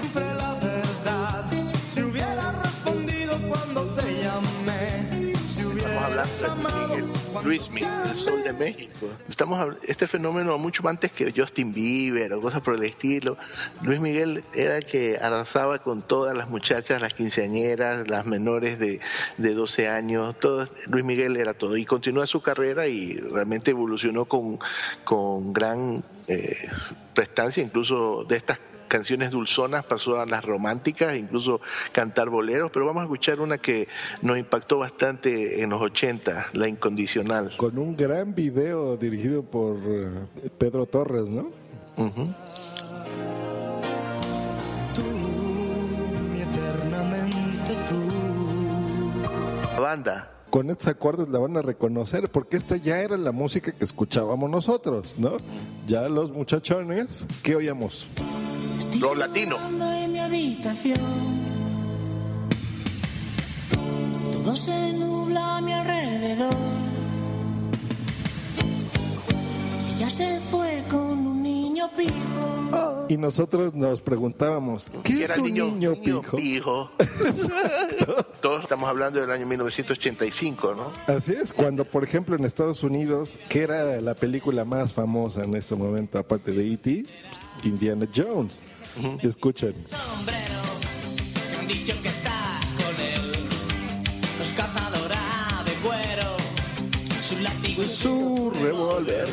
Siempre 0.00 0.34
la 0.34 0.54
verdad. 0.60 1.50
Si 1.94 2.02
hubiera 2.02 2.52
respondido 2.62 3.38
cuando 3.48 3.86
te 3.94 4.22
llamé, 4.22 5.34
si 5.34 5.62
Estamos 5.62 6.04
hablando 6.04 6.90
de 6.90 6.98
Miguel, 6.98 7.09
Luis 7.44 7.70
Miguel, 7.70 7.90
el 8.04 8.14
sol 8.14 8.42
de 8.42 8.52
México. 8.52 9.08
Estamos 9.28 9.76
este 9.82 10.06
fenómeno 10.06 10.56
mucho 10.58 10.86
antes 10.86 11.10
que 11.12 11.32
Justin 11.34 11.72
Bieber 11.72 12.32
o 12.34 12.40
cosas 12.40 12.60
por 12.60 12.74
el 12.74 12.82
estilo. 12.82 13.36
Luis 13.82 14.00
Miguel 14.00 14.44
era 14.54 14.76
el 14.76 14.84
que 14.84 15.18
arrasaba 15.18 15.78
con 15.78 16.02
todas 16.02 16.36
las 16.36 16.48
muchachas, 16.48 17.00
las 17.00 17.14
quinceañeras, 17.14 18.08
las 18.08 18.26
menores 18.26 18.78
de, 18.78 19.00
de 19.38 19.54
12 19.54 19.88
años. 19.88 20.38
Todo, 20.38 20.68
Luis 20.86 21.04
Miguel 21.04 21.36
era 21.36 21.54
todo 21.54 21.76
y 21.76 21.86
continúa 21.86 22.26
su 22.26 22.42
carrera 22.42 22.86
y 22.88 23.16
realmente 23.16 23.70
evolucionó 23.70 24.26
con, 24.26 24.58
con 25.04 25.52
gran 25.52 26.04
eh, 26.28 26.68
prestancia, 27.14 27.62
incluso 27.62 28.24
de 28.24 28.36
estas 28.36 28.58
canciones 28.90 29.30
dulzonas 29.30 29.84
pasó 29.84 30.20
a 30.20 30.26
las 30.26 30.44
románticas, 30.44 31.16
incluso 31.16 31.60
cantar 31.92 32.28
boleros, 32.28 32.70
pero 32.70 32.84
vamos 32.84 33.02
a 33.02 33.04
escuchar 33.04 33.40
una 33.40 33.56
que 33.56 33.88
nos 34.20 34.36
impactó 34.36 34.78
bastante 34.78 35.62
en 35.62 35.70
los 35.70 35.80
80, 35.80 36.48
La 36.52 36.68
Incondicional. 36.68 37.56
Con 37.56 37.78
un 37.78 37.96
gran 37.96 38.34
video 38.34 38.96
dirigido 38.96 39.42
por 39.42 39.78
eh, 39.86 40.50
Pedro 40.58 40.86
Torres, 40.86 41.28
¿no? 41.28 41.50
La 49.72 49.80
banda. 49.80 50.30
Con 50.50 50.68
estos 50.68 50.88
acordes 50.88 51.28
la 51.28 51.38
van 51.38 51.56
a 51.56 51.62
reconocer 51.62 52.28
porque 52.28 52.56
esta 52.56 52.76
ya 52.76 52.98
era 52.98 53.16
la 53.16 53.30
música 53.30 53.70
que 53.70 53.84
escuchábamos 53.84 54.50
nosotros, 54.50 55.14
¿no? 55.16 55.36
Ya 55.86 56.08
los 56.08 56.32
muchachones, 56.32 57.24
¿qué 57.44 57.54
oíamos? 57.54 58.08
Los 59.00 59.16
latinos. 59.16 59.60
en 59.70 60.12
mi 60.12 60.18
habitación. 60.18 60.98
Todo 64.44 64.56
se 64.56 64.92
nubla 64.94 65.58
a 65.58 65.60
mi 65.60 65.72
alrededor. 65.72 66.54
Ella 69.96 70.10
se 70.10 70.40
fue 70.50 70.82
con 70.90 71.26
un 71.26 71.42
niño 71.42 71.90
pijo. 71.96 73.06
Y 73.08 73.16
nosotros 73.18 73.74
nos 73.74 74.00
preguntábamos, 74.00 74.90
¿qué 75.02 75.12
es 75.14 75.20
era 75.22 75.34
el 75.34 75.40
un 75.40 75.46
niño, 75.48 75.64
niño, 75.66 75.90
niño 75.92 76.22
pijo? 76.22 76.36
pijo. 76.36 76.90
Todos 78.40 78.62
estamos 78.62 78.88
hablando 78.88 79.20
del 79.20 79.30
año 79.30 79.46
1985, 79.46 80.74
¿no? 80.74 80.92
Así 81.12 81.32
es, 81.32 81.52
cuando 81.52 81.84
por 81.84 82.04
ejemplo 82.04 82.36
en 82.36 82.44
Estados 82.44 82.82
Unidos, 82.84 83.38
que 83.48 83.62
era 83.62 84.00
la 84.00 84.14
película 84.14 84.64
más 84.64 84.92
famosa 84.92 85.42
en 85.44 85.54
ese 85.56 85.74
momento, 85.74 86.18
aparte 86.18 86.52
de 86.52 86.72
E.T., 86.72 87.04
Indiana 87.64 88.06
Jones. 88.14 88.60
Escuchen. 89.22 89.74
Me 90.26 91.58
han 91.58 91.66
dicho 91.68 92.00
que 92.02 92.08
estás 92.08 92.72
con 92.72 93.04
él. 93.04 93.32
Los 94.38 94.48
cazadora 94.50 95.62
de 95.64 95.72
cuero. 95.86 96.36
Su 97.22 97.38
látigo 97.38 97.82
y 97.82 97.86
Su 97.86 98.50
revólver. 98.62 99.28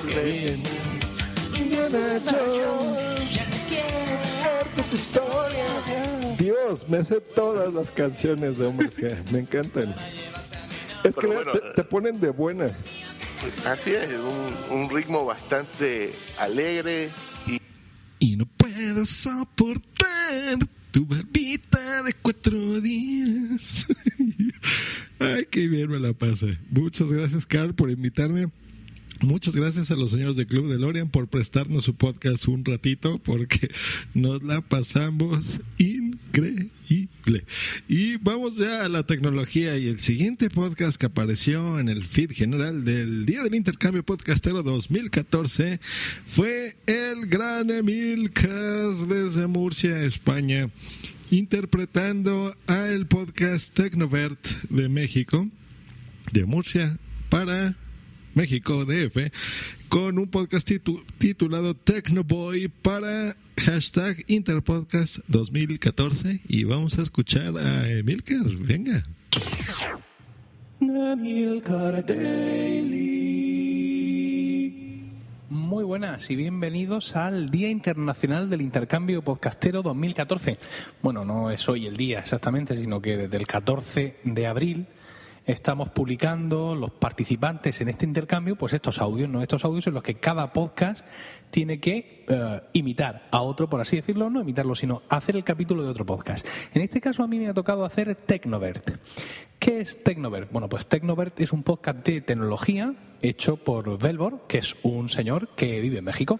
Indiana 1.58 2.20
Jones. 2.24 3.34
Ya 3.34 3.46
no 3.46 3.58
quiero 3.68 4.90
tu 4.90 4.96
historia. 4.96 5.66
Dios, 6.38 6.88
me 6.88 7.04
sé 7.04 7.20
todas 7.20 7.74
las 7.74 7.92
canciones 7.92 8.58
de 8.58 8.68
hombres 8.68 8.98
G, 8.98 9.32
me 9.32 9.40
encantan. 9.40 9.96
Es 11.04 11.16
que 11.16 11.28
bueno, 11.28 11.52
te 11.76 11.84
ponen 11.84 12.20
de 12.20 12.30
buenas. 12.30 12.74
Así 13.66 13.94
es, 13.94 14.10
un, 14.70 14.78
un 14.78 14.90
ritmo 14.90 15.26
bastante 15.26 16.16
alegre 16.38 17.12
y 18.20 18.36
no 18.36 18.46
puedo 18.46 19.06
soportar 19.06 20.60
tu 20.92 21.06
barbita 21.06 22.04
de 22.04 22.14
cuatro 22.14 22.82
días. 22.82 23.88
Ay, 25.20 25.48
qué 25.50 25.68
bien 25.68 25.90
me 25.90 26.00
la 26.00 26.14
pasé. 26.14 26.58
Muchas 26.70 27.10
gracias, 27.12 27.46
Carl, 27.46 27.74
por 27.74 27.90
invitarme. 27.90 28.50
Muchas 29.22 29.56
gracias 29.56 29.90
a 29.90 29.96
los 29.96 30.12
señores 30.12 30.36
de 30.36 30.46
Club 30.46 30.70
de 30.70 30.78
Lorian 30.78 31.10
por 31.10 31.28
prestarnos 31.28 31.84
su 31.86 31.96
podcast 31.96 32.48
un 32.48 32.64
ratito, 32.64 33.18
porque 33.18 33.70
nos 34.14 34.44
la 34.44 34.62
pasamos 34.62 35.60
increíble. 35.80 37.44
Y 37.88 38.18
vamos 38.18 38.58
ya 38.58 38.86
a 38.86 38.90
la 38.90 39.04
tecnología 39.04 39.76
y 39.78 39.88
el 39.88 40.00
siguiente 40.02 40.52
podcast 40.52 40.98
que 40.98 41.08
apareció 41.08 41.80
en 41.80 41.90
el 41.90 42.06
feed 42.06 42.32
general 42.32 42.86
del 42.86 43.26
Día 43.26 43.42
del 43.42 43.56
Intercambio 43.56 44.04
Podcastero 44.04 44.62
2014 44.62 45.80
fue 46.26 46.76
el 46.86 47.26
gran 47.26 47.72
Emilcar 47.72 48.94
desde 49.08 49.48
Murcia, 49.48 50.04
España, 50.04 50.70
interpretando 51.32 52.56
al 52.68 53.08
podcast 53.08 53.74
Tecnovert 53.74 54.48
de 54.70 54.90
México, 54.90 55.50
de 56.32 56.46
Murcia 56.46 57.00
para 57.30 57.76
México 58.38 58.86
DF 58.86 59.32
con 59.90 60.20
un 60.20 60.28
podcast 60.28 60.70
titu- 60.70 61.04
titulado 61.18 61.74
Tecnoboy 61.74 62.68
para 62.68 63.36
hashtag 63.58 64.24
Interpodcast 64.28 65.22
2014 65.28 66.42
y 66.48 66.64
vamos 66.66 67.00
a 67.00 67.02
escuchar 67.02 67.58
a 67.58 67.90
Emilcar, 67.92 68.46
venga. 68.60 69.04
Muy 75.50 75.84
buenas 75.84 76.30
y 76.30 76.36
bienvenidos 76.36 77.16
al 77.16 77.50
Día 77.50 77.70
Internacional 77.72 78.52
del 78.52 78.62
Intercambio 78.62 79.24
Podcastero 79.24 79.82
2014. 79.82 80.60
Bueno, 81.02 81.26
no 81.26 81.50
es 81.50 81.68
hoy 81.68 81.88
el 81.88 81.98
día 81.98 82.20
exactamente, 82.20 82.78
sino 82.78 83.02
que 83.02 83.18
desde 83.18 83.38
el 83.38 83.48
14 83.48 84.18
de 84.24 84.46
abril 84.46 84.86
estamos 85.48 85.90
publicando 85.90 86.76
los 86.76 86.92
participantes 86.92 87.82
en 87.82 87.90
este 87.90 88.06
intercambio, 88.06 88.56
pues 88.58 88.74
estos 88.74 89.00
audios, 89.02 89.30
¿no? 89.30 89.42
Estos 89.42 89.66
audios 89.66 89.88
en 89.88 89.94
los 89.96 90.04
que 90.04 90.16
cada 90.16 90.54
podcast 90.54 91.06
tiene 91.50 91.80
que 91.80 92.26
eh, 92.28 92.62
imitar 92.74 93.28
a 93.32 93.42
otro, 93.42 93.70
por 93.70 93.80
así 93.82 93.96
decirlo, 93.96 94.30
no 94.30 94.42
imitarlo, 94.42 94.76
sino 94.76 95.02
hacer 95.10 95.36
el 95.38 95.44
capítulo 95.44 95.84
de 95.84 95.90
otro 95.90 96.06
podcast. 96.06 96.46
En 96.74 96.82
este 96.82 97.02
caso 97.02 97.24
a 97.24 97.28
mí 97.28 97.40
me 97.40 97.48
ha 97.48 97.54
tocado 97.54 97.86
hacer 97.86 98.14
Tecnovert. 98.16 98.92
¿Qué 99.58 99.80
es 99.82 100.04
Tecnovert? 100.04 100.52
Bueno, 100.52 100.70
pues 100.70 100.86
Tecnovert 100.88 101.40
es 101.40 101.52
un 101.52 101.64
podcast 101.64 102.06
de 102.06 102.22
tecnología 102.22 102.94
hecho 103.22 103.56
por 103.58 103.98
Velvor, 103.98 104.44
que 104.48 104.60
es 104.60 104.76
un 104.84 105.10
señor 105.10 105.50
que 105.56 105.80
vive 105.82 106.00
en 106.00 106.04
México. 106.04 106.40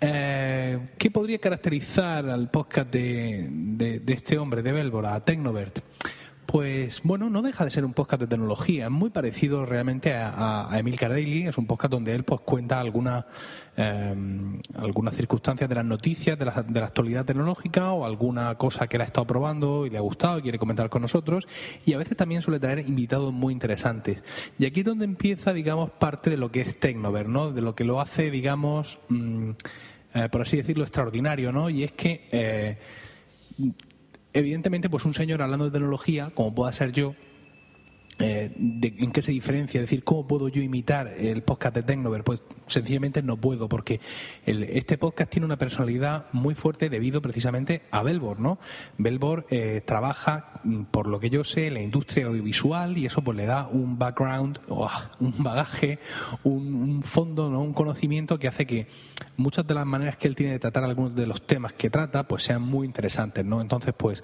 Eh, 0.00 0.88
¿Qué 0.98 1.10
podría 1.10 1.38
caracterizar 1.38 2.28
al 2.28 2.50
podcast 2.50 2.90
de, 2.92 3.48
de- 3.50 4.12
este 4.12 4.36
hombre, 4.36 4.62
de 4.62 4.72
Velvor, 4.72 5.06
a 5.06 5.24
Tecnovert? 5.24 5.78
Pues 6.46 7.00
bueno, 7.04 7.30
no 7.30 7.40
deja 7.40 7.64
de 7.64 7.70
ser 7.70 7.84
un 7.84 7.94
podcast 7.94 8.20
de 8.20 8.26
tecnología, 8.26 8.86
es 8.86 8.90
muy 8.90 9.10
parecido 9.10 9.64
realmente 9.64 10.12
a, 10.14 10.68
Emilcar 10.74 11.10
Daily, 11.10 11.46
es 11.46 11.56
un 11.56 11.66
podcast 11.66 11.92
donde 11.92 12.14
él 12.14 12.24
pues 12.24 12.40
cuenta 12.40 12.82
eh, 13.76 14.14
algunas 14.76 15.16
circunstancias 15.16 15.68
de 15.68 15.74
las 15.74 15.84
noticias 15.84 16.38
de 16.38 16.44
la, 16.44 16.62
de 16.62 16.80
la 16.80 16.86
actualidad 16.86 17.24
tecnológica 17.24 17.92
o 17.92 18.04
alguna 18.04 18.54
cosa 18.56 18.86
que 18.86 18.96
él 18.96 19.02
ha 19.02 19.04
estado 19.04 19.26
probando 19.26 19.86
y 19.86 19.90
le 19.90 19.98
ha 19.98 20.02
gustado 20.02 20.40
y 20.40 20.42
quiere 20.42 20.58
comentar 20.58 20.90
con 20.90 21.00
nosotros 21.02 21.46
y 21.86 21.94
a 21.94 21.98
veces 21.98 22.16
también 22.16 22.42
suele 22.42 22.60
traer 22.60 22.80
invitados 22.80 23.32
muy 23.32 23.52
interesantes. 23.52 24.22
Y 24.58 24.66
aquí 24.66 24.80
es 24.80 24.86
donde 24.86 25.04
empieza, 25.04 25.52
digamos, 25.52 25.90
parte 25.90 26.28
de 26.28 26.36
lo 26.36 26.50
que 26.50 26.60
es 26.60 26.78
Tecnover, 26.78 27.28
¿no? 27.28 27.52
De 27.52 27.62
lo 27.62 27.74
que 27.74 27.84
lo 27.84 28.00
hace, 28.00 28.30
digamos, 28.30 28.98
mm, 29.08 29.50
eh, 30.14 30.28
por 30.30 30.42
así 30.42 30.56
decirlo, 30.58 30.82
extraordinario, 30.82 31.52
¿no? 31.52 31.70
Y 31.70 31.84
es 31.84 31.92
que... 31.92 32.28
eh, 32.30 32.78
evidentemente, 34.32 34.88
pues 34.88 35.04
un 35.04 35.14
señor 35.14 35.42
hablando 35.42 35.64
de 35.66 35.70
tecnología, 35.70 36.30
como 36.34 36.54
pueda 36.54 36.72
ser 36.72 36.92
yo, 36.92 37.14
eh, 38.22 38.52
¿en 38.56 39.10
qué 39.10 39.20
se 39.20 39.32
diferencia? 39.32 39.78
Es 39.78 39.82
decir, 39.82 40.04
¿cómo 40.04 40.26
puedo 40.26 40.48
yo 40.48 40.62
imitar 40.62 41.08
el 41.08 41.42
podcast 41.42 41.74
de 41.74 41.82
Tecnover? 41.82 42.22
Pues 42.22 42.42
sencillamente 42.66 43.22
no 43.22 43.36
puedo, 43.36 43.68
porque 43.68 44.00
este 44.46 44.96
podcast 44.96 45.30
tiene 45.30 45.44
una 45.44 45.58
personalidad 45.58 46.26
muy 46.32 46.54
fuerte 46.54 46.88
debido 46.88 47.20
precisamente 47.20 47.82
a 47.90 48.02
Belbor, 48.02 48.38
¿no? 48.40 48.58
Belbor 48.96 49.46
eh, 49.50 49.82
trabaja, 49.84 50.60
mm, 50.62 50.84
por 50.84 51.08
lo 51.08 51.18
que 51.20 51.30
yo 51.30 51.42
sé, 51.42 51.66
en 51.66 51.74
la 51.74 51.82
industria 51.82 52.26
audiovisual 52.26 52.96
y 52.96 53.06
eso 53.06 53.22
pues 53.22 53.36
le 53.36 53.46
da 53.46 53.66
un 53.66 53.98
background, 53.98 54.60
¡uah! 54.68 55.10
un 55.20 55.42
bagaje, 55.42 55.98
un, 56.44 56.74
un 56.74 57.02
fondo, 57.02 57.50
¿no? 57.50 57.60
un 57.60 57.72
conocimiento 57.72 58.38
que 58.38 58.48
hace 58.48 58.66
que 58.66 58.86
muchas 59.36 59.66
de 59.66 59.74
las 59.74 59.86
maneras 59.86 60.16
que 60.16 60.28
él 60.28 60.34
tiene 60.34 60.52
de 60.52 60.58
tratar 60.58 60.84
algunos 60.84 61.14
de 61.14 61.26
los 61.26 61.46
temas 61.46 61.72
que 61.72 61.90
trata 61.90 62.26
pues 62.28 62.44
sean 62.44 62.62
muy 62.62 62.86
interesantes, 62.86 63.44
¿no? 63.44 63.60
Entonces, 63.60 63.94
pues, 63.96 64.22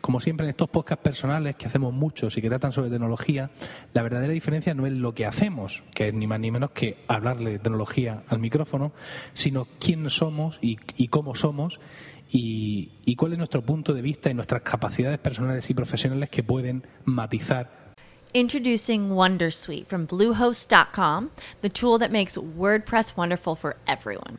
como 0.00 0.20
siempre 0.20 0.46
en 0.46 0.50
estos 0.50 0.68
podcasts 0.68 1.02
personales 1.02 1.56
que 1.56 1.66
hacemos 1.66 1.92
muchos 1.92 2.36
y 2.36 2.42
que 2.42 2.48
tratan 2.48 2.72
sobre 2.72 2.90
tecnología, 2.90 3.29
la 3.34 4.02
verdadera 4.02 4.32
diferencia 4.32 4.74
no 4.74 4.86
es 4.86 4.92
lo 4.92 5.14
que 5.14 5.26
hacemos, 5.26 5.82
que 5.94 6.08
es 6.08 6.14
ni 6.14 6.26
más 6.26 6.40
ni 6.40 6.50
menos 6.50 6.70
que 6.70 6.98
hablarle 7.08 7.50
de 7.50 7.58
tecnología 7.58 8.22
al 8.28 8.38
micrófono, 8.38 8.92
sino 9.32 9.66
quién 9.78 10.08
somos 10.10 10.58
y, 10.60 10.78
y 10.96 11.08
cómo 11.08 11.34
somos 11.34 11.80
y, 12.30 12.92
y 13.04 13.16
cuál 13.16 13.32
es 13.32 13.38
nuestro 13.38 13.62
punto 13.62 13.92
de 13.94 14.02
vista 14.02 14.30
y 14.30 14.34
nuestras 14.34 14.62
capacidades 14.62 15.18
personales 15.18 15.68
y 15.70 15.74
profesionales 15.74 16.30
que 16.30 16.42
pueden 16.42 16.86
matizar 17.04 17.80
Introducing 18.32 19.10
Wondersuite 19.10 19.88
from 19.88 20.06
Bluehost.com, 20.06 21.32
the 21.62 21.68
tool 21.68 21.98
that 21.98 22.12
makes 22.12 22.36
WordPress 22.36 23.16
wonderful 23.16 23.56
for 23.56 23.74
everyone. 23.88 24.38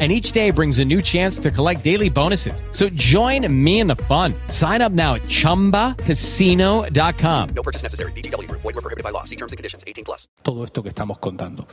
And 0.00 0.10
each 0.10 0.32
day 0.32 0.50
brings 0.50 0.80
a 0.80 0.84
new 0.84 1.00
chance 1.00 1.38
to 1.38 1.52
collect 1.52 1.84
daily 1.84 2.10
bonuses. 2.10 2.64
So 2.72 2.88
join 2.96 3.46
me 3.64 3.78
in 3.78 3.86
the 3.86 3.94
fun. 3.94 4.34
Sign 4.48 4.82
up 4.82 4.90
now 4.90 5.14
at 5.14 5.22
chumbacasino.com. 5.28 7.48
No 7.54 7.62
purchase 7.62 7.84
necessary. 7.84 8.10
Group. 8.12 8.62
Void 8.62 8.74
were 8.74 8.82
prohibited 8.82 9.04
by 9.04 9.10
law. 9.10 9.22
See 9.22 9.36
terms 9.36 9.52
and 9.52 9.56
conditions. 9.56 9.84
18 9.86 10.04
plus. 10.04 10.26
todo 10.44 10.64
esto 10.64 10.82
que 10.82 10.90
estamos 10.90 11.18
contando. 11.18 11.66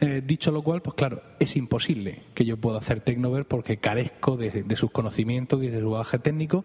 Eh, 0.00 0.22
dicho 0.24 0.50
lo 0.50 0.62
cual, 0.62 0.82
pues 0.82 0.94
claro, 0.94 1.22
es 1.38 1.56
imposible 1.56 2.22
que 2.34 2.44
yo 2.44 2.56
pueda 2.56 2.78
hacer 2.78 3.00
Tecnover 3.00 3.46
porque 3.46 3.78
carezco 3.78 4.36
de, 4.36 4.64
de 4.64 4.76
sus 4.76 4.90
conocimientos 4.90 5.62
y 5.62 5.68
de 5.68 5.80
su 5.80 5.90
bagaje 5.90 6.18
técnico, 6.18 6.64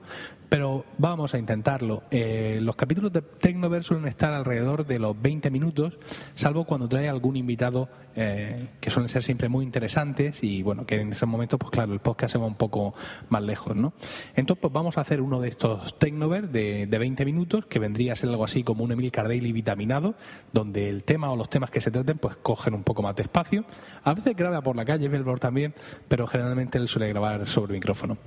pero 0.49 0.85
vamos 0.97 1.33
a 1.33 1.37
intentarlo. 1.37 2.03
Eh, 2.11 2.59
los 2.61 2.75
capítulos 2.75 3.13
de 3.13 3.21
Tecnover 3.21 3.83
suelen 3.83 4.07
estar 4.07 4.33
alrededor 4.33 4.85
de 4.85 4.99
los 4.99 5.21
20 5.21 5.49
minutos, 5.49 5.97
salvo 6.35 6.65
cuando 6.65 6.89
trae 6.89 7.07
algún 7.07 7.37
invitado 7.37 7.89
eh, 8.15 8.67
que 8.79 8.89
suelen 8.89 9.09
ser 9.09 9.23
siempre 9.23 9.49
muy 9.49 9.63
interesantes 9.63 10.43
y 10.43 10.63
bueno, 10.63 10.85
que 10.85 11.01
en 11.01 11.11
ese 11.11 11.25
momento, 11.25 11.57
pues 11.57 11.71
claro, 11.71 11.93
el 11.93 11.99
podcast 11.99 12.33
se 12.33 12.37
va 12.37 12.45
un 12.45 12.55
poco 12.55 12.93
más 13.29 13.41
lejos, 13.43 13.75
¿no? 13.75 13.93
Entonces, 14.35 14.61
pues 14.61 14.73
vamos 14.73 14.97
a 14.97 15.01
hacer 15.01 15.21
uno 15.21 15.39
de 15.39 15.49
estos 15.49 15.97
Tecnover 15.97 16.49
de, 16.49 16.87
de 16.87 16.97
20 16.97 17.25
minutos, 17.25 17.65
que 17.65 17.79
vendría 17.79 18.13
a 18.13 18.15
ser 18.15 18.29
algo 18.29 18.43
así 18.43 18.63
como 18.63 18.83
un 18.83 18.91
Emil 18.91 19.11
Daily 19.11 19.51
vitaminado, 19.51 20.15
donde 20.51 20.89
el 20.89 21.03
tema 21.03 21.31
o 21.31 21.35
los 21.35 21.49
temas 21.49 21.69
que 21.69 21.81
se 21.81 21.91
traten, 21.91 22.17
pues 22.17 22.35
cogen 22.37 22.73
un 22.73 22.83
poco 22.83 23.01
más 23.01 23.15
de 23.15 23.23
espacio. 23.23 23.65
A 24.03 24.13
veces 24.13 24.35
graba 24.35 24.61
por 24.61 24.75
la 24.75 24.85
calle, 24.85 25.07
Belbor 25.07 25.39
también, 25.39 25.73
pero 26.07 26.27
generalmente 26.27 26.77
él 26.77 26.87
suele 26.87 27.07
grabar 27.09 27.45
sobre 27.47 27.73
micrófono. 27.73 28.17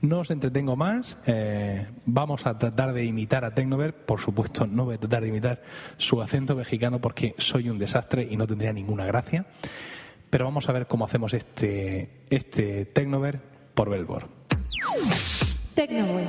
No 0.00 0.20
os 0.20 0.30
entretengo 0.30 0.76
más, 0.76 1.18
eh, 1.26 1.86
vamos 2.06 2.46
a 2.46 2.56
tratar 2.56 2.92
de 2.92 3.04
imitar 3.04 3.44
a 3.44 3.52
Tecnover, 3.52 3.92
por 3.92 4.20
supuesto 4.20 4.64
no 4.64 4.84
voy 4.84 4.94
a 4.94 4.98
tratar 4.98 5.22
de 5.22 5.28
imitar 5.28 5.62
su 5.96 6.22
acento 6.22 6.54
mexicano 6.54 7.00
porque 7.00 7.34
soy 7.36 7.68
un 7.68 7.78
desastre 7.78 8.26
y 8.30 8.36
no 8.36 8.46
tendría 8.46 8.72
ninguna 8.72 9.06
gracia, 9.06 9.46
pero 10.30 10.44
vamos 10.44 10.68
a 10.68 10.72
ver 10.72 10.86
cómo 10.86 11.04
hacemos 11.04 11.34
este, 11.34 12.22
este 12.30 12.84
Tecnover 12.84 13.40
por 13.74 13.90
Belbor. 13.90 14.28
Tecnoboy. 15.74 16.28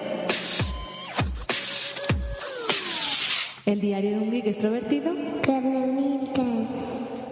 El 3.68 3.82
diario 3.82 4.10
de 4.12 4.18
un 4.18 4.32
geek 4.32 4.48
extrovertido. 4.48 5.14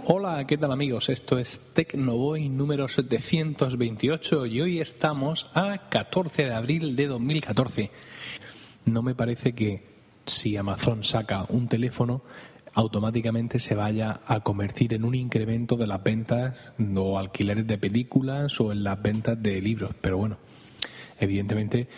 Hola, 0.10 0.45
¿qué 0.45 0.58
tal 0.58 0.72
amigos? 0.72 1.10
Esto 1.10 1.38
es 1.38 1.60
Tecnoboy 1.74 2.47
número 2.47 2.88
728 2.88 4.45
y 4.45 4.62
hoy 4.62 4.80
estamos 4.80 5.47
a 5.53 5.89
14 5.89 6.45
de 6.45 6.53
abril 6.53 6.95
de 6.95 7.08
2014. 7.08 7.91
No 8.86 9.01
me 9.01 9.16
parece 9.16 9.51
que 9.53 9.84
si 10.26 10.55
Amazon 10.55 11.03
saca 11.03 11.45
un 11.49 11.68
teléfono 11.68 12.22
automáticamente 12.74 13.60
se 13.60 13.76
vaya 13.76 14.22
a 14.28 14.39
convertir 14.41 14.93
en 14.93 15.03
un 15.03 15.14
incremento 15.14 15.76
de 15.76 15.88
las 15.88 16.01
ventas 16.01 16.72
o 16.95 17.20
alquileres 17.20 17.68
de 17.68 17.78
películas 17.78 18.62
o 18.62 18.72
en 18.72 18.84
las 18.86 19.01
ventas 19.01 19.41
de 19.43 19.62
libros. 19.62 19.91
Pero 19.99 20.18
bueno, 20.20 20.38
evidentemente, 21.20 21.89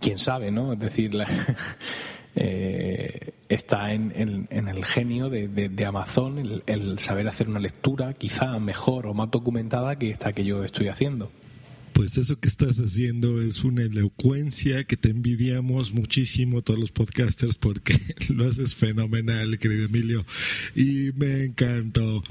quién 0.00 0.20
sabe, 0.20 0.52
¿no? 0.52 0.74
Es 0.74 0.78
decir, 0.78 1.12
la- 1.12 1.26
eh, 2.36 3.32
está 3.48 3.94
en, 3.94 4.48
el 4.50 4.84
genio 4.84 5.30
de, 5.30 5.84
Amazon 5.86 6.62
el, 6.66 6.98
saber 6.98 7.28
hacer 7.28 7.48
una 7.48 7.60
lectura 7.60 8.14
quizá 8.14 8.58
mejor 8.58 9.06
o 9.06 9.14
más 9.14 9.30
documentada 9.30 9.98
que 9.98 10.10
esta 10.10 10.32
que 10.32 10.44
yo 10.44 10.64
estoy 10.64 10.88
haciendo. 10.88 11.30
Pues 11.92 12.16
eso 12.16 12.36
que 12.36 12.46
estás 12.46 12.78
haciendo 12.78 13.40
es 13.40 13.64
una 13.64 13.82
elocuencia 13.82 14.84
que 14.84 14.96
te 14.96 15.10
envidiamos 15.10 15.92
muchísimo 15.92 16.62
todos 16.62 16.78
los 16.78 16.92
podcasters 16.92 17.56
porque 17.56 17.98
lo 18.28 18.46
haces 18.46 18.74
fenomenal, 18.74 19.58
querido 19.58 19.86
Emilio. 19.86 20.24
Y 20.76 21.10
me 21.16 21.44
encantó. 21.44 22.22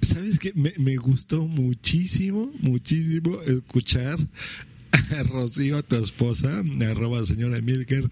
¿Sabes 0.00 0.38
qué? 0.38 0.52
Me, 0.54 0.72
me 0.78 0.96
gustó 0.96 1.46
muchísimo, 1.46 2.50
muchísimo 2.60 3.42
escuchar 3.42 4.18
Rocío, 5.30 5.78
a 5.78 5.82
tu 5.82 5.96
esposa, 5.96 6.62
arroba 6.88 7.24
señora 7.26 7.60
Milker, 7.60 8.08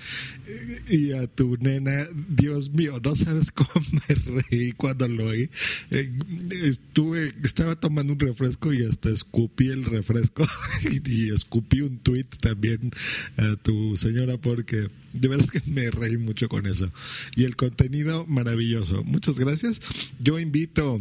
y 0.89 1.13
a 1.13 1.27
tu 1.27 1.57
nena. 1.57 2.07
Dios 2.29 2.71
mío, 2.71 3.01
no 3.03 3.15
sabes 3.15 3.51
cómo 3.51 3.71
me 4.09 4.43
reí 4.43 4.73
cuando 4.73 5.09
lo 5.09 5.27
oí. 5.27 5.51
Eh, 5.91 6.13
Estuve, 6.51 7.33
estaba 7.45 7.77
tomando 7.77 8.13
un 8.13 8.19
refresco 8.19 8.73
y 8.73 8.83
hasta 8.83 9.11
escupí 9.11 9.69
el 9.69 9.85
refresco 9.85 10.47
y, 11.07 11.31
escupí 11.31 11.81
un 11.81 11.99
tweet 11.99 12.27
también 12.41 12.91
a 13.37 13.57
tu 13.57 13.97
señora 13.97 14.39
porque 14.39 14.89
de 15.13 15.29
verdad 15.29 15.49
es 15.53 15.63
que 15.63 15.71
me 15.71 15.91
reí 15.91 16.17
mucho 16.17 16.49
con 16.49 16.67
eso. 16.67 16.91
Y 17.37 17.45
el 17.45 17.57
contenido 17.57 18.27
maravilloso. 18.27 19.05
Muchas 19.05 19.39
gracias. 19.39 19.81
Yo 20.21 20.39
invito 20.39 21.01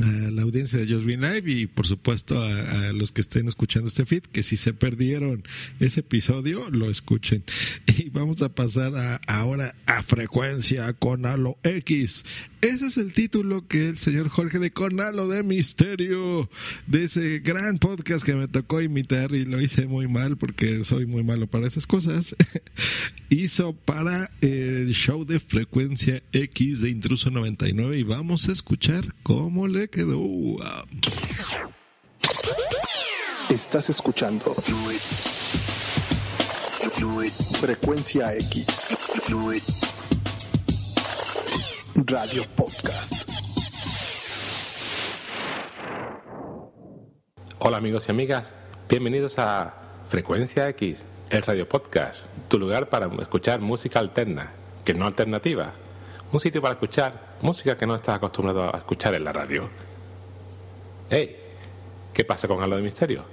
a 0.00 0.30
la 0.30 0.42
audiencia 0.42 0.78
de 0.78 0.86
Just 0.92 1.04
Green 1.06 1.20
Live 1.20 1.50
y 1.50 1.66
por 1.66 1.86
supuesto 1.86 2.42
a, 2.42 2.88
a 2.88 2.92
los 2.92 3.12
que 3.12 3.20
estén 3.20 3.48
escuchando 3.48 3.88
este 3.88 4.06
feed 4.06 4.22
que 4.22 4.42
si 4.42 4.56
se 4.56 4.72
perdieron 4.72 5.42
ese 5.80 6.00
episodio 6.00 6.68
lo 6.70 6.90
escuchen. 6.90 7.44
Y 7.98 8.10
vamos 8.10 8.42
a 8.42 8.48
pasar 8.54 8.94
a- 8.94 9.16
ahora 9.26 9.74
a 9.86 10.04
frecuencia 10.04 10.92
con 10.92 11.26
Halo 11.26 11.58
X. 11.64 12.24
Ese 12.60 12.86
es 12.86 12.96
el 12.96 13.12
título 13.12 13.66
que 13.66 13.88
el 13.88 13.98
señor 13.98 14.28
Jorge 14.28 14.60
de 14.60 14.70
Conalo 14.70 15.26
de 15.28 15.42
Misterio 15.42 16.48
de 16.86 17.04
ese 17.04 17.40
gran 17.40 17.78
podcast 17.78 18.24
que 18.24 18.34
me 18.34 18.46
tocó 18.46 18.80
imitar 18.80 19.32
y 19.34 19.44
lo 19.44 19.60
hice 19.60 19.86
muy 19.86 20.06
mal 20.06 20.36
porque 20.36 20.84
soy 20.84 21.06
muy 21.06 21.24
malo 21.24 21.48
para 21.48 21.66
esas 21.66 21.86
cosas 21.88 22.36
hizo 23.30 23.74
para 23.74 24.30
el 24.40 24.92
show 24.94 25.24
de 25.24 25.38
frecuencia 25.40 26.22
X 26.32 26.80
de 26.80 26.90
Intruso 26.90 27.30
99 27.30 27.98
y 27.98 28.02
vamos 28.04 28.48
a 28.48 28.52
escuchar 28.52 29.14
cómo 29.22 29.66
le 29.68 29.87
quedó. 29.90 30.56
Estás 33.50 33.90
escuchando 33.90 34.54
Frecuencia 37.60 38.34
X 38.34 38.88
Radio 41.94 42.44
Podcast. 42.54 43.28
Hola 47.58 47.78
amigos 47.78 48.06
y 48.08 48.12
amigas, 48.12 48.52
bienvenidos 48.88 49.38
a 49.38 49.74
Frecuencia 50.08 50.68
X, 50.68 51.04
el 51.30 51.42
Radio 51.42 51.68
Podcast, 51.68 52.26
tu 52.48 52.58
lugar 52.58 52.88
para 52.88 53.10
escuchar 53.20 53.60
música 53.60 53.98
alterna, 53.98 54.52
que 54.84 54.94
no 54.94 55.06
alternativa. 55.06 55.74
Un 56.30 56.40
sitio 56.40 56.60
para 56.60 56.74
escuchar 56.74 57.36
música 57.40 57.74
que 57.76 57.86
no 57.86 57.94
estás 57.94 58.16
acostumbrado 58.16 58.74
a 58.74 58.76
escuchar 58.76 59.14
en 59.14 59.24
la 59.24 59.32
radio. 59.32 59.68
¡Hey! 61.08 61.36
¿Qué 62.12 62.22
pasa 62.24 62.46
con 62.46 62.62
Halo 62.62 62.76
de 62.76 62.82
Misterio? 62.82 63.24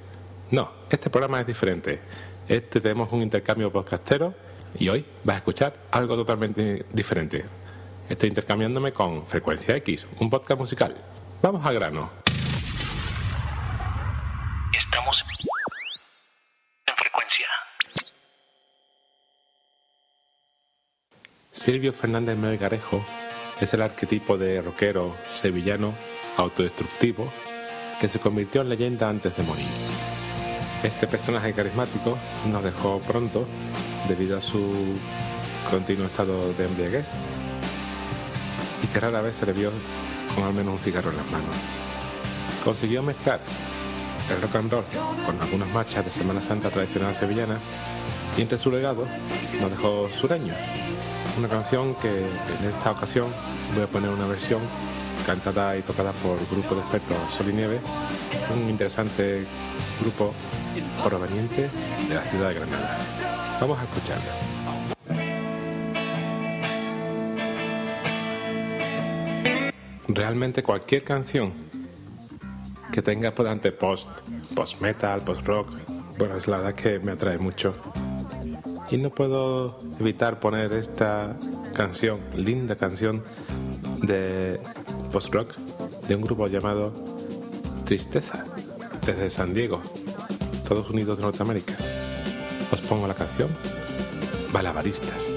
No, 0.51 0.71
este 0.89 1.09
programa 1.09 1.41
es 1.41 1.47
diferente. 1.47 1.99
Este 2.47 2.79
tenemos 2.79 3.11
un 3.11 3.21
intercambio 3.21 3.69
podcastero 3.69 4.33
y 4.79 4.87
hoy 4.87 5.05
vas 5.25 5.35
a 5.35 5.37
escuchar 5.39 5.73
algo 5.91 6.15
totalmente 6.15 6.85
diferente. 6.93 7.43
Estoy 8.07 8.29
intercambiándome 8.29 8.93
con 8.93 9.27
Frecuencia 9.27 9.75
X, 9.75 10.07
un 10.19 10.29
podcast 10.29 10.59
musical. 10.59 10.95
Vamos 11.41 11.65
al 11.65 11.75
grano. 11.75 12.09
Estamos 14.71 15.21
en 16.87 16.95
frecuencia. 16.95 17.47
Silvio 21.55 21.93
Fernández 21.93 22.37
Melgarejo 22.37 23.05
es 23.61 23.73
el 23.73 23.81
arquetipo 23.81 24.37
de 24.37 24.61
rockero 24.61 25.15
sevillano 25.29 25.95
autodestructivo 26.35 27.31
que 27.97 28.09
se 28.09 28.19
convirtió 28.19 28.59
en 28.59 28.67
leyenda 28.67 29.07
antes 29.07 29.37
de 29.37 29.43
morir. 29.43 29.65
Este 30.83 31.07
personaje 31.07 31.53
carismático 31.53 32.17
nos 32.51 32.61
dejó 32.61 32.99
pronto 32.99 33.47
debido 34.09 34.37
a 34.37 34.41
su 34.41 34.97
continuo 35.71 36.07
estado 36.07 36.51
de 36.55 36.65
embriaguez 36.65 37.11
y 38.83 38.87
que 38.87 38.99
rara 38.99 39.21
vez 39.21 39.37
se 39.37 39.45
le 39.45 39.53
vio 39.53 39.71
con 40.35 40.43
al 40.43 40.53
menos 40.53 40.73
un 40.73 40.79
cigarro 40.79 41.11
en 41.11 41.17
las 41.17 41.27
manos. 41.27 41.55
Consiguió 42.65 43.01
mezclar 43.01 43.39
el 44.29 44.41
rock 44.41 44.55
and 44.55 44.71
roll 44.73 44.83
con 45.25 45.39
algunas 45.39 45.69
marchas 45.69 46.03
de 46.03 46.11
Semana 46.11 46.41
Santa 46.41 46.69
tradicional 46.69 47.15
sevillana 47.15 47.59
y 48.37 48.41
entre 48.41 48.57
su 48.57 48.69
legado 48.71 49.07
nos 49.61 49.71
dejó 49.71 50.09
Sureños, 50.09 50.57
una 51.37 51.49
canción 51.49 51.95
que 51.95 52.09
en 52.09 52.69
esta 52.69 52.91
ocasión 52.91 53.27
voy 53.73 53.83
a 53.83 53.87
poner 53.87 54.09
una 54.09 54.25
versión 54.25 54.61
cantada 55.25 55.75
y 55.75 55.81
tocada 55.81 56.11
por 56.13 56.37
el 56.37 56.45
grupo 56.45 56.75
de 56.75 56.81
expertos 56.81 57.17
Sol 57.33 57.49
y 57.49 57.53
Nieve, 57.53 57.79
un 58.53 58.69
interesante 58.69 59.45
grupo 60.01 60.33
proveniente 61.03 61.69
de 62.07 62.15
la 62.15 62.21
ciudad 62.21 62.49
de 62.49 62.55
Granada. 62.55 62.97
Vamos 63.59 63.79
a 63.79 63.83
escucharlo. 63.83 64.31
Realmente 70.07 70.63
cualquier 70.63 71.03
canción 71.03 71.53
que 72.91 73.01
tenga 73.01 73.33
por 73.33 73.45
delante 73.45 73.71
post, 73.71 74.07
post 74.55 74.79
metal, 74.79 75.21
post 75.21 75.45
rock, 75.45 75.69
bueno, 76.17 76.37
es 76.37 76.47
la 76.47 76.57
verdad 76.57 76.75
que 76.75 76.99
me 76.99 77.11
atrae 77.11 77.37
mucho. 77.37 77.75
Y 78.91 78.97
no 78.97 79.09
puedo 79.09 79.79
evitar 79.99 80.39
poner 80.39 80.71
esta 80.73 81.35
canción, 81.73 82.19
linda 82.35 82.75
canción 82.75 83.23
de 84.03 84.59
post 85.11 85.33
rock 85.33 85.55
de 86.07 86.15
un 86.15 86.21
grupo 86.21 86.47
llamado 86.47 86.93
Tristeza, 87.85 88.45
desde 89.05 89.29
San 89.29 89.53
Diego, 89.53 89.81
Estados 90.53 90.89
Unidos 90.89 91.17
de 91.17 91.23
Norteamérica. 91.23 91.73
Os 92.71 92.81
pongo 92.81 93.07
la 93.07 93.13
canción 93.13 93.49
Balabaristas. 94.53 95.29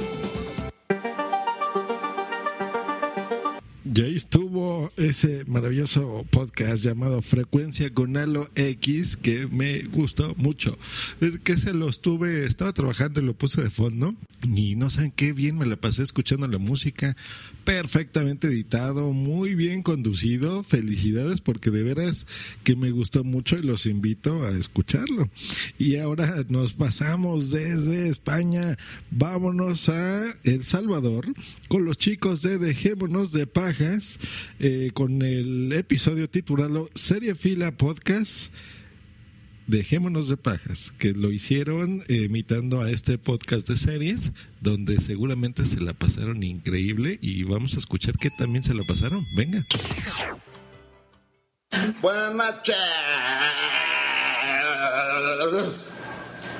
Estuvo 4.18 4.47
ese 4.98 5.44
maravilloso 5.46 6.26
podcast 6.30 6.82
llamado 6.82 7.22
Frecuencia 7.22 7.94
con 7.94 8.16
Halo 8.16 8.50
X 8.56 9.16
que 9.16 9.46
me 9.46 9.80
gustó 9.82 10.34
mucho. 10.36 10.76
Es 11.20 11.38
que 11.38 11.56
se 11.56 11.72
lo 11.72 11.88
estuve, 11.88 12.44
estaba 12.44 12.72
trabajando 12.72 13.20
y 13.20 13.24
lo 13.24 13.34
puse 13.34 13.62
de 13.62 13.70
fondo 13.70 14.14
y 14.42 14.76
no 14.76 14.90
saben 14.90 15.12
qué 15.12 15.32
bien 15.32 15.56
me 15.56 15.66
la 15.66 15.76
pasé 15.76 16.02
escuchando 16.02 16.48
la 16.48 16.58
música, 16.58 17.16
perfectamente 17.64 18.48
editado, 18.48 19.12
muy 19.12 19.54
bien 19.54 19.82
conducido. 19.82 20.64
Felicidades 20.64 21.40
porque 21.40 21.70
de 21.70 21.82
veras 21.82 22.26
que 22.64 22.76
me 22.76 22.90
gustó 22.90 23.24
mucho 23.24 23.56
y 23.56 23.62
los 23.62 23.86
invito 23.86 24.44
a 24.44 24.50
escucharlo. 24.50 25.28
Y 25.78 25.96
ahora 25.96 26.44
nos 26.48 26.72
pasamos 26.72 27.50
desde 27.50 28.08
España, 28.08 28.76
vámonos 29.10 29.88
a 29.88 30.24
El 30.42 30.64
Salvador 30.64 31.26
con 31.68 31.84
los 31.84 31.98
chicos 31.98 32.42
de 32.42 32.58
Dejémonos 32.58 33.32
de 33.32 33.46
Pajas 33.46 34.18
eh, 34.58 34.87
con 34.90 35.22
el 35.22 35.72
episodio 35.72 36.28
titulado 36.28 36.88
Serie 36.94 37.34
Fila 37.34 37.72
Podcast. 37.72 38.52
Dejémonos 39.66 40.28
de 40.28 40.36
pajas, 40.36 40.92
que 40.98 41.12
lo 41.12 41.30
hicieron 41.30 42.02
imitando 42.08 42.80
a 42.80 42.90
este 42.90 43.18
podcast 43.18 43.68
de 43.68 43.76
series, 43.76 44.32
donde 44.60 45.00
seguramente 45.00 45.66
se 45.66 45.80
la 45.80 45.92
pasaron 45.92 46.42
increíble 46.42 47.18
y 47.20 47.42
vamos 47.44 47.74
a 47.74 47.78
escuchar 47.78 48.16
que 48.16 48.30
también 48.38 48.62
se 48.62 48.74
la 48.74 48.84
pasaron. 48.84 49.26
Venga. 49.36 49.64
Buenas 52.00 52.34
noches. 52.34 52.76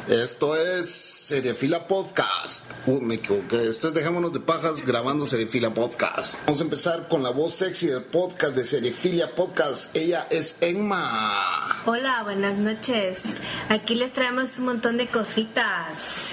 Esto 0.08 0.56
es 0.56 0.88
Seriefila 0.88 1.86
Podcast. 1.86 2.64
Uh, 2.86 2.98
me 2.98 3.16
equivoqué. 3.16 3.68
Esto 3.68 3.88
es 3.88 3.94
Dejémonos 3.94 4.32
de 4.32 4.40
Pajas 4.40 4.82
grabando 4.86 5.26
Seriefila 5.26 5.74
Podcast. 5.74 6.36
Vamos 6.46 6.62
a 6.62 6.64
empezar 6.64 7.08
con 7.08 7.22
la 7.22 7.28
voz 7.28 7.52
sexy 7.52 7.88
del 7.88 8.04
podcast 8.04 8.54
de 8.54 8.64
Seriefilia 8.64 9.34
Podcast. 9.34 9.94
Ella 9.94 10.26
es 10.30 10.56
Emma. 10.62 11.82
Hola, 11.84 12.22
buenas 12.22 12.56
noches. 12.56 13.36
Aquí 13.68 13.96
les 13.96 14.14
traemos 14.14 14.58
un 14.58 14.64
montón 14.64 14.96
de 14.96 15.08
cositas. 15.08 16.30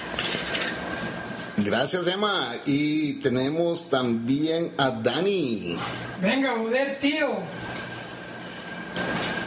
Gracias, 1.58 2.06
Emma. 2.06 2.54
Y 2.64 3.20
tenemos 3.20 3.90
también 3.90 4.72
a 4.78 4.88
Dani. 4.90 5.76
Venga, 6.22 6.56
joder, 6.56 6.98
tío. 6.98 7.26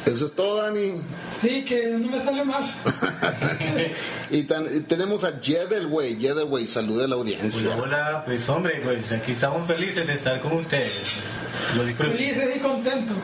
Eso 0.06 0.26
es 0.28 0.34
todo, 0.36 0.62
Dani. 0.62 1.02
Sí, 1.42 1.64
que 1.64 1.88
no 1.88 2.12
me 2.12 2.24
sale 2.24 2.44
más. 2.44 2.74
y, 4.30 4.44
tan- 4.44 4.76
y 4.76 4.82
tenemos 4.82 5.24
a 5.24 5.40
Jedelway. 5.42 6.20
Jedelway, 6.20 6.68
saluda 6.68 7.06
a 7.06 7.08
la 7.08 7.16
audiencia. 7.16 7.70
Hola, 7.76 7.84
hola, 7.84 8.26
pues 8.26 8.50
hombre, 8.50 8.82
pues 8.84 9.12
aquí 9.12 9.32
estamos 9.32 9.66
felices 9.66 10.06
de 10.06 10.14
estar 10.14 10.40
con 10.42 10.54
ustedes. 10.54 11.22
Lo 11.78 11.86
disfruto. 11.86 12.12
Felices 12.12 12.56
y 12.56 12.60
contentos. 12.60 13.18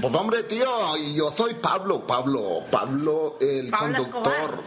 Pues 0.00 0.14
hombre, 0.14 0.42
tío, 0.42 0.96
y 0.98 1.14
yo 1.16 1.32
soy 1.32 1.54
Pablo, 1.54 2.06
Pablo, 2.06 2.62
Pablo, 2.70 3.38
el 3.40 3.70
Pablo 3.70 4.04
conductor, 4.10 4.62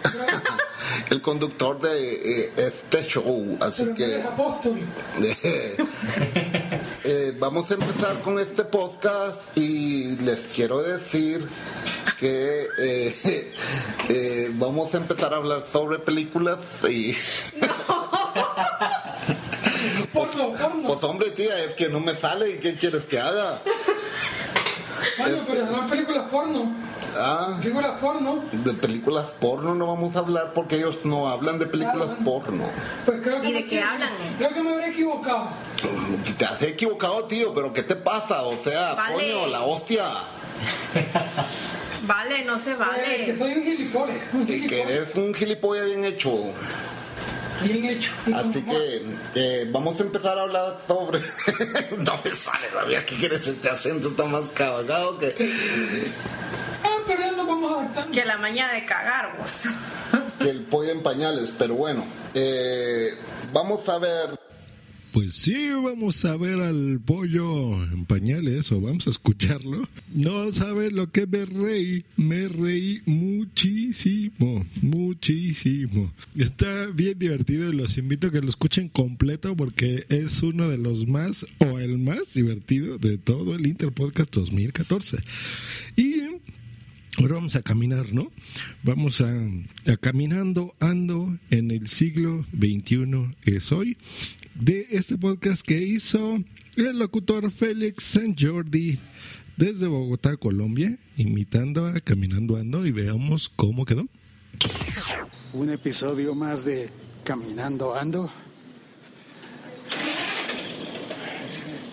el 1.12 1.22
conductor 1.22 1.80
de 1.80 2.42
eh, 2.46 2.52
este 2.58 3.06
show, 3.08 3.58
así 3.62 3.92
Pero 3.96 3.96
que. 3.96 4.24
eh, 7.10 7.34
vamos 7.40 7.72
a 7.72 7.76
empezar 7.76 8.20
con 8.20 8.38
este 8.38 8.66
podcast 8.66 9.58
y 9.58 10.18
les 10.18 10.40
quiero 10.54 10.84
decir 10.84 11.48
que 12.20 12.68
eh, 12.80 13.16
eh, 14.10 14.52
vamos 14.56 14.94
a 14.94 14.98
empezar 14.98 15.34
a 15.34 15.38
hablar 15.38 15.64
sobre 15.72 16.00
películas 16.00 16.60
y... 16.90 17.16
Porno, 20.14 20.52
porno. 20.52 20.88
Pues 20.88 21.04
hombre, 21.04 21.32
tía, 21.32 21.58
es 21.60 21.76
que 21.76 21.88
no 21.88 22.02
me 22.02 22.14
sale 22.14 22.52
y 22.52 22.58
¿qué 22.58 22.76
quieres 22.76 23.06
que 23.06 23.20
haga? 23.20 23.62
Bueno, 25.18 25.38
pero 25.48 25.68
serán 25.68 25.90
películas 25.90 26.30
porno. 26.32 26.72
Ah, 27.20 27.58
Películas 27.62 27.92
porno. 28.00 28.44
de 28.52 28.74
películas 28.74 29.28
porno 29.40 29.74
no 29.74 29.88
vamos 29.88 30.16
a 30.16 30.20
hablar 30.20 30.52
porque 30.54 30.76
ellos 30.76 31.00
no 31.04 31.28
hablan 31.28 31.58
de 31.60 31.66
películas 31.66 32.10
porno. 32.24 32.64
Pues 33.06 33.22
creo 33.24 33.42
que 33.42 33.50
¿Y 33.50 33.54
de 33.54 33.66
qué 33.66 33.82
hablan? 33.82 34.10
Creo 34.38 34.50
que 34.52 34.62
me 34.64 34.72
habré 34.74 34.90
equivocado. 34.90 35.48
Te 36.38 36.46
has 36.46 36.62
equivocado, 36.62 37.24
tío, 37.26 37.54
pero 37.54 37.74
¿qué 37.74 37.84
te 37.84 37.96
pasa? 37.96 38.44
O 38.44 38.54
sea, 38.64 38.94
Vale. 38.94 39.16
coño, 39.16 39.48
la 39.48 39.62
hostia. 39.64 40.04
Vale, 42.04 42.46
no 42.46 42.58
se 42.58 42.72
Eh, 42.72 42.76
que 43.26 43.34
vale. 43.34 43.38
soy 43.40 43.54
un 43.54 43.64
gilipollas. 43.64 44.18
Un 44.34 44.46
Que, 44.46 44.82
eres 44.82 45.16
un 45.16 45.34
gilipollas 45.34 45.86
bien 45.86 46.06
hecho. 46.06 46.32
Bien 47.64 47.86
hecho. 47.86 48.12
Así 48.36 48.64
que 48.64 49.02
eh, 49.36 49.68
vamos 49.72 50.00
a 50.00 50.04
empezar 50.04 50.38
a 50.38 50.42
hablar 50.44 50.78
sobre. 50.88 51.20
no 51.98 52.14
me 52.24 52.30
sale 52.32 52.68
todavía. 52.72 53.06
¿Qué 53.06 53.16
quieres? 53.16 53.48
Este 53.48 53.70
acento 53.70 54.10
está 54.10 54.26
más 54.26 54.50
cabagado 54.50 55.18
que. 55.20 55.36
Ah, 56.84 56.98
pero 57.08 57.22
ya 57.22 57.32
nos 57.32 57.48
vamos 57.48 57.80
adaptando. 57.80 58.12
Que 58.12 58.26
la 58.26 58.38
maña 58.38 58.72
de 58.74 58.86
cagar 58.86 59.38
vos. 59.38 59.64
que 60.40 60.50
el 60.50 60.62
pollo 60.66 60.92
en 60.92 61.04
pañales. 61.04 61.54
Pero 61.58 61.76
bueno, 61.76 62.06
eh, 62.34 63.18
vamos 63.54 63.88
a 63.90 63.98
ver. 63.98 64.47
Pues 65.18 65.34
sí, 65.34 65.70
vamos 65.84 66.24
a 66.26 66.38
ver 66.38 66.62
al 66.62 67.00
pollo 67.04 67.84
en 67.92 68.06
pañales 68.06 68.72
o 68.72 68.80
vamos 68.80 69.08
a 69.08 69.10
escucharlo. 69.10 69.90
No 70.14 70.52
saben 70.52 70.96
lo 70.96 71.12
que 71.12 71.26
me 71.26 71.44
reí, 71.44 72.06
me 72.18 72.48
reí 72.48 73.02
muchísimo, 73.08 74.64
muchísimo. 74.84 76.14
Está 76.38 76.86
bien 76.94 77.18
divertido 77.18 77.74
y 77.74 77.76
los 77.76 77.98
invito 77.98 78.28
a 78.28 78.32
que 78.32 78.42
lo 78.42 78.50
escuchen 78.50 78.90
completo 78.90 79.56
porque 79.56 80.06
es 80.10 80.44
uno 80.44 80.68
de 80.68 80.78
los 80.78 81.08
más 81.08 81.48
o 81.58 81.80
el 81.80 81.98
más 81.98 82.36
divertido 82.36 83.00
de 83.00 83.18
todo 83.18 83.56
el 83.56 83.66
Interpodcast 83.66 84.32
2014. 84.36 85.18
Y 85.96 86.17
Ahora 87.20 87.34
vamos 87.36 87.56
a 87.56 87.64
caminar, 87.64 88.14
¿no? 88.14 88.32
Vamos 88.84 89.22
a, 89.22 89.34
caminando, 90.00 90.76
ando 90.80 91.36
en 91.50 91.72
el 91.72 91.88
siglo 91.88 92.46
XXI 92.52 93.36
es 93.46 93.72
hoy, 93.72 93.98
de 94.54 94.86
este 94.92 95.18
podcast 95.18 95.66
que 95.66 95.82
hizo 95.82 96.38
el 96.76 97.00
locutor 97.00 97.50
Félix 97.50 98.04
San 98.04 98.36
Jordi 98.38 99.00
desde 99.56 99.88
Bogotá, 99.88 100.38
Colombia, 100.38 100.96
imitando 101.18 101.88
a 101.88 102.00
Caminando 102.02 102.56
Ando 102.56 102.86
y 102.86 102.92
veamos 102.92 103.50
cómo 103.50 103.84
quedó. 103.84 104.08
Un 105.54 105.72
episodio 105.72 106.36
más 106.36 106.66
de 106.66 106.92
Caminando 107.24 107.96
Ando. 107.96 108.30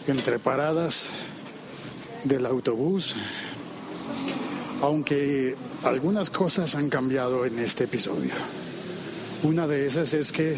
Entre 0.06 0.38
paradas 0.38 1.12
del 2.24 2.44
autobús. 2.44 3.16
Aunque 4.82 5.56
algunas 5.82 6.30
cosas 6.30 6.74
han 6.74 6.88
cambiado 6.88 7.44
en 7.46 7.58
este 7.58 7.84
episodio. 7.84 8.32
Una 9.42 9.66
de 9.66 9.86
esas 9.86 10.14
es 10.14 10.32
que 10.32 10.56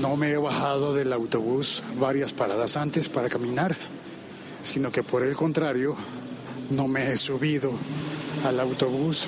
no 0.00 0.16
me 0.16 0.32
he 0.32 0.36
bajado 0.36 0.94
del 0.94 1.12
autobús 1.12 1.82
varias 1.98 2.32
paradas 2.32 2.76
antes 2.76 3.08
para 3.08 3.28
caminar, 3.28 3.76
sino 4.62 4.90
que 4.90 5.02
por 5.02 5.22
el 5.22 5.34
contrario, 5.34 5.96
no 6.70 6.88
me 6.88 7.12
he 7.12 7.16
subido 7.16 7.72
al 8.44 8.60
autobús 8.60 9.26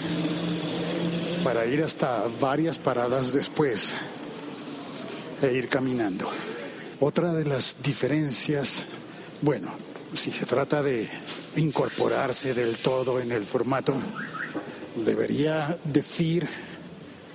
para 1.44 1.64
ir 1.66 1.82
hasta 1.82 2.24
varias 2.40 2.78
paradas 2.78 3.32
después 3.32 3.94
e 5.40 5.52
ir 5.52 5.68
caminando. 5.68 6.28
Otra 7.00 7.32
de 7.32 7.44
las 7.44 7.76
diferencias, 7.82 8.84
bueno, 9.40 9.70
si 10.14 10.30
se 10.32 10.46
trata 10.46 10.82
de 10.82 11.08
incorporarse 11.56 12.54
del 12.54 12.76
todo 12.76 13.20
en 13.20 13.32
el 13.32 13.44
formato, 13.44 13.94
debería 14.96 15.78
decir 15.84 16.48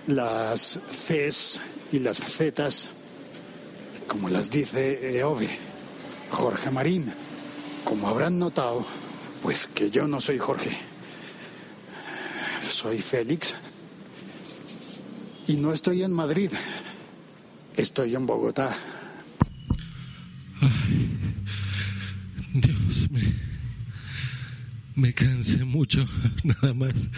las 0.07 0.79
Cs 0.89 1.61
y 1.91 1.99
las 1.99 2.17
Zs, 2.17 2.91
como 4.07 4.29
las 4.29 4.49
dice 4.49 5.17
Eove, 5.17 5.49
Jorge 6.31 6.71
Marín. 6.71 7.13
Como 7.83 8.07
habrán 8.07 8.39
notado, 8.39 8.85
pues 9.41 9.67
que 9.67 9.91
yo 9.91 10.07
no 10.07 10.21
soy 10.21 10.39
Jorge, 10.39 10.71
soy 12.61 12.99
Félix 12.99 13.55
y 15.47 15.57
no 15.57 15.73
estoy 15.73 16.03
en 16.03 16.13
Madrid, 16.13 16.51
estoy 17.75 18.15
en 18.15 18.25
Bogotá. 18.25 18.75
Me, 23.11 23.21
me 24.95 25.13
cansé 25.13 25.63
mucho 25.65 26.05
nada 26.43 26.73
más 26.73 27.09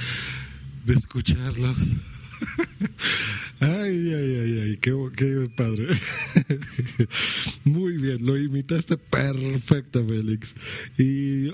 de 0.85 0.93
escucharlos. 0.93 1.77
Ay, 3.61 4.13
ay, 4.13 4.37
ay, 4.37 4.59
ay, 4.59 4.77
qué, 4.77 5.49
padre. 5.55 5.87
Muy 7.63 7.93
bien, 7.93 8.25
lo 8.25 8.37
imitaste 8.37 8.97
perfecto, 8.97 10.05
Félix. 10.05 10.53
Y 10.97 11.49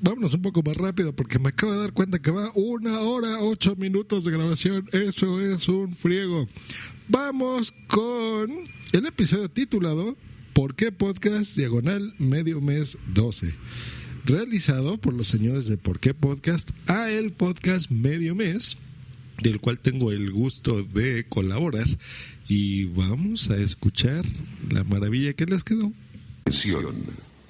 vámonos 0.00 0.34
un 0.34 0.42
poco 0.42 0.62
más 0.64 0.76
rápido 0.76 1.14
porque 1.14 1.38
me 1.38 1.50
acabo 1.50 1.72
de 1.72 1.78
dar 1.78 1.92
cuenta 1.92 2.18
que 2.18 2.32
va 2.32 2.50
una 2.56 3.00
hora, 3.00 3.40
ocho 3.40 3.76
minutos 3.76 4.24
de 4.24 4.32
grabación. 4.32 4.88
Eso 4.92 5.40
es 5.40 5.68
un 5.68 5.94
friego. 5.94 6.48
Vamos 7.08 7.72
con 7.86 8.50
el 8.92 9.06
episodio 9.06 9.48
titulado 9.48 10.16
¿Por 10.54 10.76
qué 10.76 10.92
Podcast 10.92 11.56
Diagonal 11.56 12.14
Medio 12.18 12.60
Mes 12.60 12.96
12? 13.12 13.52
Realizado 14.24 14.98
por 14.98 15.12
los 15.12 15.26
señores 15.26 15.66
de 15.66 15.76
¿Por 15.76 15.98
qué 15.98 16.14
Podcast 16.14 16.70
a 16.86 17.10
el 17.10 17.32
podcast 17.32 17.90
Medio 17.90 18.36
Mes 18.36 18.76
del 19.42 19.58
cual 19.58 19.80
tengo 19.80 20.12
el 20.12 20.30
gusto 20.30 20.84
de 20.84 21.24
colaborar 21.28 21.86
y 22.48 22.84
vamos 22.84 23.50
a 23.50 23.56
escuchar 23.56 24.24
la 24.70 24.84
maravilla 24.84 25.32
que 25.32 25.46
les 25.46 25.64
quedó. 25.64 25.92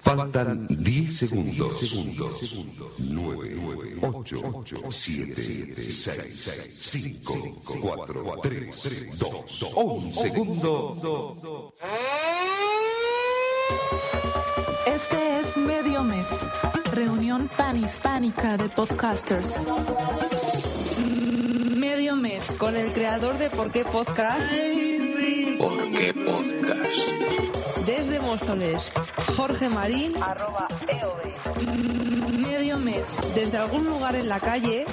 Faltan 0.04 0.66
10 0.68 1.16
segundos. 1.16 1.80
9, 2.98 3.96
8, 4.02 4.42
7, 4.90 5.72
6, 5.74 6.68
5, 6.70 7.62
4, 7.80 8.40
3, 8.42 9.18
2, 9.18 9.62
1 9.74 10.12
segundo. 10.14 11.74
Este 14.86 15.40
es 15.40 15.56
Medio 15.56 16.02
Mes, 16.02 16.46
reunión 16.92 17.50
panhispánica 17.56 18.58
de 18.58 18.68
podcasters. 18.68 19.58
Medio 21.76 22.14
Mes. 22.14 22.56
Con 22.58 22.76
el 22.76 22.92
creador 22.92 23.38
de 23.38 23.48
Por 23.48 23.72
qué 23.72 23.84
Podcast. 23.86 24.50
¿Por 25.64 25.90
qué 25.92 26.12
Podcast? 26.12 27.08
Desde 27.86 28.20
Móstoles, 28.20 28.82
Jorge 29.34 29.70
Marín. 29.70 30.14
Arroba 30.22 30.68
EOB. 30.86 32.36
Medio 32.38 32.76
Mes. 32.76 33.18
Desde 33.34 33.56
algún 33.56 33.86
lugar 33.86 34.14
en 34.14 34.28
la 34.28 34.40
calle. 34.40 34.84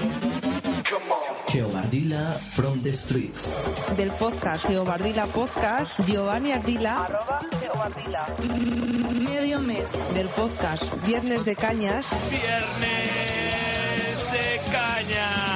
Geobardila 1.49 2.37
from 2.55 2.81
the 2.83 2.93
streets. 2.93 3.97
Del 3.97 4.11
podcast 4.11 4.65
Geobardila 4.65 5.25
Podcast, 5.25 5.99
Giovanni 6.07 6.53
Ardila. 6.53 7.03
Arroba 7.03 7.41
Geobardila. 7.59 8.27
Medio 9.19 9.59
mes. 9.59 10.13
Del 10.13 10.27
podcast 10.29 10.83
Viernes 11.05 11.43
de 11.43 11.57
Cañas. 11.57 12.05
Viernes 12.29 13.11
de 14.31 14.61
Cañas. 14.71 15.50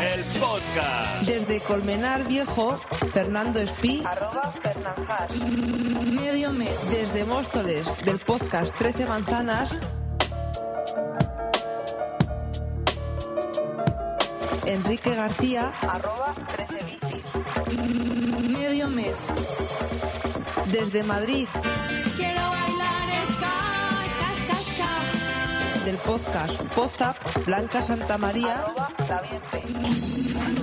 El 0.00 0.24
podcast. 0.40 1.22
Desde 1.22 1.60
Colmenar 1.60 2.24
Viejo, 2.26 2.78
Fernando 3.12 3.60
Espí. 3.60 4.02
Arroba 4.04 4.52
Fernanjas. 4.60 5.30
Medio 6.06 6.52
mes. 6.52 6.90
Desde 6.90 7.24
Móstoles, 7.24 7.86
del 8.04 8.18
podcast 8.18 8.76
13 8.76 9.06
Manzanas. 9.06 9.76
Enrique 14.66 15.14
García, 15.14 15.72
arroba 15.82 16.34
13 16.56 16.84
bicis. 16.84 18.50
Medio 18.50 18.88
mes. 18.88 19.32
Desde 20.66 21.02
Madrid, 21.02 21.48
del 25.84 25.96
podcast 25.96 26.62
Pozap, 26.74 27.16
Blanca 27.44 27.82
Santa 27.82 28.16
María. 28.16 28.64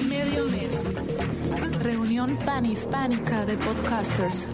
Medio 0.07 0.45
mes. 0.45 0.85
Reunión 1.83 2.37
panhispánica 2.45 3.45
de 3.45 3.57
podcasters. 3.57 4.49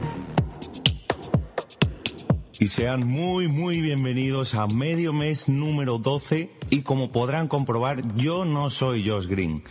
Y 2.65 2.67
sean 2.67 3.05
muy, 3.05 3.47
muy 3.47 3.79
bienvenidos 3.79 4.55
a 4.55 4.65
medio 4.65 5.13
mes 5.13 5.47
número 5.47 5.99
12 5.99 6.49
y 6.71 6.81
como 6.81 7.11
podrán 7.11 7.47
comprobar, 7.47 8.15
yo 8.15 8.43
no 8.43 8.71
soy 8.71 9.07
Josh 9.07 9.27
Green. 9.27 9.63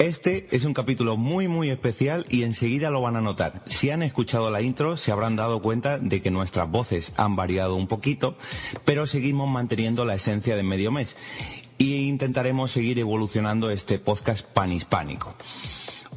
Este 0.00 0.48
es 0.50 0.64
un 0.64 0.74
capítulo 0.74 1.16
muy, 1.16 1.46
muy 1.46 1.70
especial 1.70 2.26
y 2.28 2.42
enseguida 2.42 2.90
lo 2.90 3.00
van 3.00 3.14
a 3.14 3.20
notar. 3.20 3.62
Si 3.66 3.90
han 3.90 4.02
escuchado 4.02 4.50
la 4.50 4.60
intro, 4.60 4.96
se 4.96 5.12
habrán 5.12 5.36
dado 5.36 5.62
cuenta 5.62 6.00
de 6.00 6.20
que 6.20 6.32
nuestras 6.32 6.68
voces 6.68 7.12
han 7.16 7.36
variado 7.36 7.76
un 7.76 7.86
poquito, 7.86 8.36
pero 8.84 9.06
seguimos 9.06 9.48
manteniendo 9.48 10.04
la 10.04 10.16
esencia 10.16 10.56
de 10.56 10.64
medio 10.64 10.90
mes 10.90 11.16
y 11.78 12.08
intentaremos 12.08 12.72
seguir 12.72 12.98
evolucionando 12.98 13.70
este 13.70 14.00
podcast 14.00 14.44
panhispánico. 14.48 15.36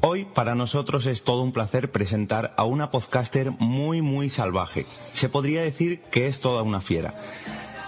Hoy 0.02 0.26
para 0.26 0.56
nosotros 0.56 1.06
es 1.08 1.24
todo 1.24 1.42
un 1.42 1.52
placer 1.52 1.92
presentar 1.92 2.54
a 2.56 2.64
una 2.64 2.90
podcaster 2.90 3.52
muy 3.52 4.02
muy 4.02 4.30
salvaje. 4.30 4.86
Se 5.12 5.28
podría 5.28 5.62
decir 5.62 6.00
que 6.00 6.28
es 6.28 6.40
toda 6.40 6.64
una 6.64 6.80
fiera. 6.80 7.16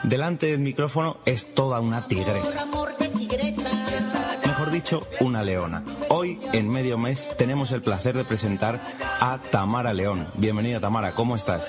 Delante 0.03 0.47
del 0.47 0.59
micrófono 0.59 1.17
es 1.25 1.53
toda 1.53 1.79
una 1.79 2.05
tigresa. 2.07 2.65
Mejor 4.45 4.71
dicho, 4.71 5.07
una 5.21 5.41
leona. 5.41 5.83
Hoy, 6.09 6.39
en 6.51 6.69
medio 6.69 6.97
mes, 6.97 7.29
tenemos 7.37 7.71
el 7.71 7.81
placer 7.81 8.17
de 8.17 8.25
presentar 8.25 8.79
a 9.21 9.37
Tamara 9.49 9.93
León. 9.93 10.27
Bienvenida 10.35 10.81
Tamara, 10.81 11.13
¿cómo 11.13 11.37
estás? 11.37 11.65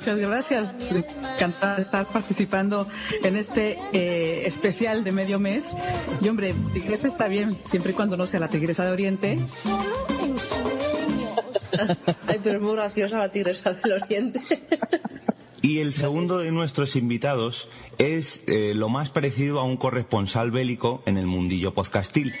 Muchas 0.00 0.18
gracias. 0.18 0.92
Encantada 1.34 1.76
de 1.76 1.82
estar 1.82 2.06
participando 2.06 2.88
en 3.22 3.36
este 3.36 3.78
eh, 3.92 4.46
especial 4.46 5.04
de 5.04 5.12
medio 5.12 5.38
mes. 5.38 5.76
Y 6.22 6.28
hombre, 6.30 6.54
tigresa 6.72 7.06
está 7.06 7.28
bien, 7.28 7.58
siempre 7.64 7.92
y 7.92 7.94
cuando 7.94 8.16
no 8.16 8.26
sea 8.26 8.40
la 8.40 8.48
tigresa 8.48 8.86
de 8.86 8.92
Oriente. 8.92 9.38
Ay, 12.26 12.40
pero 12.42 12.56
es 12.56 12.62
muy 12.62 12.76
graciosa 12.76 13.18
la 13.18 13.30
tigresa 13.30 13.74
del 13.74 14.02
Oriente. 14.02 14.40
Y 15.60 15.80
el 15.80 15.92
segundo 15.92 16.38
de 16.38 16.50
nuestros 16.50 16.96
invitados 16.96 17.68
es 17.98 18.42
eh, 18.46 18.72
lo 18.74 18.88
más 18.88 19.10
parecido 19.10 19.60
a 19.60 19.64
un 19.64 19.76
corresponsal 19.76 20.50
bélico 20.50 21.02
en 21.04 21.18
el 21.18 21.26
mundillo 21.26 21.74
podcastil. 21.74 22.32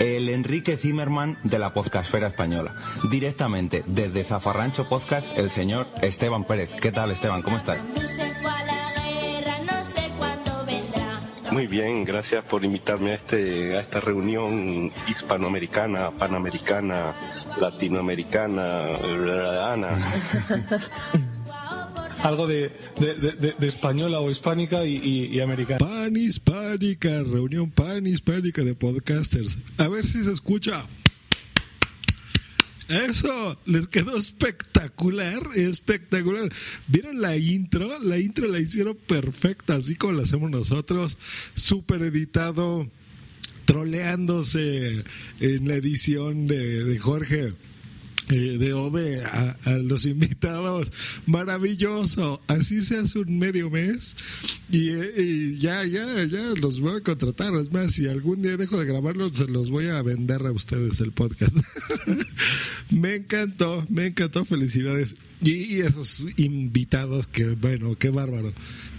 El 0.00 0.28
Enrique 0.28 0.76
Zimmerman 0.76 1.36
de 1.44 1.58
la 1.58 1.72
podcastfera 1.72 2.28
española. 2.28 2.72
Directamente 3.10 3.82
desde 3.86 4.24
Zafarrancho 4.24 4.88
Podcast, 4.88 5.36
el 5.38 5.50
señor 5.50 5.86
Esteban 6.02 6.44
Pérez. 6.44 6.74
¿Qué 6.80 6.92
tal, 6.92 7.10
Esteban? 7.10 7.42
¿Cómo 7.42 7.56
estás? 7.56 7.78
Muy 11.52 11.66
bien, 11.68 12.04
gracias 12.04 12.44
por 12.44 12.64
invitarme 12.64 13.12
a, 13.12 13.14
este, 13.14 13.76
a 13.78 13.80
esta 13.80 14.00
reunión 14.00 14.90
hispanoamericana, 15.08 16.10
panamericana, 16.10 17.14
latinoamericana, 17.58 18.96
Ana. 19.72 19.90
Algo 22.26 22.46
de, 22.46 22.72
de, 22.98 23.54
española 23.66 24.20
o 24.20 24.30
hispánica 24.30 24.84
y 24.84 25.38
americana. 25.40 25.78
Pan 25.78 26.16
hispánica, 26.16 27.22
reunión 27.22 27.70
pan 27.70 28.06
hispánica 28.06 28.62
de 28.64 28.74
podcasters. 28.74 29.58
A 29.78 29.88
ver 29.88 30.04
si 30.04 30.24
se 30.24 30.32
escucha. 30.32 30.84
Eso, 32.88 33.58
les 33.66 33.88
quedó 33.88 34.16
espectacular, 34.16 35.42
espectacular. 35.56 36.52
¿Vieron 36.86 37.20
la 37.20 37.36
intro? 37.36 37.98
La 37.98 38.18
intro 38.18 38.46
la 38.46 38.60
hicieron 38.60 38.96
perfecta, 38.96 39.74
así 39.74 39.96
como 39.96 40.12
la 40.12 40.22
hacemos 40.22 40.50
nosotros, 40.50 41.18
súper 41.54 42.02
editado, 42.02 42.88
troleándose 43.64 45.04
en 45.40 45.66
la 45.66 45.74
edición 45.74 46.46
de, 46.46 46.84
de 46.84 46.98
Jorge. 46.98 47.54
Eh, 48.28 48.56
de 48.58 48.72
OVE 48.72 49.22
a, 49.24 49.56
los 49.84 50.04
invitados, 50.04 50.90
maravilloso. 51.26 52.42
Así 52.48 52.82
se 52.82 52.98
hace 52.98 53.20
un 53.20 53.38
medio 53.38 53.70
mes 53.70 54.16
y, 54.70 54.88
eh, 54.88 55.12
y 55.16 55.58
ya, 55.58 55.84
ya, 55.84 56.24
ya 56.24 56.42
los 56.60 56.80
voy 56.80 56.96
a 56.96 57.00
contratar. 57.02 57.54
Es 57.54 57.72
más, 57.72 57.92
si 57.92 58.08
algún 58.08 58.42
día 58.42 58.56
dejo 58.56 58.78
de 58.78 58.86
grabarlo, 58.86 59.32
se 59.32 59.46
los 59.46 59.70
voy 59.70 59.86
a 59.86 60.02
vender 60.02 60.44
a 60.44 60.52
ustedes 60.52 61.00
el 61.00 61.12
podcast. 61.12 61.56
me 62.90 63.14
encantó, 63.14 63.86
me 63.88 64.06
encantó, 64.06 64.44
felicidades. 64.44 65.14
Y, 65.40 65.76
y 65.76 65.80
esos 65.82 66.26
invitados 66.36 67.28
que, 67.28 67.44
bueno, 67.54 67.96
qué 67.96 68.10
bárbaro. 68.10 68.52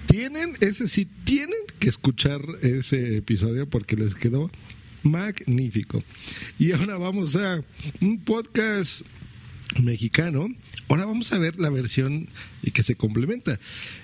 Tienen, 0.07 0.53
ese 0.61 0.88
sí, 0.88 1.05
tienen 1.25 1.59
que 1.80 1.89
escuchar 1.89 2.41
ese 2.61 3.17
episodio 3.17 3.69
porque 3.69 3.97
les 3.97 4.15
quedó 4.15 4.49
magnífico. 5.12 6.03
Y 6.60 6.72
ahora 6.74 6.97
vamos 6.97 7.36
a 7.36 7.62
un 8.01 8.20
podcast 8.20 9.01
mexicano. 9.82 10.47
Ahora 10.89 11.05
vamos 11.05 11.34
a 11.34 11.38
ver 11.39 11.58
la 11.60 11.70
versión 11.70 12.30
que 12.74 12.84
se 12.84 12.95
complementa. 12.95 13.60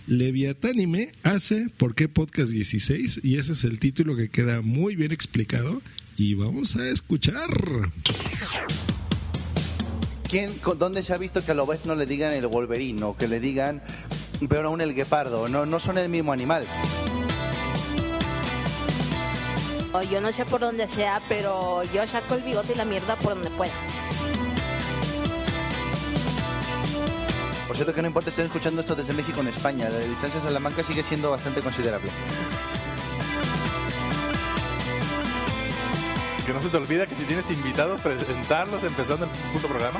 Leviatánime 0.08 1.12
hace 1.24 1.70
¿Por 1.78 1.96
qué 1.96 2.10
Podcast 2.10 2.50
16? 2.50 3.22
Y 3.24 3.38
ese 3.38 3.54
es 3.54 3.64
el 3.64 3.80
título 3.80 4.16
que 4.18 4.30
queda 4.30 4.62
muy 4.62 4.96
bien 4.96 5.12
explicado. 5.12 5.82
Y 6.18 6.34
vamos 6.36 6.76
a 6.76 6.88
escuchar. 6.90 7.48
¿Quién, 10.30 10.52
con- 10.60 10.78
¿Dónde 10.80 11.04
se 11.04 11.14
ha 11.14 11.18
visto 11.18 11.44
que 11.46 11.52
a 11.52 11.56
lo 11.56 11.66
ves 11.66 11.86
no 11.86 11.96
le 11.96 12.06
digan 12.06 12.34
el 12.34 12.48
Wolverine 12.48 13.02
o 13.04 13.16
que 13.16 13.28
le 13.28 13.40
digan, 13.40 13.82
peor 14.50 14.66
aún, 14.66 14.82
el 14.82 14.94
guepardo? 14.94 15.48
No, 15.48 15.66
no 15.66 15.80
son 15.80 15.98
el 15.98 16.10
mismo 16.10 16.34
animal. 16.34 16.68
O 19.94 20.02
yo 20.02 20.20
no 20.20 20.32
sé 20.32 20.44
por 20.44 20.60
dónde 20.60 20.88
sea, 20.88 21.22
pero 21.30 21.84
yo 21.84 22.06
saco 22.08 22.34
el 22.34 22.42
bigote 22.42 22.74
y 22.74 22.76
la 22.76 22.86
mierda 22.86 23.16
por 23.16 23.36
donde 23.36 23.52
pueda. 23.52 23.74
Por 27.68 27.76
cierto 27.76 27.94
que 27.94 28.02
no 28.02 28.08
importa 28.08 28.30
estén 28.30 28.46
escuchando 28.46 28.82
esto 28.82 28.96
desde 28.96 29.14
México 29.14 29.40
en 29.42 29.48
España, 29.48 29.90
la 29.90 30.00
distancia 30.00 30.40
a 30.40 30.44
Salamanca 30.44 30.84
sigue 30.84 31.04
siendo 31.04 31.32
bastante 31.32 31.62
considerable. 31.62 32.10
Que 36.46 36.54
no 36.54 36.62
se 36.62 36.70
te 36.70 36.78
olvida 36.78 37.08
que 37.08 37.16
si 37.16 37.24
tienes 37.24 37.50
invitados, 37.52 38.02
presentarlos 38.02 38.84
empezando 38.84 39.26
el 39.26 39.32
puto 39.54 39.68
programa. 39.68 40.00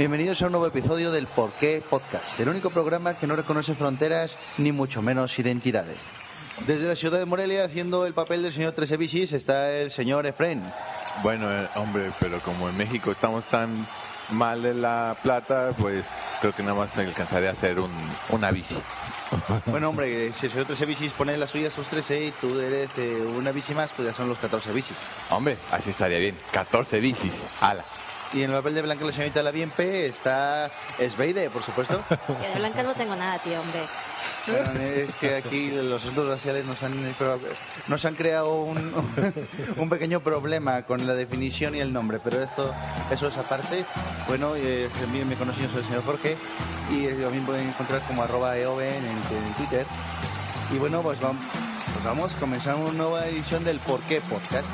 Bienvenidos 0.00 0.40
a 0.40 0.46
un 0.46 0.52
nuevo 0.52 0.66
episodio 0.66 1.12
del 1.12 1.26
Por 1.26 1.52
qué 1.52 1.82
Podcast, 1.86 2.40
el 2.40 2.48
único 2.48 2.70
programa 2.70 3.18
que 3.18 3.26
no 3.26 3.36
reconoce 3.36 3.74
fronteras 3.74 4.38
ni 4.56 4.72
mucho 4.72 5.02
menos 5.02 5.38
identidades. 5.38 5.98
Desde 6.66 6.88
la 6.88 6.96
ciudad 6.96 7.18
de 7.18 7.26
Morelia, 7.26 7.66
haciendo 7.66 8.06
el 8.06 8.14
papel 8.14 8.42
del 8.42 8.54
señor 8.54 8.72
Tresevicis, 8.72 9.34
está 9.34 9.70
el 9.70 9.90
señor 9.90 10.24
Efren. 10.24 10.62
Bueno, 11.22 11.52
eh, 11.52 11.68
hombre, 11.74 12.12
pero 12.18 12.40
como 12.40 12.70
en 12.70 12.78
México 12.78 13.12
estamos 13.12 13.44
tan 13.50 13.86
mal 14.30 14.62
de 14.62 14.72
la 14.72 15.18
plata, 15.22 15.74
pues 15.76 16.06
creo 16.40 16.54
que 16.54 16.62
nada 16.62 16.78
más 16.78 16.96
alcanzaré 16.96 17.48
a 17.48 17.52
hacer 17.52 17.78
un, 17.78 17.92
una 18.30 18.50
bici. 18.50 18.76
Bueno, 19.66 19.90
hombre, 19.90 20.32
si 20.32 20.46
el 20.46 20.52
señor 20.52 20.66
Tresevicis 20.66 21.12
pone 21.12 21.36
la 21.36 21.46
suya 21.46 21.70
sus 21.70 21.86
13 21.88 22.24
y 22.24 22.30
tú 22.32 22.58
eres 22.58 22.88
de 22.96 23.20
una 23.20 23.52
bici 23.52 23.74
más, 23.74 23.92
pues 23.92 24.08
ya 24.08 24.14
son 24.14 24.30
los 24.30 24.38
14 24.38 24.72
bicis. 24.72 24.96
Hombre, 25.28 25.58
así 25.70 25.90
estaría 25.90 26.18
bien. 26.18 26.36
14 26.52 27.00
bicis. 27.00 27.44
Ala. 27.60 27.84
Y 28.32 28.42
en 28.42 28.50
el 28.50 28.56
papel 28.56 28.74
de 28.74 28.82
Blanca 28.82 29.04
la 29.04 29.12
señorita 29.12 29.42
La 29.42 29.50
Bienpe 29.50 30.06
está 30.06 30.70
Sveide, 31.08 31.50
por 31.50 31.64
supuesto. 31.64 32.00
De 32.52 32.58
blanca 32.58 32.82
no 32.84 32.94
tengo 32.94 33.16
nada, 33.16 33.38
tío, 33.40 33.60
hombre. 33.60 33.80
Bueno, 34.46 34.80
es 34.80 35.14
que 35.16 35.34
aquí 35.36 35.70
los 35.70 36.02
asuntos 36.02 36.28
raciales 36.28 36.64
nos 36.64 36.80
han, 36.82 36.94
nos 37.88 38.04
han 38.04 38.14
creado 38.14 38.62
un, 38.62 38.92
un 39.76 39.88
pequeño 39.88 40.20
problema 40.20 40.82
con 40.82 41.06
la 41.06 41.14
definición 41.14 41.74
y 41.74 41.80
el 41.80 41.92
nombre, 41.92 42.20
pero 42.22 42.42
esto 42.42 42.72
eso 43.10 43.28
es 43.28 43.36
aparte. 43.36 43.84
Bueno, 44.28 44.54
eh, 44.56 44.88
me 45.28 45.34
conocí, 45.34 45.66
soy 45.68 45.80
el 45.80 45.84
señor 45.84 46.04
Jorge 46.04 46.36
y 46.90 47.06
eh, 47.06 47.14
también 47.14 47.44
pueden 47.44 47.68
encontrar 47.68 48.02
como 48.06 48.22
arroba 48.22 48.56
eoven 48.56 48.94
en, 48.94 49.36
en 49.36 49.54
Twitter. 49.56 49.86
Y 50.72 50.78
bueno, 50.78 51.02
pues 51.02 51.20
vamos, 51.20 51.42
pues 51.92 52.04
vamos, 52.04 52.34
comenzamos 52.36 52.90
una 52.90 52.98
nueva 52.98 53.26
edición 53.26 53.64
del 53.64 53.78
Por 53.80 54.00
qué 54.02 54.20
Podcast. 54.20 54.68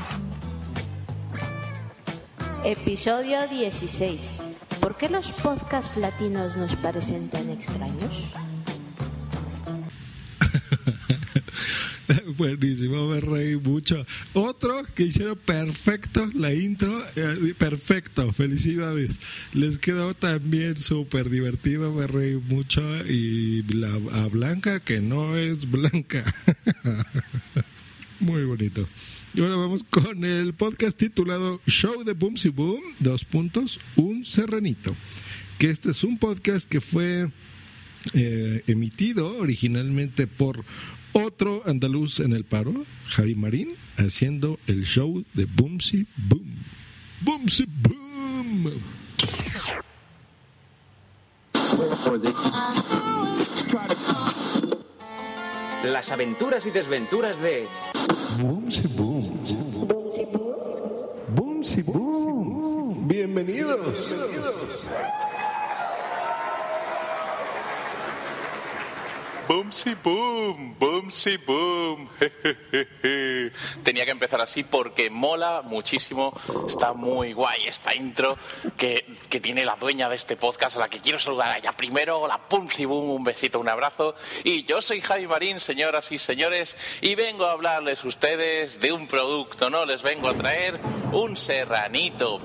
Episodio 2.65 3.47
16. 3.49 4.41
¿Por 4.81 4.97
qué 4.97 5.09
los 5.09 5.31
podcasts 5.33 5.97
latinos 5.97 6.57
nos 6.57 6.74
parecen 6.77 7.28
tan 7.28 7.51
extraños? 7.51 8.12
Buenísimo, 12.37 13.09
me 13.09 13.20
reí 13.20 13.57
mucho. 13.57 14.05
Otro 14.35 14.83
que 14.95 15.05
hicieron 15.05 15.37
perfecto 15.39 16.28
la 16.35 16.53
intro, 16.53 17.03
eh, 17.16 17.55
perfecto, 17.59 18.33
felicidades. 18.33 19.20
Les 19.53 19.78
quedó 19.78 20.15
también 20.15 20.77
súper 20.77 21.31
divertido, 21.31 21.93
me 21.93 22.07
reí 22.07 22.35
mucho. 22.35 22.83
Y 23.07 23.62
la 23.74 23.89
a 24.23 24.27
Blanca, 24.28 24.81
que 24.81 25.01
no 25.01 25.37
es 25.37 25.70
Blanca. 25.70 26.24
Muy 28.27 28.44
bonito. 28.44 28.85
Y 29.35 29.40
ahora 29.40 29.55
vamos 29.55 29.85
con 29.89 30.24
el 30.24 30.53
podcast 30.53 30.98
titulado 30.98 31.61
Show 31.69 32.03
de 32.03 32.12
Boomsy 32.12 32.48
Boom, 32.48 32.82
dos 32.98 33.24
puntos, 33.24 33.78
un 33.94 34.24
serranito. 34.24 34.93
Que 35.59 35.70
este 35.70 35.93
es 35.93 36.03
un 36.03 36.19
podcast 36.19 36.69
que 36.69 36.81
fue 36.81 37.31
eh, 38.15 38.65
emitido 38.66 39.39
originalmente 39.39 40.27
por 40.27 40.65
otro 41.12 41.62
andaluz 41.66 42.19
en 42.19 42.32
el 42.32 42.43
paro, 42.43 42.74
Javi 43.11 43.36
Marín, 43.36 43.69
haciendo 43.97 44.59
el 44.66 44.85
show 44.85 45.24
de 45.35 45.44
Boomsy 45.44 46.09
Boom. 46.16 46.53
Boomsy 47.20 47.66
Boom. 47.81 48.73
Las 55.92 56.10
aventuras 56.10 56.66
y 56.66 56.72
desventuras 56.72 57.40
de 57.40 57.68
Boomsy 58.40 58.88
Boom. 58.88 59.38
Boomsy 61.28 61.82
Boom. 61.82 63.06
Bienvenidos. 63.06 63.78
Boom, 63.78 63.86
Boom, 63.86 63.94
si 63.96 64.14
boom, 70.02 70.74
boom, 70.78 71.10
si 71.10 71.36
boom. 71.36 72.09
Tenía 73.82 74.05
que 74.05 74.10
empezar 74.10 74.40
así 74.40 74.64
porque 74.64 75.09
mola 75.10 75.62
muchísimo. 75.62 76.39
Está 76.66 76.93
muy 76.93 77.32
guay 77.32 77.66
esta 77.66 77.94
intro 77.94 78.36
que, 78.77 79.06
que 79.28 79.40
tiene 79.40 79.64
la 79.64 79.77
dueña 79.77 80.09
de 80.09 80.16
este 80.16 80.36
podcast 80.36 80.77
a 80.77 80.81
la 80.81 80.89
que 80.89 81.01
quiero 81.01 81.18
saludar 81.18 81.52
a 81.52 81.59
ella 81.59 81.77
primero. 81.77 82.20
Hola, 82.20 82.40
si 82.74 82.85
boom, 82.85 83.10
un 83.10 83.24
besito, 83.24 83.60
un 83.60 83.68
abrazo. 83.68 84.14
Y 84.43 84.64
yo 84.64 84.82
soy 84.82 85.01
Javi 85.01 85.27
Marín, 85.27 85.60
señoras 85.60 86.10
y 86.10 86.18
señores, 86.18 86.77
y 87.01 87.14
vengo 87.14 87.47
a 87.47 87.52
hablarles 87.52 88.05
ustedes 88.05 88.81
de 88.81 88.93
un 88.93 89.06
producto, 89.06 89.70
¿no? 89.70 89.85
Les 89.85 90.02
vengo 90.02 90.28
a 90.28 90.35
traer 90.35 90.81
un 91.12 91.36
serranito 91.36 92.40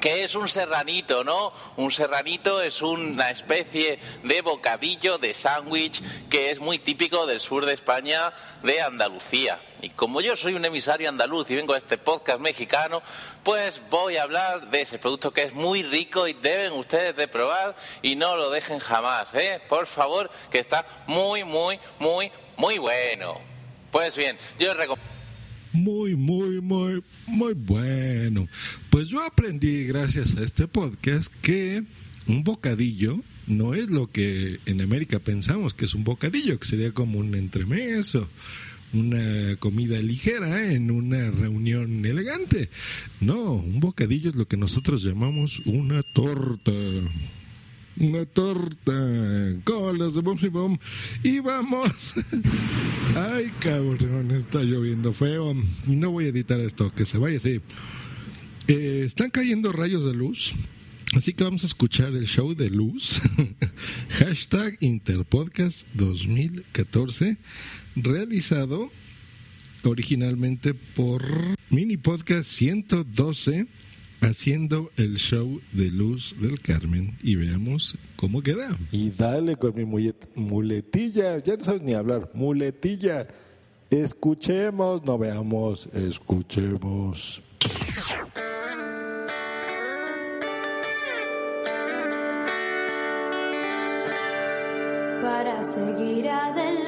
¿Qué 0.00 0.22
es 0.22 0.36
un 0.36 0.48
serranito, 0.48 1.24
no? 1.24 1.52
Un 1.76 1.90
serranito 1.90 2.62
es 2.62 2.82
una 2.82 3.30
especie 3.30 3.98
de 4.22 4.42
bocadillo 4.42 5.18
de 5.18 5.34
sándwich 5.34 6.00
que 6.28 6.52
es 6.52 6.60
muy 6.60 6.78
típico 6.78 7.26
del 7.26 7.40
sur 7.40 7.66
de 7.66 7.74
España, 7.74 8.32
de 8.62 8.80
Andalucía. 8.80 9.60
Y 9.82 9.90
como 9.90 10.20
yo 10.20 10.36
soy 10.36 10.54
un 10.54 10.64
emisario 10.64 11.08
andaluz 11.08 11.50
y 11.50 11.56
vengo 11.56 11.74
a 11.74 11.78
este 11.78 11.98
podcast 11.98 12.38
mexicano, 12.38 13.02
pues 13.42 13.82
voy 13.90 14.18
a 14.18 14.22
hablar 14.22 14.70
de 14.70 14.82
ese 14.82 15.00
producto 15.00 15.32
que 15.32 15.42
es 15.42 15.54
muy 15.54 15.82
rico 15.82 16.28
y 16.28 16.32
deben 16.34 16.72
ustedes 16.72 17.16
de 17.16 17.26
probar 17.26 17.74
y 18.00 18.14
no 18.14 18.36
lo 18.36 18.50
dejen 18.50 18.78
jamás, 18.78 19.34
¿eh? 19.34 19.60
Por 19.68 19.86
favor, 19.86 20.30
que 20.50 20.60
está 20.60 20.86
muy, 21.08 21.42
muy, 21.42 21.80
muy, 21.98 22.30
muy 22.56 22.78
bueno. 22.78 23.34
Pues 23.90 24.16
bien, 24.16 24.38
yo 24.60 24.74
recomiendo 24.74 25.17
muy, 25.72 26.16
muy, 26.16 26.60
muy, 26.60 27.02
muy 27.26 27.54
bueno. 27.54 28.48
Pues 28.90 29.08
yo 29.08 29.22
aprendí 29.24 29.84
gracias 29.84 30.36
a 30.36 30.42
este 30.42 30.66
podcast 30.66 31.32
que 31.42 31.84
un 32.26 32.44
bocadillo 32.44 33.20
no 33.46 33.74
es 33.74 33.90
lo 33.90 34.10
que 34.10 34.60
en 34.66 34.80
América 34.80 35.18
pensamos 35.18 35.74
que 35.74 35.86
es 35.86 35.94
un 35.94 36.04
bocadillo, 36.04 36.58
que 36.58 36.66
sería 36.66 36.92
como 36.92 37.18
un 37.18 37.34
entremeso, 37.34 38.28
una 38.92 39.56
comida 39.58 40.00
ligera 40.00 40.72
en 40.72 40.90
una 40.90 41.30
reunión 41.30 42.04
elegante. 42.04 42.68
No, 43.20 43.54
un 43.54 43.80
bocadillo 43.80 44.30
es 44.30 44.36
lo 44.36 44.46
que 44.46 44.56
nosotros 44.56 45.02
llamamos 45.02 45.60
una 45.64 46.02
torta 46.02 46.72
una 48.00 48.24
torta 48.26 48.92
con 49.64 49.98
las 49.98 50.14
de 50.14 50.20
Bom 50.20 50.78
y 51.22 51.28
y 51.28 51.40
vamos. 51.40 52.14
Ay, 53.16 53.52
cabrón, 53.60 54.30
está 54.32 54.62
lloviendo 54.62 55.12
feo. 55.12 55.54
No 55.86 56.10
voy 56.10 56.26
a 56.26 56.28
editar 56.28 56.60
esto, 56.60 56.92
que 56.94 57.06
se 57.06 57.18
vaya 57.18 57.38
así. 57.38 57.60
Eh, 58.68 59.02
están 59.04 59.30
cayendo 59.30 59.72
rayos 59.72 60.04
de 60.04 60.14
luz. 60.14 60.54
Así 61.16 61.32
que 61.32 61.42
vamos 61.42 61.64
a 61.64 61.66
escuchar 61.66 62.14
el 62.14 62.26
show 62.26 62.54
de 62.54 62.70
luz. 62.70 63.20
Hashtag 64.18 64.76
Interpodcast 64.80 65.86
2014. 65.94 67.38
Realizado 67.96 68.90
originalmente 69.84 70.74
por 70.74 71.24
Mini 71.70 71.96
Podcast 71.96 72.50
112 72.50 73.66
haciendo 74.20 74.90
el 74.96 75.16
show 75.16 75.60
de 75.72 75.90
Luz 75.90 76.34
del 76.40 76.60
Carmen 76.60 77.16
y 77.22 77.36
veamos 77.36 77.96
cómo 78.16 78.42
queda. 78.42 78.76
Y 78.92 79.10
dale 79.10 79.56
con 79.56 79.74
mi 79.74 79.84
muletilla, 80.34 81.38
ya 81.38 81.56
no 81.56 81.64
sabes 81.64 81.82
ni 81.82 81.94
hablar, 81.94 82.30
muletilla. 82.34 83.28
Escuchemos, 83.90 85.04
no 85.04 85.18
veamos, 85.18 85.88
escuchemos. 85.94 87.42
Para 95.22 95.62
seguir 95.62 96.28
adelante. 96.28 96.78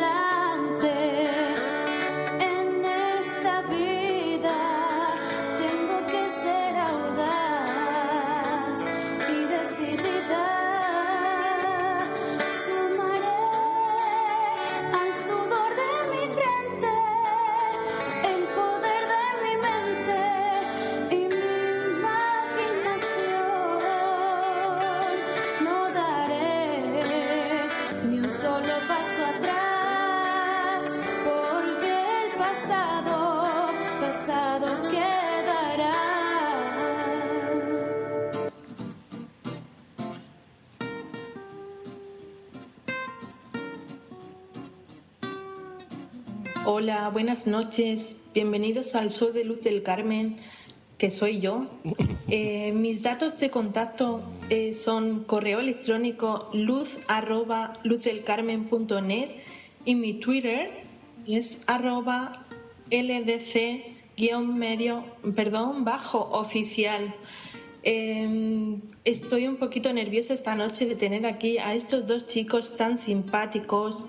Hola, 46.93 47.09
buenas 47.11 47.47
noches. 47.47 48.17
Bienvenidos 48.35 48.97
al 48.97 49.11
Show 49.11 49.31
de 49.31 49.45
Luz 49.45 49.63
del 49.63 49.85
Carmen, 49.85 50.39
que 50.99 51.13
soy 51.13 51.39
yo. 51.41 51.67
Eh, 52.33 52.71
mis 52.73 53.03
datos 53.03 53.39
de 53.39 53.51
contacto 53.51 54.23
eh, 54.51 54.75
son 54.77 55.25
correo 55.25 55.59
electrónico 55.59 56.49
luz 56.53 56.99
arroba 57.09 57.81
luzdelcarmen.net 57.83 59.31
y 59.85 59.95
mi 59.97 60.15
Twitter 60.15 60.85
es 61.27 61.61
arroba 61.67 62.47
ldc 62.89 63.57
medio, 64.55 65.05
perdón, 65.35 65.85
bajo 65.85 66.29
oficial. 66.33 67.15
Em, 67.83 68.81
estoy 69.05 69.47
un 69.47 69.57
poquito 69.57 69.93
nerviosa 69.93 70.35
esta 70.35 70.55
noche 70.55 70.85
de 70.87 70.97
tener 70.97 71.25
aquí 71.25 71.59
a 71.59 71.75
estos 71.75 72.07
dos 72.07 72.27
chicos 72.27 72.77
tan 72.77 72.99
simpáticos 72.99 74.07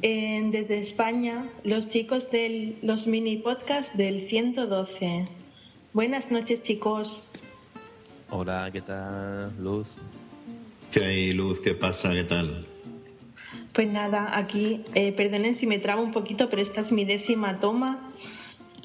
desde 0.00 0.78
España, 0.78 1.46
los 1.64 1.88
chicos 1.88 2.30
de 2.30 2.76
los 2.82 3.06
mini 3.06 3.36
podcasts 3.36 3.96
del 3.96 4.28
112. 4.28 5.26
Buenas 5.92 6.30
noches, 6.30 6.62
chicos. 6.62 7.24
Hola, 8.30 8.70
¿qué 8.72 8.80
tal, 8.80 9.52
Luz? 9.60 9.88
¿Qué 10.90 11.04
hay, 11.04 11.32
Luz? 11.32 11.60
¿Qué 11.60 11.74
pasa? 11.74 12.12
¿Qué 12.12 12.24
tal? 12.24 12.66
Pues 13.72 13.88
nada, 13.88 14.36
aquí, 14.36 14.82
eh, 14.94 15.12
perdonen 15.12 15.54
si 15.54 15.66
me 15.66 15.78
trabo 15.78 16.02
un 16.02 16.12
poquito, 16.12 16.48
pero 16.48 16.62
esta 16.62 16.80
es 16.80 16.92
mi 16.92 17.04
décima 17.04 17.60
toma. 17.60 18.10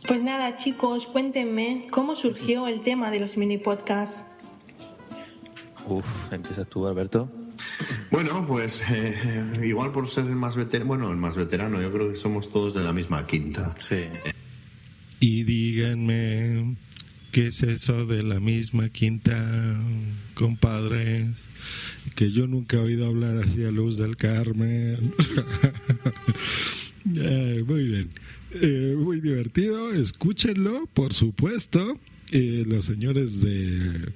Pues 0.07 0.21
nada, 0.21 0.55
chicos, 0.55 1.07
cuéntenme 1.07 1.87
cómo 1.89 2.15
surgió 2.15 2.67
el 2.67 2.81
tema 2.81 3.09
de 3.09 3.19
los 3.19 3.37
mini 3.37 3.57
podcasts. 3.57 4.25
Uf, 5.87 6.05
empiezas 6.31 6.67
tú, 6.67 6.85
Alberto. 6.85 7.31
Bueno, 8.11 8.45
pues 8.47 8.83
eh, 8.91 9.61
igual 9.63 9.91
por 9.91 10.07
ser 10.07 10.25
el 10.25 10.35
más 10.35 10.55
veterano, 10.55 10.87
bueno, 10.87 11.09
el 11.09 11.17
más 11.17 11.35
veterano, 11.35 11.81
yo 11.81 11.91
creo 11.91 12.11
que 12.11 12.17
somos 12.17 12.51
todos 12.51 12.75
de 12.75 12.83
la 12.83 12.93
misma 12.93 13.25
quinta. 13.25 13.73
Sí. 13.79 14.05
Y 15.19 15.43
díganme, 15.43 16.75
¿qué 17.31 17.47
es 17.47 17.63
eso 17.63 18.05
de 18.05 18.21
la 18.21 18.39
misma 18.39 18.89
quinta, 18.89 19.35
compadres? 20.35 21.47
Que 22.15 22.31
yo 22.31 22.45
nunca 22.45 22.77
he 22.77 22.81
oído 22.81 23.07
hablar 23.07 23.37
así 23.37 23.65
a 23.65 23.71
Luz 23.71 23.97
del 23.97 24.17
Carmen. 24.17 25.13
muy 27.05 27.83
bien. 27.83 28.09
Eh, 28.61 28.95
muy 28.97 29.19
divertido, 29.19 29.91
escúchenlo, 29.91 30.87
por 30.93 31.13
supuesto. 31.13 31.99
Eh, 32.31 32.63
los 32.65 32.85
señores 32.85 33.41
de 33.41 34.13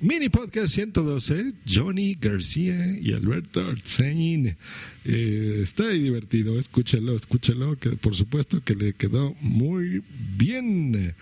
Mini 0.00 0.28
Podcast 0.28 0.74
112, 0.74 1.52
Johnny 1.64 2.16
García 2.20 2.98
y 2.98 3.12
Alberto 3.12 3.60
Artzain. 3.60 4.56
Eh, 5.04 5.60
está 5.62 5.88
divertido, 5.88 6.58
escúchelo, 6.58 7.14
escúchelo, 7.14 7.78
que 7.78 7.90
por 7.90 8.16
supuesto 8.16 8.62
que 8.64 8.74
le 8.74 8.92
quedó 8.92 9.34
muy 9.40 10.02
bien. 10.36 11.14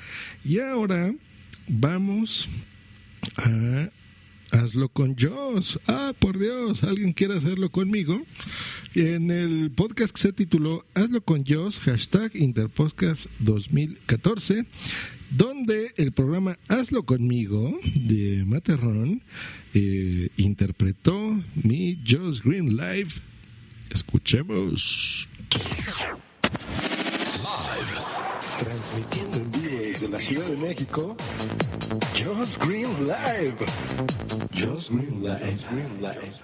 Y 0.42 0.58
ahora 0.60 1.14
vamos 1.68 2.48
a 3.36 3.90
hazlo 4.52 4.88
con 4.88 5.16
Joss. 5.18 5.80
Ah, 5.86 6.12
por 6.18 6.38
Dios, 6.38 6.84
¿alguien 6.84 7.12
quiere 7.12 7.36
hacerlo 7.36 7.70
conmigo? 7.70 8.22
En 8.94 9.30
el 9.30 9.70
podcast 9.70 10.14
que 10.14 10.20
se 10.20 10.32
tituló 10.32 10.84
Hazlo 10.94 11.22
con 11.22 11.44
Joss, 11.44 11.80
hashtag 11.80 12.36
Interpodcast 12.36 13.26
2014, 13.40 14.66
donde 15.30 15.92
el 15.96 16.12
programa 16.12 16.58
Hazlo 16.68 17.04
conmigo 17.04 17.74
de 17.94 18.44
Materrón 18.46 19.22
eh, 19.74 20.28
interpretó 20.36 21.40
mi 21.54 21.98
Joss 22.06 22.42
Green 22.42 22.76
Live. 22.76 23.10
Escuchemos. 23.90 25.28
Transmitiendo 28.58 29.38
en 29.38 29.52
vivo 29.52 29.61
desde 29.92 30.08
la 30.08 30.18
Ciudad 30.18 30.46
de 30.46 30.56
México, 30.56 31.14
Joss 32.14 32.56
Green 32.56 33.06
Live. 33.06 33.58
Joss 34.50 34.88
Green 34.88 35.22
Live. 35.22 36.40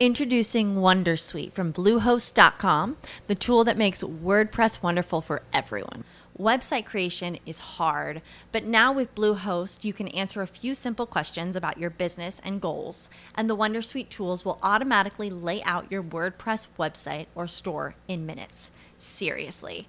Introducing 0.00 0.76
Wondersuite 0.76 1.52
from 1.52 1.70
Bluehost.com, 1.70 2.96
the 3.26 3.34
tool 3.34 3.64
that 3.64 3.76
makes 3.76 4.02
WordPress 4.02 4.82
wonderful 4.82 5.20
for 5.20 5.42
everyone. 5.52 6.04
Website 6.38 6.86
creation 6.86 7.38
is 7.44 7.58
hard, 7.58 8.22
but 8.52 8.64
now 8.64 8.90
with 8.90 9.14
Bluehost, 9.14 9.84
you 9.84 9.92
can 9.92 10.08
answer 10.08 10.40
a 10.40 10.46
few 10.46 10.74
simple 10.74 11.04
questions 11.04 11.56
about 11.56 11.76
your 11.76 11.90
business 11.90 12.40
and 12.42 12.62
goals, 12.62 13.10
and 13.34 13.50
the 13.50 13.56
Wondersuite 13.56 14.08
tools 14.08 14.46
will 14.46 14.58
automatically 14.62 15.28
lay 15.28 15.62
out 15.64 15.92
your 15.92 16.02
WordPress 16.02 16.68
website 16.78 17.26
or 17.34 17.46
store 17.46 17.94
in 18.08 18.24
minutes. 18.24 18.70
Seriously. 18.96 19.88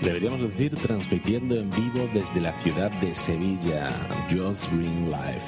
Deberíamos 0.00 0.40
decir 0.40 0.74
transmitiendo 0.76 1.56
en 1.56 1.68
vivo 1.70 2.08
desde 2.12 2.40
la 2.40 2.52
ciudad 2.60 2.90
de 3.00 3.14
Sevilla, 3.14 3.90
Just 4.30 4.70
Green 4.72 5.10
Live. 5.10 5.42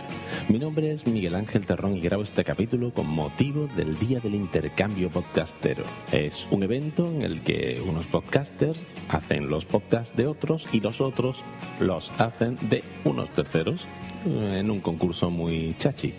Mi 0.49 0.59
nombre 0.59 0.91
es 0.91 1.07
Miguel 1.07 1.37
Ángel 1.37 1.65
Terrón 1.65 1.97
y 1.97 2.01
grabo 2.01 2.25
este 2.25 2.43
capítulo 2.43 2.93
con 2.93 3.07
motivo 3.07 3.69
del 3.77 3.97
Día 3.99 4.19
del 4.19 4.35
Intercambio 4.35 5.11
Podcastero. 5.11 5.85
Es 6.11 6.49
un 6.51 6.65
evento 6.65 7.07
en 7.07 7.23
el 7.23 7.43
que 7.43 7.81
unos 7.87 8.07
podcasters 8.07 8.85
hacen 9.09 9.49
los 9.49 9.65
podcasts 9.65 10.17
de 10.17 10.27
otros 10.27 10.67
y 10.73 10.81
los 10.81 11.01
otros 11.01 11.45
los 11.79 12.11
hacen 12.19 12.59
de 12.69 12.83
unos 13.05 13.31
terceros 13.31 13.87
eh, 14.27 14.59
en 14.61 14.71
un 14.71 14.81
concurso 14.81 15.31
muy 15.31 15.75
chachi. 15.79 16.15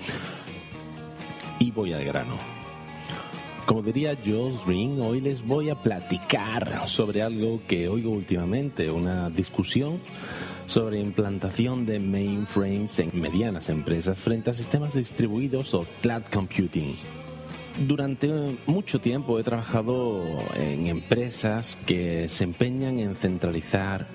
Y 1.60 1.72
voy 1.72 1.92
al 1.92 2.06
grano. 2.06 2.57
Como 3.68 3.82
diría 3.82 4.18
Josh 4.26 4.66
Green, 4.66 5.02
hoy 5.02 5.20
les 5.20 5.46
voy 5.46 5.70
a 5.70 5.76
platicar 5.76 6.88
sobre 6.88 7.22
algo 7.22 7.60
que 7.68 7.90
oigo 7.90 8.12
últimamente, 8.12 8.90
una 8.90 9.30
discusión 9.30 10.00
sobre 10.66 11.02
implantación 11.02 11.86
de 11.86 12.00
mainframes 12.00 12.98
en 13.00 13.12
medianas 13.20 13.68
empresas 13.68 14.20
frente 14.20 14.52
a 14.52 14.54
sistemas 14.54 14.94
distribuidos 14.94 15.74
o 15.74 15.86
cloud 16.02 16.24
computing. 16.32 16.96
Durante 17.86 18.56
mucho 18.68 19.02
tiempo 19.02 19.38
he 19.38 19.44
trabajado 19.44 20.24
en 20.56 20.88
empresas 20.88 21.76
que 21.86 22.30
se 22.30 22.46
empeñan 22.46 23.00
en 23.00 23.18
centralizar 23.18 24.08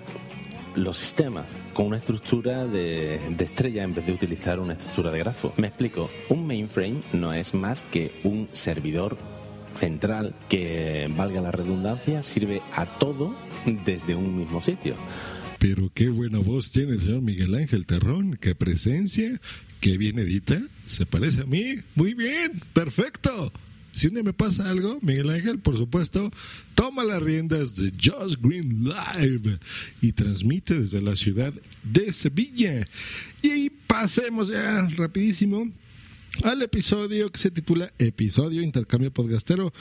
los 0.76 0.96
sistemas 0.96 1.44
con 1.74 1.88
una 1.88 1.98
estructura 1.98 2.66
de, 2.66 3.20
de, 3.28 3.44
estrella 3.44 3.82
en 3.82 3.94
vez 3.94 4.06
de 4.06 4.12
utilizar 4.12 4.58
una 4.58 4.72
estructura 4.72 5.10
de 5.10 5.18
grafo. 5.18 5.52
Me 5.58 5.66
explico, 5.66 6.08
un 6.30 6.46
mainframe 6.46 7.02
no 7.12 7.34
es 7.34 7.52
más 7.52 7.82
que 7.82 8.12
un 8.24 8.48
servidor 8.54 9.18
central 9.74 10.34
que, 10.48 11.08
valga 11.16 11.40
la 11.40 11.50
redundancia, 11.50 12.22
sirve 12.22 12.62
a 12.74 12.86
todo 12.86 13.34
desde 13.84 14.14
un 14.14 14.38
mismo 14.38 14.60
sitio. 14.60 14.94
Pero 15.58 15.90
qué 15.94 16.08
buena 16.08 16.38
voz 16.38 16.72
tiene 16.72 16.92
el 16.92 17.00
señor 17.00 17.22
Miguel 17.22 17.54
Ángel 17.54 17.86
Terrón, 17.86 18.36
qué 18.36 18.54
presencia, 18.54 19.40
qué 19.80 19.96
bien 19.96 20.18
edita, 20.18 20.60
se 20.84 21.06
parece 21.06 21.42
a 21.42 21.44
mí, 21.44 21.76
muy 21.94 22.14
bien, 22.14 22.60
perfecto. 22.72 23.52
Si 23.92 24.06
un 24.06 24.14
día 24.14 24.22
me 24.22 24.32
pasa 24.32 24.70
algo, 24.70 24.98
Miguel 25.02 25.30
Ángel, 25.30 25.58
por 25.58 25.76
supuesto, 25.76 26.30
toma 26.74 27.04
las 27.04 27.22
riendas 27.22 27.76
de 27.76 27.92
Just 27.92 28.40
Green 28.40 28.84
Live 28.84 29.58
y 30.00 30.12
transmite 30.12 30.80
desde 30.80 31.02
la 31.02 31.14
ciudad 31.14 31.52
de 31.82 32.12
Sevilla. 32.12 32.88
Y 33.42 33.50
ahí 33.50 33.70
pasemos 33.86 34.48
ya 34.48 34.88
rapidísimo 34.96 35.70
al 36.44 36.62
episodio 36.62 37.30
que 37.30 37.38
se 37.38 37.50
titula 37.50 37.92
Episodio 37.98 38.62
Intercambio 38.62 39.12
Podcastero 39.12 39.72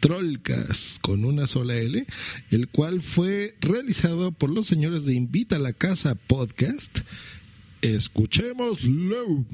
Trollcast 0.00 1.00
con 1.00 1.24
una 1.24 1.46
sola 1.46 1.76
L, 1.76 2.04
el 2.50 2.68
cual 2.68 3.00
fue 3.00 3.56
realizado 3.60 4.32
por 4.32 4.50
los 4.50 4.66
señores 4.66 5.04
de 5.04 5.14
Invita 5.14 5.56
a 5.56 5.60
la 5.60 5.72
Casa 5.72 6.14
Podcast. 6.14 7.00
Escuchémoslo. 7.82 9.44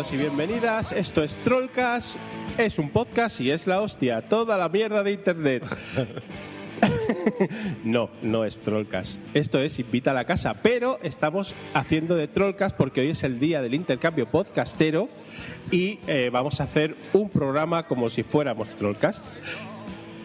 Bienvenidos 0.00 0.12
y 0.12 0.16
bienvenidas. 0.16 0.92
Esto 0.92 1.22
es 1.22 1.36
Trollcast, 1.38 2.16
es 2.56 2.78
un 2.78 2.88
podcast 2.88 3.38
y 3.40 3.50
es 3.50 3.66
la 3.66 3.82
hostia, 3.82 4.22
toda 4.22 4.56
la 4.56 4.70
mierda 4.70 5.02
de 5.02 5.12
internet. 5.12 5.62
no, 7.84 8.08
no 8.22 8.46
es 8.46 8.58
Trollcast. 8.60 9.20
Esto 9.34 9.58
es 9.58 9.78
Invita 9.78 10.12
a 10.12 10.14
la 10.14 10.24
Casa, 10.24 10.54
pero 10.62 10.98
estamos 11.02 11.54
haciendo 11.74 12.14
de 12.14 12.28
Trollcast 12.28 12.76
porque 12.76 13.02
hoy 13.02 13.10
es 13.10 13.24
el 13.24 13.38
día 13.38 13.60
del 13.60 13.74
intercambio 13.74 14.30
podcastero 14.30 15.10
y 15.70 15.98
eh, 16.06 16.30
vamos 16.32 16.62
a 16.62 16.64
hacer 16.64 16.96
un 17.12 17.28
programa 17.28 17.86
como 17.86 18.08
si 18.08 18.22
fuéramos 18.22 18.76
Trollcast. 18.76 19.22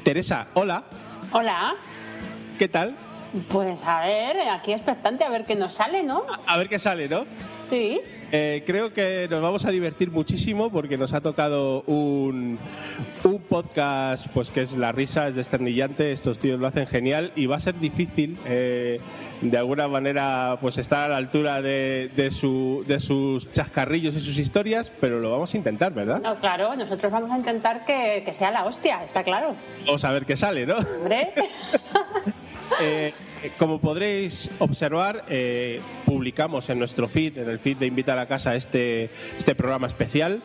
Teresa, 0.03 0.47
hola. 0.53 0.85
Hola. 1.33 1.75
¿Qué 2.57 2.69
tal? 2.69 2.95
Pues 3.49 3.83
a 3.83 4.05
ver, 4.05 4.37
aquí 4.49 4.71
expectante 4.71 5.25
a 5.25 5.29
ver 5.29 5.45
qué 5.45 5.55
nos 5.55 5.73
sale, 5.73 6.01
¿no? 6.03 6.23
A 6.47 6.57
ver 6.57 6.69
qué 6.69 6.79
sale, 6.79 7.09
¿no? 7.09 7.25
Sí. 7.65 7.99
Eh, 8.31 8.63
creo 8.65 8.93
que 8.93 9.27
nos 9.29 9.41
vamos 9.41 9.65
a 9.65 9.71
divertir 9.71 10.11
muchísimo 10.11 10.71
porque 10.71 10.97
nos 10.97 11.13
ha 11.13 11.21
tocado 11.21 11.83
un, 11.83 12.57
un 13.23 13.39
podcast 13.41 14.27
pues 14.33 14.51
que 14.51 14.61
es 14.61 14.75
la 14.75 14.91
risa, 14.91 15.27
es 15.27 15.35
desternillante, 15.35 16.11
estos 16.11 16.39
tíos 16.39 16.59
lo 16.59 16.67
hacen 16.67 16.87
genial 16.87 17.31
y 17.35 17.45
va 17.45 17.57
a 17.57 17.59
ser 17.59 17.79
difícil 17.79 18.37
eh, 18.45 18.99
de 19.41 19.57
alguna 19.57 19.87
manera 19.87 20.57
pues 20.59 20.77
estar 20.77 21.05
a 21.05 21.07
la 21.09 21.17
altura 21.17 21.61
de, 21.61 22.11
de, 22.15 22.31
su, 22.31 22.83
de 22.87 22.99
sus 22.99 23.51
chascarrillos 23.51 24.15
y 24.15 24.19
sus 24.19 24.37
historias, 24.37 24.91
pero 24.99 25.19
lo 25.19 25.31
vamos 25.31 25.53
a 25.53 25.57
intentar, 25.57 25.93
¿verdad? 25.93 26.21
No, 26.21 26.39
claro, 26.39 26.75
nosotros 26.75 27.11
vamos 27.11 27.31
a 27.31 27.37
intentar 27.37 27.85
que, 27.85 28.23
que 28.25 28.33
sea 28.33 28.51
la 28.51 28.65
hostia, 28.65 29.03
está 29.03 29.23
claro. 29.23 29.55
Vamos 29.85 30.03
a 30.03 30.11
ver 30.11 30.25
qué 30.25 30.35
sale, 30.35 30.65
¿no? 30.65 30.75
Hombre. 30.77 31.33
Eh, 32.81 33.13
como 33.57 33.79
podréis 33.79 34.51
observar, 34.59 35.25
eh, 35.29 35.79
publicamos 36.05 36.69
en 36.69 36.79
nuestro 36.79 37.07
feed, 37.07 37.37
en 37.37 37.49
el 37.49 37.59
feed 37.59 37.77
de 37.77 37.87
Invita 37.87 38.13
a 38.13 38.15
la 38.15 38.27
Casa, 38.27 38.55
este, 38.55 39.09
este 39.37 39.55
programa 39.55 39.87
especial 39.87 40.41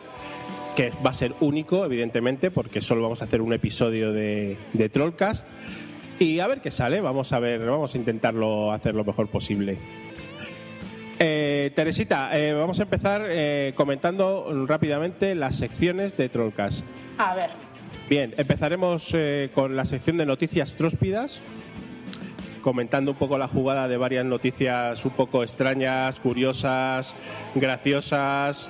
que 0.75 0.91
va 1.05 1.09
a 1.09 1.13
ser 1.13 1.33
único, 1.41 1.85
evidentemente, 1.85 2.49
porque 2.49 2.81
solo 2.81 3.01
vamos 3.01 3.21
a 3.21 3.25
hacer 3.25 3.41
un 3.41 3.53
episodio 3.53 4.13
de, 4.13 4.57
de 4.73 4.89
Trollcast. 4.89 5.47
Y 6.19 6.39
a 6.39 6.47
ver 6.47 6.61
qué 6.61 6.71
sale, 6.71 7.01
vamos 7.01 7.33
a 7.33 7.39
ver, 7.39 7.65
vamos 7.65 7.95
a 7.95 7.97
intentarlo 7.97 8.71
hacer 8.71 8.95
lo 8.95 9.03
mejor 9.03 9.27
posible. 9.27 9.77
Eh, 11.19 11.71
Teresita, 11.75 12.37
eh, 12.37 12.53
vamos 12.53 12.79
a 12.79 12.83
empezar 12.83 13.25
eh, 13.27 13.73
comentando 13.75 14.65
rápidamente 14.65 15.35
las 15.35 15.55
secciones 15.55 16.15
de 16.17 16.29
Trollcast. 16.29 16.85
A 17.17 17.35
ver. 17.35 17.51
Bien, 18.09 18.33
empezaremos 18.37 19.11
eh, 19.13 19.51
con 19.53 19.75
la 19.75 19.85
sección 19.85 20.17
de 20.17 20.25
noticias 20.25 20.75
tróspidas, 20.75 21.41
comentando 22.61 23.11
un 23.11 23.17
poco 23.17 23.37
la 23.37 23.47
jugada 23.47 23.87
de 23.87 23.97
varias 23.97 24.25
noticias 24.25 25.03
un 25.05 25.11
poco 25.11 25.43
extrañas, 25.43 26.19
curiosas, 26.19 27.15
graciosas 27.55 28.69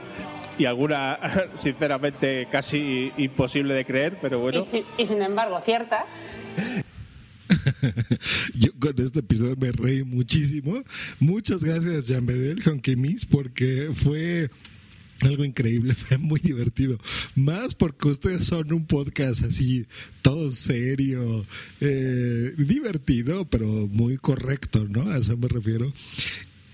y 0.57 0.65
alguna, 0.65 1.19
sinceramente, 1.55 2.47
casi 2.51 3.11
imposible 3.18 3.73
de 3.73 3.85
creer, 3.85 4.18
pero 4.22 4.39
bueno. 4.39 4.59
Y, 4.59 4.61
si- 4.63 4.85
y 4.97 5.05
sin 5.05 5.22
embargo, 5.22 5.59
cierta. 5.61 6.05
Yo 8.55 8.69
con 8.80 8.93
este 8.99 9.19
episodio 9.19 9.55
me 9.59 9.72
reí 9.72 10.03
muchísimo. 10.03 10.81
Muchas 11.19 11.63
gracias, 11.63 12.07
Jean 12.07 12.26
Bedel, 12.26 12.59
Miss, 12.97 13.26
porque 13.26 13.89
fue 13.93 14.49
algo 15.23 15.45
increíble, 15.45 15.93
fue 15.95 16.18
muy 16.18 16.39
divertido. 16.39 16.98
Más 17.35 17.76
porque 17.76 18.07
ustedes 18.07 18.45
son 18.45 18.73
un 18.73 18.85
podcast 18.85 19.43
así, 19.43 19.85
todo 20.22 20.49
serio, 20.49 21.45
eh, 21.80 22.53
divertido, 22.57 23.45
pero 23.45 23.68
muy 23.88 24.18
correcto, 24.18 24.88
¿no? 24.89 25.02
A 25.10 25.18
eso 25.18 25.38
me 25.38 25.48
refiero. 25.48 25.91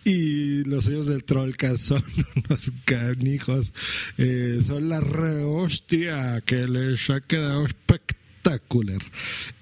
Y 0.04 0.64
los 0.64 0.86
señores 0.86 1.08
del 1.08 1.26
Trollcast 1.26 1.84
son 1.84 2.04
unos 2.50 2.72
canijos, 2.86 3.74
eh, 4.18 4.62
son 4.66 4.88
la 4.88 5.02
re 5.02 5.44
hostia 5.44 6.42
que 6.46 6.66
les 6.68 7.10
ha 7.10 7.20
quedado 7.20 7.66
espectacular. 7.66 9.02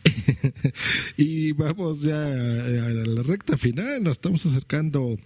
y 1.17 1.51
vamos 1.53 2.01
ya 2.01 2.27
a 2.27 2.89
la 2.89 3.23
recta 3.23 3.57
final, 3.57 4.03
nos 4.03 4.13
estamos 4.13 4.45
acercando 4.45 5.17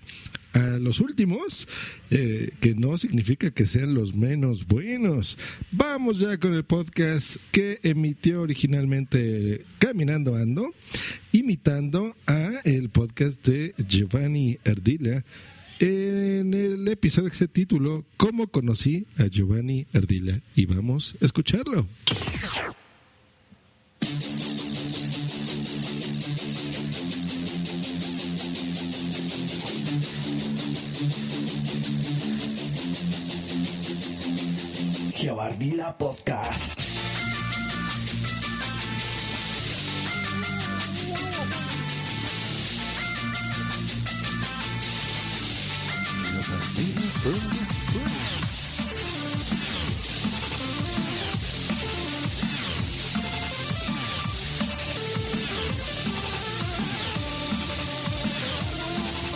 a 0.54 0.80
los 0.80 1.00
últimos, 1.00 1.68
eh, 2.12 2.52
que 2.60 2.76
no 2.76 2.98
significa 2.98 3.52
que 3.52 3.66
sean 3.66 3.94
los 3.94 4.16
menos 4.16 4.66
buenos. 4.68 5.38
Vamos 5.72 6.20
ya 6.20 6.38
con 6.38 6.54
el 6.54 6.64
podcast 6.64 7.38
que 7.52 7.80
emitió 7.84 8.42
originalmente 8.42 9.66
Caminando 9.78 10.36
Ando, 10.36 10.74
imitando 11.32 12.16
a 12.26 12.52
el 12.64 12.90
podcast 12.90 13.46
de 13.48 13.74
Giovanni 13.78 14.58
Ardila. 14.66 15.24
En 15.80 16.54
el 16.54 16.86
episodio 16.90 17.30
que 17.30 17.38
se 17.38 17.48
tituló 17.48 18.04
¿Cómo 18.18 18.48
conocí 18.48 19.06
a 19.18 19.28
Giovanni 19.28 19.88
Ardila? 19.94 20.42
Y 20.54 20.66
vamos 20.66 21.16
a 21.22 21.26
escucharlo. 21.26 21.88
Giovardila 35.20 35.98
Podcast. 35.98 36.80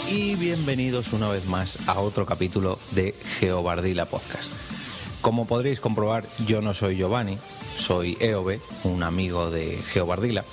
y 0.09 0.35
bienvenidos 0.35 1.11
una 1.11 1.27
vez 1.27 1.45
más 1.47 1.89
a 1.89 1.99
otro 1.99 2.25
capítulo 2.25 2.79
de 2.91 3.13
Geobardila 3.39 4.05
Podcast. 4.05 4.62
Como 5.23 5.45
podréis 5.45 5.79
comprobar, 5.79 6.25
yo 6.45 6.61
no 6.61 6.73
soy 6.73 6.97
Giovanni, 6.97 7.37
soy 7.77 8.17
Eobe, 8.19 8.59
un 8.83 9.03
amigo 9.03 9.49
de 9.51 9.77
Geobardila. 9.77 10.43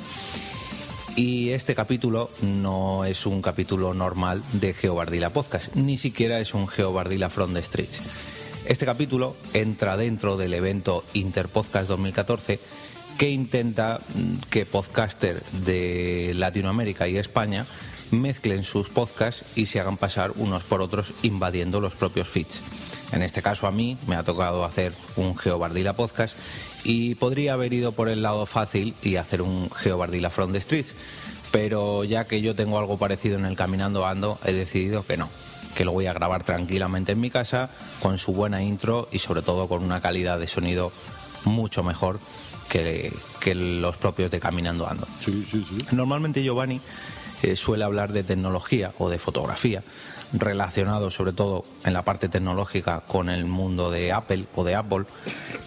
Y 1.17 1.51
este 1.51 1.75
capítulo 1.75 2.31
no 2.41 3.05
es 3.05 3.27
un 3.27 3.43
capítulo 3.43 3.95
normal 3.95 4.45
de 4.53 4.73
Geobardila 4.73 5.31
Podcast, 5.31 5.75
ni 5.75 5.97
siquiera 5.97 6.39
es 6.39 6.55
un 6.55 6.69
Geobardila 6.69 7.31
from 7.31 7.53
the 7.53 7.65
Streets. 7.65 8.01
Este 8.65 8.87
capítulo 8.87 9.35
entra 9.55 9.97
dentro 9.97 10.37
del 10.37 10.55
evento 10.55 11.05
Interpodcast 11.15 11.89
2014 11.89 12.61
que 13.19 13.29
intenta 13.29 13.99
mm, 14.15 14.51
que 14.51 14.67
podcaster 14.67 15.43
de 15.65 16.31
Latinoamérica 16.37 17.09
y 17.09 17.19
España 17.19 17.67
mezclen 18.13 18.63
sus 18.63 18.89
podcasts 18.89 19.45
y 19.57 19.67
se 19.67 19.81
hagan 19.81 19.97
pasar 19.97 20.31
unos 20.37 20.63
por 20.63 20.81
otros 20.81 21.13
invadiendo 21.23 21.81
los 21.81 21.97
propios 21.97 22.29
feeds. 22.29 22.90
En 23.13 23.23
este 23.23 23.43
caso 23.43 23.67
a 23.67 23.73
mí 23.73 23.97
me 24.07 24.17
ha 24.17 24.23
tocado 24.23 24.65
hacer 24.65 24.93
un 25.17 25.37
Geobardila 25.37 25.95
podcast 25.95 26.37
y 26.85 27.15
podría 27.17 27.55
haber 27.55 27.73
ido 27.73 27.93
por 27.93 28.09
el 28.09 28.23
lado 28.23 28.47
fácil 28.47 28.95
y 29.03 29.17
hacer 29.17 29.43
un 29.43 29.71
Geobardila 29.71 30.31
from 30.31 30.53
the 30.53 30.61
streets, 30.61 30.95
pero 31.51 32.05
ya 32.05 32.27
que 32.27 32.41
yo 32.41 32.55
tengo 32.55 32.79
algo 32.79 32.99
parecido 32.99 33.39
en 33.39 33.45
el 33.45 33.57
Caminando 33.57 34.07
Ando, 34.07 34.39
he 34.45 34.53
decidido 34.53 35.05
que 35.05 35.17
no, 35.17 35.29
que 35.75 35.85
lo 35.85 35.93
voy 35.93 36.07
a 36.07 36.13
grabar 36.13 36.45
tranquilamente 36.45 37.13
en 37.13 37.21
mi 37.21 37.31
casa 37.31 37.71
con 38.01 38.19
su 38.19 38.33
buena 38.33 38.63
intro 38.63 39.09
y 39.11 39.19
sobre 39.19 39.43
todo 39.43 39.69
con 39.69 39.83
una 39.83 40.01
calidad 40.01 40.39
de 40.39 40.47
sonido 40.47 40.93
mucho 41.45 41.83
mejor 41.83 42.21
que, 42.69 43.13
que 43.41 43.55
los 43.55 43.97
propios 43.97 44.31
de 44.31 44.39
Caminando 44.41 44.89
Ando. 44.89 45.07
Normalmente 45.91 46.43
Giovanni 46.43 46.81
eh, 47.43 47.57
suele 47.57 47.85
hablar 47.85 48.13
de 48.13 48.23
tecnología 48.23 48.93
o 48.99 49.09
de 49.09 49.19
fotografía, 49.19 49.83
relacionado 50.33 51.11
sobre 51.11 51.33
todo 51.33 51.65
en 51.85 51.93
la 51.93 52.05
parte 52.05 52.29
tecnológica 52.29 53.01
con 53.01 53.29
el 53.29 53.47
mundo 53.47 53.91
de 53.91 54.13
Apple 54.13 54.45
o 54.55 54.65
de 54.65 54.75
Apple, 54.75 55.05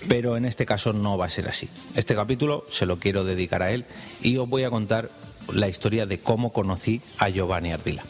pero 0.07 0.38
en 0.38 0.45
este 0.45 0.65
caso 0.65 0.94
no 0.94 1.18
va 1.18 1.26
a 1.26 1.30
ser 1.30 1.48
así. 1.49 1.69
Este 1.95 2.15
capítulo 2.15 2.65
se 2.69 2.85
lo 2.85 2.98
quiero 2.99 3.23
dedicar 3.23 3.61
a 3.61 3.72
él 3.72 3.85
y 4.22 4.38
os 4.38 4.48
voy 4.48 4.64
a 4.64 4.69
contar 4.69 5.10
la 5.53 5.68
historia 5.68 6.06
de 6.06 6.19
cómo 6.19 6.53
conocí 6.53 7.02
a 7.18 7.30
Giovanni 7.30 7.72
Ardila. 7.73 8.03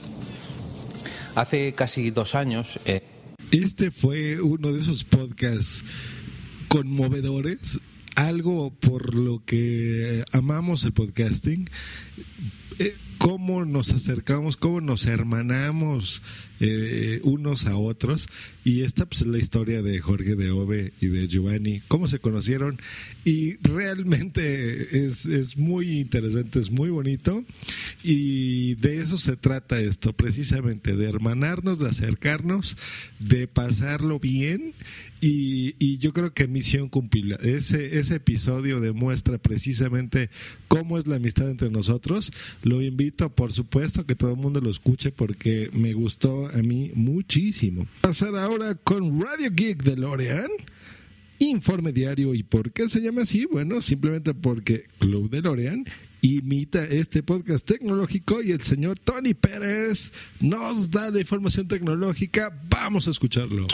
Hace 1.35 1.73
casi 1.73 2.11
dos 2.11 2.35
años... 2.35 2.79
eh, 2.85 3.01
Este 3.51 3.91
fue 3.91 4.41
uno 4.41 4.71
de 4.71 4.79
esos 4.79 5.03
podcasts 5.03 5.83
conmovedores, 6.67 7.79
algo 8.15 8.71
por 8.71 9.15
lo 9.15 9.43
que 9.45 10.23
amamos 10.31 10.83
el 10.83 10.93
podcasting. 10.93 11.69
Eh, 12.79 12.95
cómo 13.17 13.63
nos 13.65 13.91
acercamos, 13.91 14.57
cómo 14.57 14.81
nos 14.81 15.05
hermanamos 15.05 16.21
eh, 16.59 17.19
unos 17.23 17.65
a 17.65 17.77
otros. 17.77 18.27
Y 18.63 18.81
esta 18.81 19.05
pues, 19.05 19.21
es 19.21 19.27
la 19.27 19.37
historia 19.37 19.81
de 19.81 19.99
Jorge 19.99 20.35
de 20.35 20.51
Ove 20.51 20.93
y 21.01 21.07
de 21.07 21.27
Giovanni, 21.27 21.81
cómo 21.87 22.07
se 22.07 22.19
conocieron. 22.19 22.79
Y 23.23 23.55
realmente 23.57 25.05
es, 25.05 25.25
es 25.25 25.57
muy 25.57 25.99
interesante, 25.99 26.59
es 26.59 26.71
muy 26.71 26.89
bonito. 26.89 27.43
Y 28.03 28.75
de 28.75 29.01
eso 29.01 29.17
se 29.17 29.37
trata 29.37 29.79
esto, 29.79 30.13
precisamente, 30.13 30.95
de 30.95 31.07
hermanarnos, 31.07 31.79
de 31.79 31.89
acercarnos, 31.89 32.77
de 33.19 33.47
pasarlo 33.47 34.19
bien. 34.19 34.73
Y, 35.25 35.99
yo 35.99 36.11
creo 36.11 36.33
que 36.33 36.49
misión 36.49 36.89
cumplida. 36.89 37.37
Ese, 37.41 37.97
ese 37.97 38.15
episodio 38.15 38.81
demuestra 38.81 39.37
precisamente 39.37 40.29
cómo 40.67 40.97
es 40.97 41.07
la 41.07 41.15
amistad 41.15 41.49
entre 41.49 41.69
nosotros. 41.69 42.33
Lo 42.61 42.81
invito, 42.81 43.29
por 43.29 43.53
supuesto, 43.53 44.05
que 44.05 44.15
todo 44.15 44.31
el 44.31 44.37
mundo 44.37 44.59
lo 44.59 44.69
escuche 44.69 45.13
porque 45.13 45.69
me 45.71 45.93
gustó 45.93 46.47
a 46.49 46.61
mí 46.61 46.91
muchísimo. 46.93 47.87
Pasar 48.01 48.35
ahora 48.35 48.75
con 48.75 49.21
Radio 49.21 49.49
Geek 49.49 49.83
de 49.83 49.95
Lorean 49.95 50.49
Informe 51.39 51.93
Diario. 51.93 52.33
¿Y 52.33 52.43
por 52.43 52.73
qué 52.73 52.89
se 52.89 52.99
llama 52.99 53.21
así? 53.21 53.45
Bueno, 53.45 53.81
simplemente 53.81 54.33
porque 54.33 54.87
Club 54.99 55.29
de 55.29 55.41
Lorean 55.41 55.85
imita 56.21 56.83
este 56.83 57.23
podcast 57.23 57.65
tecnológico 57.65 58.41
y 58.41 58.51
el 58.51 58.61
señor 58.61 58.99
Tony 58.99 59.33
Pérez 59.33 60.11
nos 60.41 60.91
da 60.91 61.09
la 61.11 61.21
información 61.21 61.65
tecnológica. 61.69 62.53
Vamos 62.69 63.07
a 63.07 63.11
escucharlo. 63.11 63.67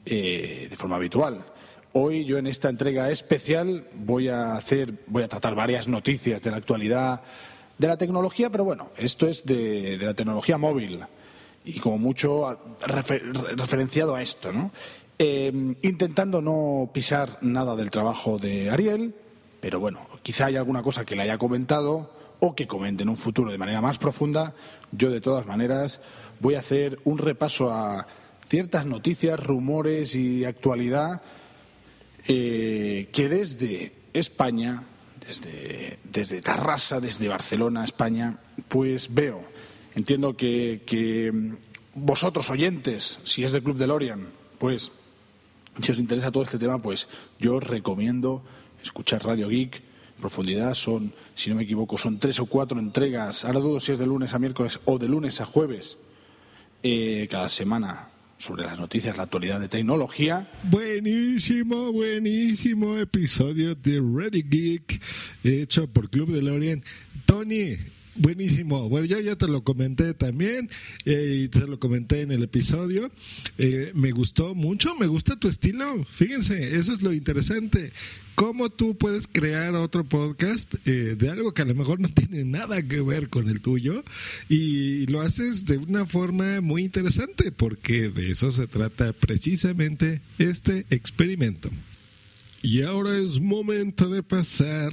eh, 0.04 0.66
de 0.70 0.76
forma 0.76 0.96
habitual. 0.96 1.44
Hoy 1.92 2.24
yo 2.24 2.38
en 2.38 2.46
esta 2.46 2.68
entrega 2.68 3.10
especial 3.10 3.88
voy 3.94 4.28
a 4.28 4.54
hacer, 4.54 4.92
voy 5.06 5.22
a 5.22 5.28
tratar 5.28 5.54
varias 5.54 5.88
noticias 5.88 6.42
de 6.42 6.50
la 6.50 6.58
actualidad 6.58 7.22
de 7.78 7.86
la 7.88 7.96
tecnología, 7.96 8.50
pero 8.50 8.64
bueno, 8.64 8.90
esto 8.96 9.26
es 9.26 9.44
de, 9.44 9.98
la 10.00 10.14
tecnología 10.14 10.58
móvil 10.58 11.00
y 11.64 11.80
como 11.80 11.98
mucho 11.98 12.60
referenciado 12.86 14.14
a 14.14 14.22
esto, 14.22 14.52
¿no? 14.52 14.70
Eh, 15.18 15.74
intentando 15.82 16.42
no 16.42 16.90
pisar 16.92 17.38
nada 17.40 17.74
del 17.74 17.90
trabajo 17.90 18.38
de 18.38 18.68
Ariel, 18.70 19.14
pero 19.60 19.80
bueno, 19.80 20.06
quizá 20.22 20.46
haya 20.46 20.58
alguna 20.58 20.82
cosa 20.82 21.06
que 21.06 21.16
le 21.16 21.22
haya 21.22 21.38
comentado 21.38 22.10
o 22.40 22.54
que 22.54 22.66
comente 22.66 23.02
en 23.02 23.08
un 23.08 23.16
futuro 23.16 23.50
de 23.50 23.58
manera 23.58 23.80
más 23.80 23.98
profunda. 23.98 24.54
Yo 24.92 25.10
de 25.10 25.20
todas 25.20 25.46
maneras 25.46 26.00
voy 26.40 26.54
a 26.54 26.60
hacer 26.60 26.98
un 27.04 27.18
repaso 27.18 27.72
a 27.72 28.06
ciertas 28.46 28.86
noticias, 28.86 29.38
rumores 29.42 30.14
y 30.14 30.44
actualidad 30.44 31.22
eh, 32.28 33.08
que 33.12 33.28
desde 33.28 33.92
España, 34.12 34.82
desde, 35.26 35.98
desde 36.04 36.40
Tarrasa, 36.40 37.00
desde 37.00 37.28
Barcelona, 37.28 37.84
España, 37.84 38.38
pues 38.68 39.14
veo. 39.14 39.44
Entiendo 39.94 40.36
que, 40.36 40.82
vosotros, 41.94 42.50
oyentes, 42.50 43.18
si 43.24 43.44
es 43.44 43.52
del 43.52 43.62
Club 43.62 43.76
de 43.76 43.86
Lorian, 43.86 44.26
pues 44.58 44.92
si 45.80 45.92
os 45.92 45.98
interesa 45.98 46.30
todo 46.30 46.42
este 46.42 46.58
tema, 46.58 46.82
pues 46.82 47.08
yo 47.38 47.56
os 47.56 47.64
recomiendo 47.64 48.42
escuchar 48.82 49.24
Radio 49.24 49.48
Geek. 49.48 49.82
Profundidad 50.20 50.74
son, 50.74 51.12
si 51.34 51.50
no 51.50 51.56
me 51.56 51.64
equivoco, 51.64 51.98
son 51.98 52.18
tres 52.18 52.40
o 52.40 52.46
cuatro 52.46 52.78
entregas. 52.78 53.44
Ahora 53.44 53.60
dudo 53.60 53.80
si 53.80 53.92
es 53.92 53.98
de 53.98 54.06
lunes 54.06 54.32
a 54.34 54.38
miércoles 54.38 54.80
o 54.84 54.98
de 54.98 55.08
lunes 55.08 55.40
a 55.40 55.46
jueves. 55.46 55.98
Eh, 56.82 57.26
cada 57.30 57.48
semana 57.48 58.10
sobre 58.38 58.64
las 58.64 58.78
noticias, 58.78 59.16
la 59.16 59.24
actualidad 59.24 59.60
de 59.60 59.68
tecnología. 59.68 60.48
Buenísimo, 60.64 61.92
buenísimo 61.92 62.96
episodio 62.98 63.74
de 63.74 64.00
Ready 64.00 64.42
Geek 64.42 65.02
hecho 65.44 65.86
por 65.88 66.10
Club 66.10 66.30
de 66.30 66.42
Lorien. 66.42 66.84
Tony, 67.24 67.76
Buenísimo. 68.18 68.88
Bueno, 68.88 69.06
yo 69.06 69.20
ya 69.20 69.36
te 69.36 69.46
lo 69.46 69.62
comenté 69.62 70.14
también 70.14 70.70
eh, 71.04 71.42
y 71.44 71.48
te 71.48 71.66
lo 71.66 71.78
comenté 71.78 72.22
en 72.22 72.32
el 72.32 72.42
episodio. 72.42 73.10
Eh, 73.58 73.92
me 73.94 74.10
gustó 74.10 74.54
mucho, 74.54 74.94
me 74.96 75.06
gusta 75.06 75.38
tu 75.38 75.48
estilo. 75.48 76.04
Fíjense, 76.04 76.76
eso 76.76 76.94
es 76.94 77.02
lo 77.02 77.12
interesante. 77.12 77.92
Cómo 78.34 78.70
tú 78.70 78.96
puedes 78.96 79.26
crear 79.26 79.74
otro 79.74 80.04
podcast 80.04 80.74
eh, 80.86 81.14
de 81.18 81.30
algo 81.30 81.52
que 81.52 81.62
a 81.62 81.66
lo 81.66 81.74
mejor 81.74 82.00
no 82.00 82.08
tiene 82.08 82.44
nada 82.44 82.82
que 82.82 83.02
ver 83.02 83.28
con 83.28 83.50
el 83.50 83.60
tuyo 83.60 84.02
y 84.48 85.06
lo 85.06 85.20
haces 85.20 85.66
de 85.66 85.76
una 85.76 86.06
forma 86.06 86.60
muy 86.62 86.84
interesante 86.84 87.52
porque 87.52 88.08
de 88.08 88.30
eso 88.30 88.50
se 88.50 88.66
trata 88.66 89.12
precisamente 89.12 90.22
este 90.38 90.86
experimento. 90.90 91.70
Y 92.62 92.82
ahora 92.82 93.16
es 93.18 93.40
momento 93.40 94.08
de 94.08 94.22
pasar 94.22 94.92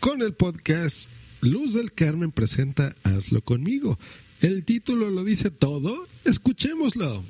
con 0.00 0.22
el 0.22 0.32
podcast 0.32 1.08
Luz 1.40 1.74
del 1.74 1.92
Carmen 1.92 2.32
presenta 2.32 2.94
Hazlo 3.04 3.42
conmigo. 3.42 3.96
El 4.40 4.64
título 4.64 5.08
lo 5.10 5.22
dice 5.22 5.50
todo. 5.50 6.06
Escuchémoslo. 6.24 7.22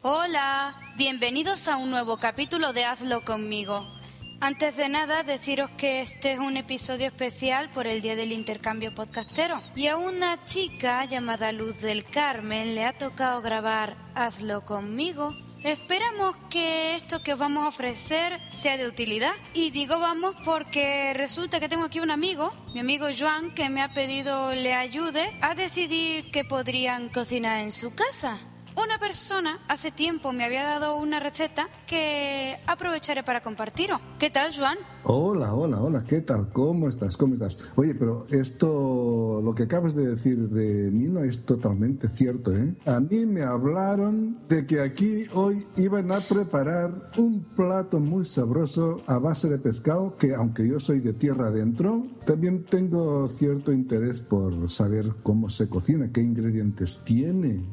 Hola, 0.00 0.74
bienvenidos 0.96 1.68
a 1.68 1.76
un 1.76 1.90
nuevo 1.90 2.16
capítulo 2.18 2.72
de 2.72 2.84
Hazlo 2.84 3.24
conmigo. 3.26 3.97
Antes 4.40 4.76
de 4.76 4.88
nada, 4.88 5.24
deciros 5.24 5.68
que 5.70 6.00
este 6.00 6.32
es 6.32 6.38
un 6.38 6.56
episodio 6.56 7.08
especial 7.08 7.70
por 7.70 7.88
el 7.88 8.00
Día 8.00 8.14
del 8.14 8.30
Intercambio 8.30 8.94
Podcastero. 8.94 9.60
Y 9.74 9.88
a 9.88 9.96
una 9.96 10.44
chica 10.44 11.04
llamada 11.06 11.50
Luz 11.50 11.80
del 11.80 12.04
Carmen 12.04 12.76
le 12.76 12.84
ha 12.84 12.96
tocado 12.96 13.42
grabar 13.42 13.96
Hazlo 14.14 14.64
conmigo. 14.64 15.34
Esperamos 15.64 16.36
que 16.50 16.94
esto 16.94 17.20
que 17.20 17.32
os 17.32 17.38
vamos 17.40 17.64
a 17.64 17.68
ofrecer 17.68 18.40
sea 18.48 18.76
de 18.76 18.86
utilidad. 18.86 19.32
Y 19.54 19.70
digo 19.70 19.98
vamos 19.98 20.36
porque 20.44 21.12
resulta 21.14 21.58
que 21.58 21.68
tengo 21.68 21.86
aquí 21.86 21.98
un 21.98 22.12
amigo, 22.12 22.54
mi 22.72 22.78
amigo 22.78 23.08
Joan, 23.18 23.52
que 23.56 23.68
me 23.68 23.82
ha 23.82 23.92
pedido 23.92 24.54
le 24.54 24.72
ayude 24.72 25.36
a 25.42 25.56
decidir 25.56 26.30
qué 26.30 26.44
podrían 26.44 27.08
cocinar 27.08 27.58
en 27.58 27.72
su 27.72 27.92
casa. 27.92 28.38
Una 28.80 29.00
persona 29.00 29.58
hace 29.66 29.90
tiempo 29.90 30.32
me 30.32 30.44
había 30.44 30.62
dado 30.62 30.98
una 30.98 31.18
receta 31.18 31.68
que 31.88 32.58
aprovecharé 32.64 33.24
para 33.24 33.42
compartiros. 33.42 34.00
¿Qué 34.20 34.30
tal, 34.30 34.54
Juan? 34.56 34.78
Hola, 35.02 35.52
hola, 35.52 35.80
hola, 35.80 36.04
¿qué 36.06 36.20
tal? 36.20 36.48
¿Cómo 36.50 36.88
estás? 36.88 37.16
¿Cómo 37.16 37.34
estás? 37.34 37.58
Oye, 37.74 37.96
pero 37.96 38.28
esto, 38.30 39.40
lo 39.42 39.52
que 39.52 39.64
acabas 39.64 39.96
de 39.96 40.06
decir 40.06 40.48
de 40.48 40.92
mí 40.92 41.08
no 41.08 41.24
es 41.24 41.44
totalmente 41.44 42.08
cierto, 42.08 42.54
¿eh? 42.54 42.76
A 42.86 43.00
mí 43.00 43.26
me 43.26 43.42
hablaron 43.42 44.38
de 44.48 44.64
que 44.64 44.80
aquí 44.80 45.24
hoy 45.34 45.66
iban 45.76 46.12
a 46.12 46.20
preparar 46.20 46.94
un 47.16 47.40
plato 47.56 47.98
muy 47.98 48.26
sabroso 48.26 49.02
a 49.08 49.18
base 49.18 49.48
de 49.48 49.58
pescado 49.58 50.16
que, 50.16 50.36
aunque 50.36 50.68
yo 50.68 50.78
soy 50.78 51.00
de 51.00 51.14
tierra 51.14 51.48
adentro, 51.48 52.06
también 52.24 52.64
tengo 52.64 53.26
cierto 53.26 53.72
interés 53.72 54.20
por 54.20 54.70
saber 54.70 55.14
cómo 55.24 55.48
se 55.48 55.68
cocina, 55.68 56.12
qué 56.12 56.20
ingredientes 56.20 57.02
tiene. 57.04 57.64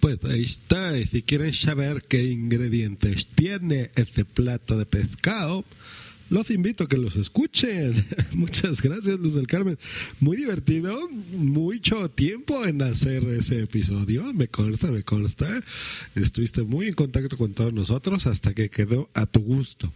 Pues 0.00 0.22
ahí 0.24 0.44
está, 0.44 0.96
y 0.96 1.04
si 1.04 1.22
quieren 1.22 1.52
saber 1.52 2.04
qué 2.06 2.22
ingredientes 2.22 3.26
tiene 3.26 3.90
este 3.96 4.24
plato 4.24 4.78
de 4.78 4.86
pescado, 4.86 5.64
los 6.30 6.50
invito 6.50 6.84
a 6.84 6.88
que 6.88 6.98
los 6.98 7.16
escuchen. 7.16 8.06
Muchas 8.32 8.82
gracias, 8.82 9.18
Luz 9.18 9.34
del 9.34 9.46
Carmen. 9.46 9.78
Muy 10.20 10.36
divertido, 10.36 11.08
mucho 11.32 12.10
tiempo 12.10 12.64
en 12.64 12.82
hacer 12.82 13.24
ese 13.24 13.62
episodio, 13.62 14.32
me 14.34 14.46
consta, 14.46 14.92
me 14.92 15.02
consta. 15.02 15.48
Estuviste 16.14 16.62
muy 16.62 16.88
en 16.88 16.94
contacto 16.94 17.36
con 17.36 17.54
todos 17.54 17.72
nosotros 17.72 18.26
hasta 18.26 18.54
que 18.54 18.68
quedó 18.68 19.08
a 19.14 19.26
tu 19.26 19.40
gusto. 19.40 19.90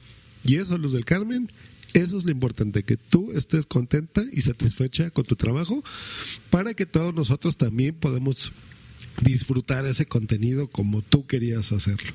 Y 0.45 0.57
eso, 0.57 0.79
Luz 0.79 0.93
del 0.93 1.05
Carmen, 1.05 1.49
eso 1.93 2.17
es 2.17 2.25
lo 2.25 2.31
importante, 2.31 2.83
que 2.83 2.97
tú 2.97 3.31
estés 3.33 3.67
contenta 3.67 4.25
y 4.33 4.41
satisfecha 4.41 5.11
con 5.11 5.25
tu 5.25 5.37
trabajo 5.37 5.85
para 6.51 6.75
que 6.75 6.87
todos 6.87 7.15
nosotros 7.15 7.57
también 7.57 7.95
podamos 7.95 8.53
disfrutar 9.21 9.87
ese 9.87 10.07
contenido 10.07 10.69
como 10.69 11.03
tú 11.03 11.27
querías 11.27 11.73
hacerlo. 11.73 12.13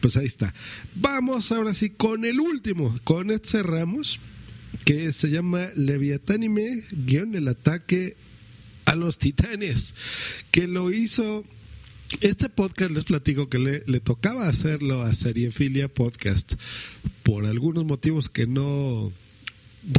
Pues 0.00 0.16
ahí 0.16 0.26
está. 0.26 0.54
Vamos 0.94 1.52
ahora 1.52 1.74
sí 1.74 1.90
con 1.90 2.24
el 2.24 2.40
último. 2.40 2.98
Con 3.04 3.30
este 3.30 3.58
cerramos, 3.58 4.20
que 4.84 5.12
se 5.12 5.30
llama 5.30 5.68
Leviatánime, 5.74 6.82
guion 6.92 7.34
el 7.34 7.48
ataque 7.48 8.16
a 8.84 8.94
los 8.94 9.18
titanes, 9.18 9.94
que 10.50 10.66
lo 10.66 10.92
hizo 10.92 11.44
Este 12.22 12.48
podcast 12.48 12.90
les 12.92 13.04
platico 13.04 13.50
que 13.50 13.58
le, 13.58 13.82
le 13.86 14.00
tocaba 14.00 14.48
hacerlo 14.48 15.02
a 15.02 15.14
Seriefilia 15.14 15.88
Podcast 15.88 16.54
por 17.22 17.44
algunos 17.44 17.84
motivos 17.84 18.30
que 18.30 18.46
no 18.46 19.12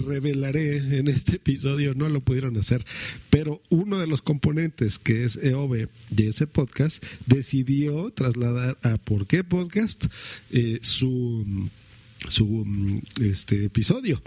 revelaré 0.05 0.77
en 0.99 1.07
este 1.07 1.37
episodio, 1.37 1.93
no 1.93 2.09
lo 2.09 2.21
pudieron 2.21 2.57
hacer, 2.57 2.85
pero 3.29 3.61
uno 3.69 3.99
de 3.99 4.07
los 4.07 4.21
componentes 4.21 4.99
que 4.99 5.23
es 5.23 5.37
EOB 5.37 5.87
de 6.09 6.27
ese 6.27 6.47
podcast 6.47 7.03
decidió 7.25 8.11
trasladar 8.11 8.77
a 8.83 8.97
¿Por 8.97 9.27
qué 9.27 9.43
Podcast? 9.43 10.05
eh, 10.51 10.79
su 10.81 11.69
su 12.27 13.01
este 13.21 13.65
episodio 13.65 14.21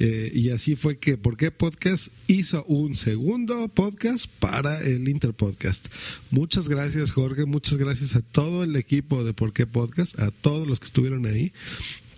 Eh, 0.00 0.30
y 0.34 0.50
así 0.50 0.76
fue 0.76 0.98
que 0.98 1.16
por 1.16 1.36
qué 1.36 1.50
podcast 1.50 2.08
hizo 2.26 2.62
un 2.64 2.94
segundo 2.94 3.68
podcast 3.68 4.26
para 4.38 4.80
el 4.82 5.08
Interpodcast 5.08 5.88
muchas 6.30 6.68
gracias 6.68 7.10
Jorge 7.10 7.46
muchas 7.46 7.78
gracias 7.78 8.14
a 8.16 8.20
todo 8.20 8.64
el 8.64 8.76
equipo 8.76 9.24
de 9.24 9.32
por 9.32 9.52
qué 9.52 9.66
podcast 9.66 10.18
a 10.20 10.30
todos 10.30 10.68
los 10.68 10.78
que 10.78 10.86
estuvieron 10.86 11.24
ahí 11.26 11.52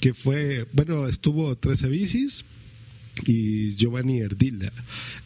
que 0.01 0.15
fue 0.15 0.67
bueno 0.73 1.07
estuvo 1.07 1.55
13 1.57 1.89
bicis 1.89 2.45
y 3.27 3.75
Giovanni 3.77 4.21
Erdila 4.21 4.73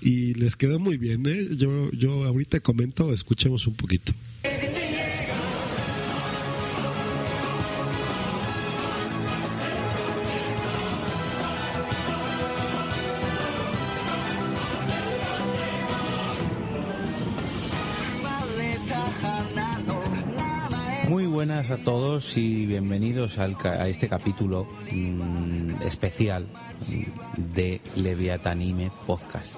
y 0.00 0.34
les 0.34 0.56
quedó 0.56 0.78
muy 0.78 0.98
bien 0.98 1.26
¿eh? 1.26 1.48
yo 1.56 1.90
yo 1.92 2.24
ahorita 2.24 2.60
comento 2.60 3.12
escuchemos 3.12 3.66
un 3.66 3.74
poquito 3.74 4.12
buenas 21.34 21.68
a 21.72 21.78
todos 21.78 22.36
y 22.36 22.64
bienvenidos 22.64 23.38
al 23.38 23.56
a 23.64 23.88
este 23.88 24.08
capítulo 24.08 24.68
mm, 24.92 25.82
especial 25.82 26.46
de 27.36 27.80
Leviatanime 27.96 28.92
Podcast. 29.04 29.56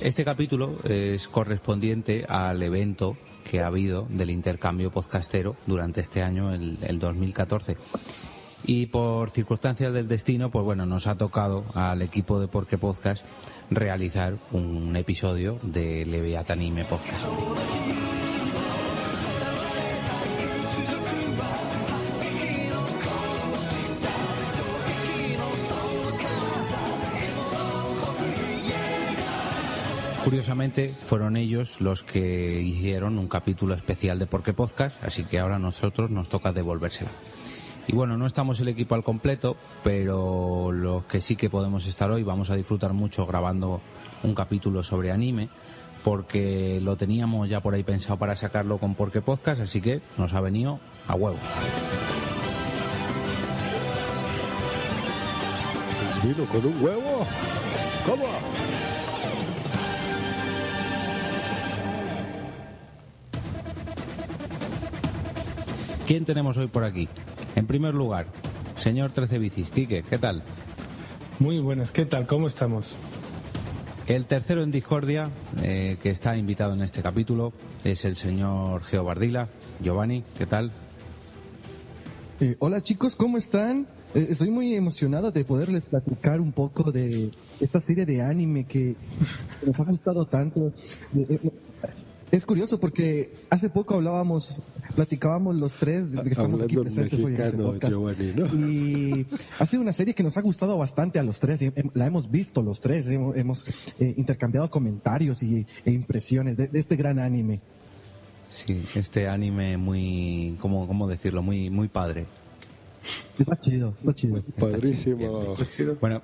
Este 0.00 0.24
capítulo 0.24 0.78
es 0.84 1.28
correspondiente 1.28 2.24
al 2.26 2.62
evento 2.62 3.18
que 3.44 3.60
ha 3.60 3.66
habido 3.66 4.06
del 4.08 4.30
intercambio 4.30 4.90
podcastero 4.90 5.54
durante 5.66 6.00
este 6.00 6.22
año, 6.22 6.54
el, 6.54 6.78
el 6.80 6.98
2014. 6.98 7.76
Y 8.64 8.86
por 8.86 9.28
circunstancias 9.28 9.92
del 9.92 10.08
destino, 10.08 10.50
pues 10.50 10.64
bueno, 10.64 10.86
nos 10.86 11.06
ha 11.08 11.18
tocado 11.18 11.66
al 11.74 12.00
equipo 12.00 12.40
de 12.40 12.48
Porque 12.48 12.78
Podcast 12.78 13.22
realizar 13.70 14.38
un 14.50 14.96
episodio 14.96 15.58
de 15.62 16.06
Leviatanime 16.06 16.86
Podcast. 16.86 17.26
Curiosamente, 30.26 30.88
fueron 30.88 31.36
ellos 31.36 31.80
los 31.80 32.02
que 32.02 32.60
hicieron 32.60 33.16
un 33.16 33.28
capítulo 33.28 33.76
especial 33.76 34.18
de 34.18 34.26
Porque 34.26 34.52
Podcast, 34.52 35.00
así 35.04 35.22
que 35.22 35.38
ahora 35.38 35.60
nosotros 35.60 36.10
nos 36.10 36.28
toca 36.28 36.52
devolvérsela. 36.52 37.12
Y 37.86 37.94
bueno, 37.94 38.16
no 38.16 38.26
estamos 38.26 38.58
el 38.58 38.66
equipo 38.66 38.96
al 38.96 39.04
completo, 39.04 39.56
pero 39.84 40.72
los 40.72 41.04
que 41.04 41.20
sí 41.20 41.36
que 41.36 41.48
podemos 41.48 41.86
estar 41.86 42.10
hoy 42.10 42.24
vamos 42.24 42.50
a 42.50 42.56
disfrutar 42.56 42.92
mucho 42.92 43.24
grabando 43.24 43.80
un 44.24 44.34
capítulo 44.34 44.82
sobre 44.82 45.12
anime, 45.12 45.48
porque 46.02 46.80
lo 46.82 46.96
teníamos 46.96 47.48
ya 47.48 47.60
por 47.60 47.74
ahí 47.74 47.84
pensado 47.84 48.18
para 48.18 48.34
sacarlo 48.34 48.78
con 48.78 48.96
Porque 48.96 49.22
Podcast, 49.22 49.60
así 49.60 49.80
que 49.80 50.00
nos 50.18 50.34
ha 50.34 50.40
venido 50.40 50.80
a 51.06 51.14
huevo. 51.14 51.38
Vino 56.24 56.44
con 56.46 56.66
un 56.66 56.84
huevo. 56.84 57.26
¿Cómo? 58.04 58.26
¿Quién 66.06 66.24
tenemos 66.24 66.56
hoy 66.56 66.68
por 66.68 66.84
aquí? 66.84 67.08
En 67.56 67.66
primer 67.66 67.92
lugar, 67.92 68.28
señor 68.76 69.10
13 69.10 69.38
Bicis, 69.38 69.70
Quique, 69.70 70.04
¿qué 70.08 70.18
tal? 70.18 70.44
Muy 71.40 71.58
buenas, 71.58 71.90
¿qué 71.90 72.06
tal? 72.06 72.28
¿Cómo 72.28 72.46
estamos? 72.46 72.96
El 74.06 74.26
tercero 74.26 74.62
en 74.62 74.70
discordia, 74.70 75.28
eh, 75.64 75.96
que 76.00 76.10
está 76.10 76.36
invitado 76.36 76.74
en 76.74 76.82
este 76.82 77.02
capítulo, 77.02 77.52
es 77.82 78.04
el 78.04 78.14
señor 78.14 78.84
Geo 78.84 79.02
Bardila. 79.02 79.48
Giovanni, 79.82 80.22
¿qué 80.38 80.46
tal? 80.46 80.70
Eh, 82.38 82.54
hola 82.60 82.80
chicos, 82.82 83.16
¿cómo 83.16 83.36
están? 83.36 83.88
Eh, 84.14 84.28
estoy 84.30 84.52
muy 84.52 84.76
emocionado 84.76 85.32
de 85.32 85.44
poderles 85.44 85.86
platicar 85.86 86.40
un 86.40 86.52
poco 86.52 86.92
de 86.92 87.32
esta 87.58 87.80
serie 87.80 88.06
de 88.06 88.22
anime 88.22 88.64
que 88.64 88.94
nos 89.66 89.80
ha 89.80 89.82
gustado 89.82 90.24
tanto. 90.26 90.72
Es 92.30 92.44
curioso 92.44 92.80
porque 92.80 93.32
hace 93.50 93.68
poco 93.68 93.94
hablábamos, 93.94 94.60
platicábamos 94.94 95.54
los 95.54 95.74
tres 95.74 96.10
de 96.10 96.22
que 96.22 96.30
estamos 96.30 96.60
aquí 96.60 96.76
Hablando 96.76 96.82
presentes 96.82 97.22
hoy 97.22 97.34
en 97.34 97.40
este 97.40 97.56
podcast. 97.56 97.92
Giovanni, 97.92 98.32
¿no? 98.34 98.46
Y 98.46 99.26
ha 99.58 99.66
sido 99.66 99.82
una 99.82 99.92
serie 99.92 100.14
que 100.14 100.24
nos 100.24 100.36
ha 100.36 100.40
gustado 100.40 100.76
bastante 100.76 101.20
a 101.20 101.22
los 101.22 101.38
tres, 101.38 101.62
y, 101.62 101.72
la 101.94 102.06
hemos 102.06 102.30
visto 102.30 102.62
los 102.62 102.80
tres, 102.80 103.06
hemos, 103.06 103.36
hemos, 103.36 103.66
eh, 104.00 104.14
intercambiado 104.16 104.68
comentarios 104.70 105.42
y, 105.42 105.66
e 105.84 105.92
impresiones 105.92 106.56
de, 106.56 106.66
de 106.66 106.78
este 106.80 106.96
gran 106.96 107.20
anime. 107.20 107.60
Sí, 108.48 108.84
este 108.94 109.28
anime 109.28 109.76
muy, 109.76 110.56
¿cómo, 110.60 110.86
cómo 110.86 111.08
decirlo? 111.08 111.42
Muy, 111.42 111.70
muy 111.70 111.88
padre. 111.88 112.26
Está 113.38 113.58
chido, 113.58 113.94
está 113.98 114.14
chido. 114.14 114.42
Padrísimo. 114.58 115.54
Bueno, 116.00 116.22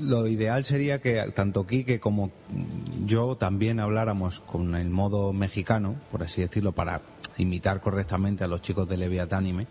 lo 0.00 0.26
ideal 0.26 0.64
sería 0.64 1.00
que 1.00 1.32
tanto 1.34 1.66
Quique 1.66 1.98
como 1.98 2.30
yo 3.04 3.36
también 3.36 3.80
habláramos 3.80 4.40
con 4.40 4.74
el 4.74 4.90
modo 4.90 5.32
mexicano, 5.32 5.96
por 6.10 6.22
así 6.22 6.40
decirlo, 6.40 6.72
para 6.72 7.02
imitar 7.38 7.80
correctamente 7.80 8.44
a 8.44 8.46
los 8.46 8.62
chicos 8.62 8.88
de 8.88 8.96
Leviat 8.96 9.32
Anime, 9.32 9.66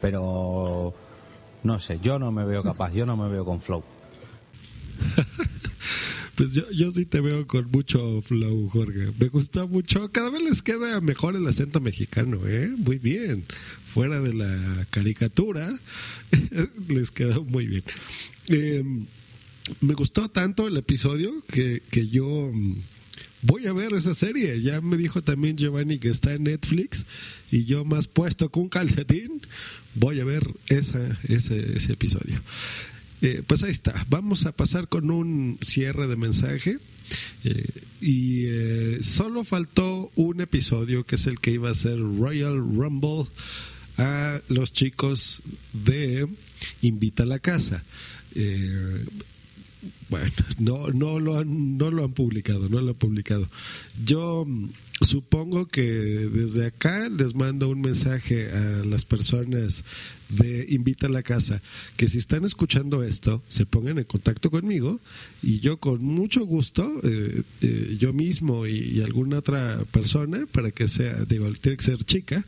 pero 0.00 0.94
no 1.62 1.78
sé, 1.80 1.98
yo 2.00 2.18
no 2.18 2.32
me 2.32 2.44
veo 2.44 2.62
capaz, 2.62 2.92
yo 2.92 3.06
no 3.06 3.16
me 3.16 3.28
veo 3.28 3.44
con 3.44 3.60
flow. 3.60 3.82
Pues 6.36 6.52
yo, 6.52 6.70
yo 6.70 6.90
sí 6.90 7.06
te 7.06 7.22
veo 7.22 7.46
con 7.46 7.70
mucho 7.70 8.20
flow, 8.20 8.68
Jorge. 8.68 9.10
Me 9.18 9.28
gustó 9.28 9.66
mucho. 9.66 10.12
Cada 10.12 10.28
vez 10.28 10.42
les 10.42 10.60
queda 10.60 11.00
mejor 11.00 11.34
el 11.34 11.46
acento 11.46 11.80
mexicano, 11.80 12.38
¿eh? 12.46 12.70
Muy 12.76 12.98
bien. 12.98 13.42
Fuera 13.96 14.20
de 14.20 14.34
la 14.34 14.86
caricatura, 14.90 15.66
les 16.88 17.10
quedó 17.10 17.44
muy 17.44 17.66
bien. 17.66 17.82
Eh, 18.48 18.84
me 19.80 19.94
gustó 19.94 20.28
tanto 20.28 20.68
el 20.68 20.76
episodio 20.76 21.32
que, 21.46 21.82
que 21.90 22.06
yo 22.06 22.50
mm, 22.52 22.74
voy 23.40 23.66
a 23.66 23.72
ver 23.72 23.94
esa 23.94 24.14
serie. 24.14 24.60
Ya 24.60 24.82
me 24.82 24.98
dijo 24.98 25.22
también 25.22 25.56
Giovanni 25.56 25.96
que 25.96 26.08
está 26.08 26.34
en 26.34 26.42
Netflix 26.42 27.06
y 27.50 27.64
yo 27.64 27.86
más 27.86 28.06
puesto 28.06 28.50
con 28.50 28.64
un 28.64 28.68
calcetín 28.68 29.40
voy 29.94 30.20
a 30.20 30.26
ver 30.26 30.46
esa, 30.68 31.18
ese, 31.26 31.78
ese 31.78 31.94
episodio. 31.94 32.38
Eh, 33.22 33.42
pues 33.46 33.62
ahí 33.62 33.70
está. 33.70 33.94
Vamos 34.10 34.44
a 34.44 34.52
pasar 34.52 34.88
con 34.88 35.10
un 35.10 35.58
cierre 35.62 36.06
de 36.06 36.16
mensaje. 36.16 36.76
Eh, 37.44 37.64
y 38.02 38.44
eh, 38.44 38.98
solo 39.00 39.42
faltó 39.42 40.10
un 40.16 40.42
episodio 40.42 41.06
que 41.06 41.14
es 41.14 41.26
el 41.26 41.40
que 41.40 41.52
iba 41.52 41.70
a 41.70 41.74
ser 41.74 41.98
Royal 41.98 42.58
Rumble 42.58 43.26
a 43.98 44.40
los 44.48 44.72
chicos 44.72 45.42
de 45.72 46.28
Invita 46.82 47.22
a 47.22 47.26
la 47.26 47.38
Casa. 47.38 47.84
Eh, 48.34 49.04
bueno, 50.08 50.32
no, 50.58 50.88
no, 50.88 51.20
lo 51.20 51.38
han, 51.38 51.78
no 51.78 51.90
lo 51.90 52.04
han 52.04 52.12
publicado, 52.12 52.68
no 52.68 52.80
lo 52.80 52.90
han 52.90 52.96
publicado. 52.96 53.48
Yo 54.04 54.46
supongo 55.00 55.66
que 55.66 55.82
desde 55.82 56.66
acá 56.66 57.08
les 57.08 57.34
mando 57.34 57.68
un 57.68 57.80
mensaje 57.80 58.50
a 58.50 58.84
las 58.84 59.04
personas 59.04 59.84
de 60.28 60.66
Invita 60.70 61.06
a 61.06 61.10
la 61.10 61.22
Casa, 61.22 61.62
que 61.96 62.08
si 62.08 62.18
están 62.18 62.44
escuchando 62.44 63.02
esto, 63.02 63.42
se 63.48 63.66
pongan 63.66 63.98
en 63.98 64.04
contacto 64.04 64.50
conmigo 64.50 64.98
y 65.42 65.60
yo 65.60 65.76
con 65.78 66.02
mucho 66.02 66.44
gusto, 66.46 67.00
eh, 67.04 67.42
eh, 67.60 67.96
yo 67.98 68.12
mismo 68.12 68.66
y, 68.66 69.00
alguna 69.02 69.38
otra 69.38 69.84
persona, 69.92 70.46
para 70.50 70.70
que 70.70 70.88
sea, 70.88 71.24
digo, 71.26 71.50
tiene 71.52 71.76
que 71.76 71.84
ser 71.84 72.02
chica, 72.04 72.44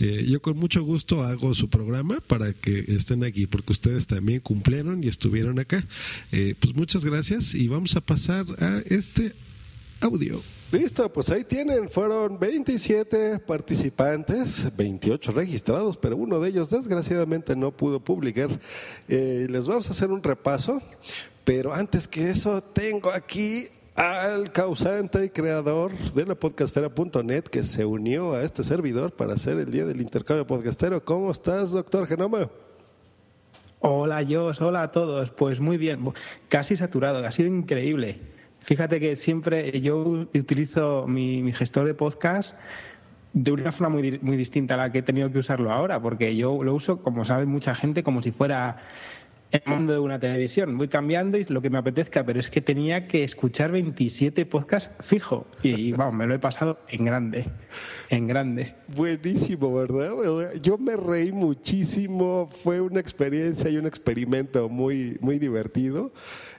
eh, 0.00 0.24
yo 0.28 0.40
con 0.40 0.56
mucho 0.56 0.82
gusto 0.82 1.24
hago 1.24 1.52
su 1.54 1.68
programa 1.68 2.20
para 2.20 2.52
que 2.52 2.84
estén 2.88 3.24
aquí, 3.24 3.46
porque 3.46 3.72
ustedes 3.72 4.06
también 4.06 4.40
cumplieron 4.40 5.02
y 5.02 5.08
estuvieron 5.08 5.58
acá. 5.58 5.84
Eh, 6.32 6.54
pues 6.58 6.74
muchas 6.76 7.04
gracias 7.04 7.54
y 7.54 7.68
vamos 7.68 7.96
a 7.96 8.00
pasar 8.00 8.46
a 8.60 8.78
este 8.86 9.34
audio. 10.00 10.40
Listo, 10.70 11.10
pues 11.10 11.30
ahí 11.30 11.44
tienen, 11.44 11.88
fueron 11.88 12.38
27 12.38 13.38
participantes, 13.38 14.68
28 14.76 15.32
registrados, 15.32 15.96
pero 15.96 16.14
uno 16.18 16.38
de 16.40 16.50
ellos 16.50 16.68
desgraciadamente 16.68 17.56
no 17.56 17.70
pudo 17.70 18.00
publicar. 18.00 18.50
Eh, 19.08 19.46
les 19.48 19.66
vamos 19.66 19.88
a 19.88 19.92
hacer 19.92 20.10
un 20.10 20.22
repaso, 20.22 20.82
pero 21.42 21.72
antes 21.72 22.06
que 22.06 22.28
eso 22.28 22.62
tengo 22.62 23.10
aquí 23.10 23.64
al 23.94 24.52
causante 24.52 25.24
y 25.24 25.30
creador 25.30 25.96
de 26.14 26.26
la 26.26 26.34
podcastfera.net 26.34 27.44
que 27.44 27.64
se 27.64 27.86
unió 27.86 28.34
a 28.34 28.42
este 28.42 28.62
servidor 28.62 29.12
para 29.12 29.32
hacer 29.32 29.56
el 29.58 29.70
día 29.70 29.86
del 29.86 30.02
intercambio 30.02 30.46
podcastero. 30.46 31.02
¿Cómo 31.02 31.30
estás, 31.30 31.70
doctor 31.70 32.06
Genoma? 32.06 32.50
Hola, 33.80 34.22
Jos, 34.28 34.60
hola 34.60 34.82
a 34.82 34.92
todos. 34.92 35.30
Pues 35.30 35.60
muy 35.60 35.78
bien, 35.78 36.12
casi 36.50 36.76
saturado, 36.76 37.26
ha 37.26 37.32
sido 37.32 37.48
increíble. 37.48 38.36
Fíjate 38.68 39.00
que 39.00 39.16
siempre 39.16 39.80
yo 39.80 39.96
utilizo 39.96 41.06
mi, 41.06 41.50
gestor 41.54 41.86
de 41.86 41.94
podcast 41.94 42.54
de 43.32 43.50
una 43.50 43.72
forma 43.72 43.96
muy, 43.96 44.18
muy 44.20 44.36
distinta 44.36 44.74
a 44.74 44.76
la 44.76 44.92
que 44.92 44.98
he 44.98 45.02
tenido 45.02 45.32
que 45.32 45.38
usarlo 45.38 45.72
ahora, 45.72 46.02
porque 46.02 46.36
yo 46.36 46.62
lo 46.62 46.74
uso, 46.74 47.02
como 47.02 47.24
sabe 47.24 47.46
mucha 47.46 47.74
gente, 47.74 48.02
como 48.02 48.20
si 48.20 48.30
fuera 48.30 48.82
el 49.50 49.62
mundo 49.64 49.94
de 49.94 49.98
una 49.98 50.18
televisión. 50.18 50.76
Voy 50.76 50.88
cambiando 50.88 51.38
y 51.38 51.44
lo 51.44 51.62
que 51.62 51.70
me 51.70 51.78
apetezca, 51.78 52.24
pero 52.24 52.40
es 52.40 52.50
que 52.50 52.60
tenía 52.60 53.08
que 53.08 53.24
escuchar 53.24 53.72
27 53.72 54.44
podcasts 54.44 54.90
fijo. 55.00 55.46
Y, 55.62 55.92
vamos, 55.92 56.14
me 56.14 56.26
lo 56.26 56.34
he 56.34 56.38
pasado 56.38 56.78
en 56.88 57.06
grande. 57.06 57.46
En 58.10 58.26
grande. 58.26 58.74
Buenísimo, 58.88 59.74
¿verdad? 59.74 60.10
Yo 60.60 60.76
me 60.76 60.94
reí 60.96 61.32
muchísimo. 61.32 62.50
Fue 62.52 62.82
una 62.82 63.00
experiencia 63.00 63.70
y 63.70 63.78
un 63.78 63.86
experimento 63.86 64.68
muy, 64.68 65.16
muy 65.22 65.38
divertido. 65.38 66.12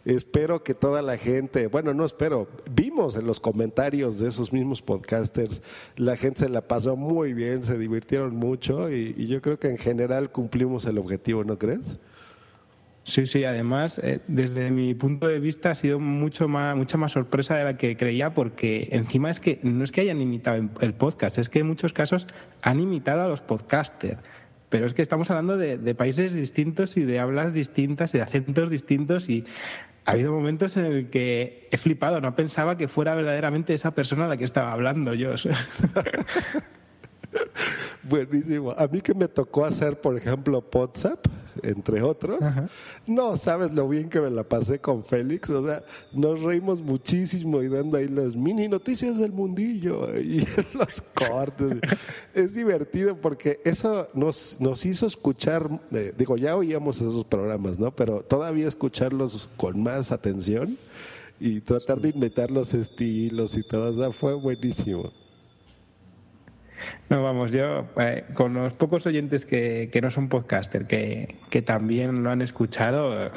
Espero 0.10 0.64
que 0.64 0.74
toda 0.74 1.04
la 1.04 1.18
gente, 1.18 1.68
bueno, 1.68 1.94
no 1.94 2.04
espero, 2.04 2.50
vimos 2.72 3.16
en 3.16 3.28
los 3.28 3.40
comentarios 3.40 4.18
de 4.18 4.30
esos 4.30 4.52
mismos 4.52 4.82
podcasters, 4.82 5.62
la 5.98 6.18
gente 6.18 6.40
se 6.40 6.50
la 6.50 6.62
pasó 6.62 6.96
muy 6.96 7.36
bien, 7.36 7.62
se 7.62 7.78
divirtieron 7.78 8.36
mucho 8.36 8.92
y, 8.92 9.28
yo 9.28 9.40
creo 9.40 9.60
que 9.60 9.68
en 9.68 9.78
general 9.78 10.32
cumplimos 10.32 10.88
el 10.88 10.98
objetivo, 10.98 11.44
¿no 11.44 11.60
crees? 11.60 12.00
Sí, 13.04 13.28
sí, 13.28 13.44
además, 13.44 14.00
eh, 14.00 14.22
desde 14.28 14.72
mi 14.72 14.96
punto 14.96 15.28
de 15.28 15.40
vista 15.40 15.70
ha 15.70 15.76
sido 15.76 16.00
mucho 16.00 16.48
más, 16.48 16.76
mucha 16.76 16.98
más 16.98 17.12
sorpresa 17.12 17.56
de 17.58 17.66
la 17.66 17.78
que 17.78 17.96
creía, 17.96 18.34
porque 18.34 18.90
encima 18.92 19.30
es 19.30 19.40
que 19.40 19.60
no 19.62 19.84
es 19.84 19.92
que 19.92 20.02
hayan 20.02 20.22
imitado 20.22 20.70
el 20.82 20.94
podcast, 20.96 21.38
es 21.38 21.50
que 21.50 21.60
en 21.60 21.68
muchos 21.68 21.94
casos 21.94 22.26
han 22.64 22.80
imitado 22.80 23.22
a 23.22 23.28
los 23.28 23.42
podcasters. 23.42 24.18
Pero 24.70 24.86
es 24.86 24.94
que 24.94 25.02
estamos 25.02 25.32
hablando 25.32 25.58
de, 25.58 25.80
de 25.80 25.96
países 25.96 26.32
distintos 26.32 26.96
y 26.96 27.04
de 27.04 27.20
hablas 27.20 27.54
distintas, 27.54 28.12
de 28.12 28.22
acentos 28.22 28.70
distintos 28.70 29.28
y 29.28 29.44
ha 30.10 30.14
habido 30.14 30.34
momentos 30.34 30.76
en 30.76 30.86
el 30.86 31.10
que 31.10 31.68
he 31.72 31.78
flipado, 31.78 32.20
no 32.20 32.36
pensaba 32.36 32.78
que 32.78 32.88
fuera 32.88 33.14
verdaderamente 33.16 33.74
esa 33.74 33.92
persona 33.92 34.26
a 34.26 34.28
la 34.28 34.38
que 34.38 34.46
estaba 34.46 34.72
hablando 34.72 35.14
yo. 35.14 35.34
Buenísimo. 38.04 38.72
A 38.72 38.88
mí 38.88 39.02
que 39.02 39.14
me 39.14 39.28
tocó 39.28 39.66
hacer, 39.66 40.00
por 40.00 40.16
ejemplo, 40.16 40.64
WhatsApp, 40.74 41.26
entre 41.64 42.02
otros, 42.02 42.40
no 43.06 43.36
sabes 43.36 43.74
lo 43.74 43.90
bien 43.90 44.10
que 44.10 44.22
me 44.22 44.30
la 44.30 44.44
pasé 44.44 44.80
con 44.80 45.04
Félix. 45.04 45.50
O 45.50 45.66
sea, 45.66 45.84
nos 46.14 46.42
reímos 46.42 46.82
muchísimo 46.82 47.62
y 47.62 47.68
dando 47.68 47.98
ahí 47.98 48.08
las 48.08 48.36
mini 48.36 48.68
noticias 48.68 49.18
del 49.18 49.34
mundillo 49.34 50.18
y 50.18 50.48
los 50.74 51.02
cortes. 51.14 51.80
es 52.34 52.54
divertido 52.54 53.18
porque 53.18 53.60
eso 53.66 54.08
nos, 54.14 54.58
nos 54.62 54.86
hizo 54.86 55.06
escuchar, 55.06 55.70
eh, 55.92 56.14
digo, 56.18 56.38
ya 56.38 56.56
oíamos 56.56 56.98
esos 56.98 57.26
programas, 57.26 57.78
¿no? 57.78 57.92
Pero 57.92 58.24
todavía 58.24 58.68
escucharlos 58.68 59.50
con 59.58 59.84
más 59.84 60.12
atención 60.12 60.78
y 61.40 61.60
tratar 61.62 62.00
de 62.00 62.10
inventar 62.10 62.50
los 62.50 62.74
estilos 62.74 63.58
y 63.58 63.64
todo. 63.64 63.92
O 63.92 63.96
sea, 63.96 64.12
fue 64.12 64.34
buenísimo. 64.36 65.12
No, 67.10 67.24
vamos, 67.24 67.52
yo 67.52 67.88
eh, 68.00 68.26
con 68.34 68.54
los 68.54 68.74
pocos 68.74 69.06
oyentes 69.06 69.46
que, 69.46 69.90
que 69.92 70.02
no 70.02 70.12
son 70.12 70.30
podcaster, 70.30 70.86
que, 70.86 71.36
que, 71.50 71.62
también 71.62 72.24
lo 72.24 72.30
han 72.30 72.42
escuchado, 72.42 73.26
eh, 73.26 73.32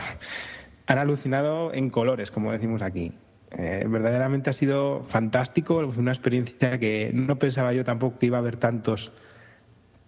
han 0.87 0.99
alucinado 0.99 1.73
en 1.73 1.91
colores, 1.91 2.31
como 2.31 2.53
decimos 2.53 2.83
aquí. 2.83 3.13
Eh, 3.51 3.85
verdaderamente 3.87 4.51
ha 4.51 4.55
sido 4.55 5.05
fantástico, 5.05 5.79
una 5.79 6.13
experiencia 6.13 6.79
que 6.79 7.11
no 7.13 7.39
pensaba 7.39 7.73
yo 7.73 7.85
tampoco 7.85 8.19
que 8.19 8.27
iba 8.27 8.39
a 8.39 8.41
haber 8.41 8.57
tantos 8.57 9.13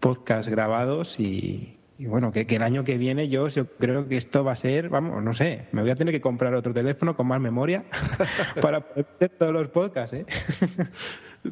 podcasts 0.01 0.51
grabados 0.51 1.19
y, 1.19 1.79
y 1.97 2.07
bueno, 2.07 2.33
que, 2.33 2.47
que, 2.47 2.57
el 2.57 2.63
año 2.63 2.83
que 2.83 2.99
viene 2.99 3.29
yo, 3.29 3.47
yo 3.47 3.67
creo 3.67 4.09
que 4.09 4.17
esto 4.17 4.43
va 4.43 4.53
a 4.53 4.57
ser, 4.57 4.89
vamos, 4.89 5.23
no 5.23 5.33
sé, 5.33 5.67
me 5.71 5.83
voy 5.83 5.93
a 5.93 5.97
tener 5.97 6.13
que 6.13 6.21
comprar 6.21 6.53
otro 6.55 6.75
teléfono 6.75 7.17
con 7.17 7.29
más 7.29 7.41
memoria 7.41 7.85
para 8.61 8.81
poder 8.81 9.07
hacer 9.15 9.31
todos 9.39 9.53
los 9.53 9.69
podcasts. 9.69 10.15
¿eh? 10.15 10.27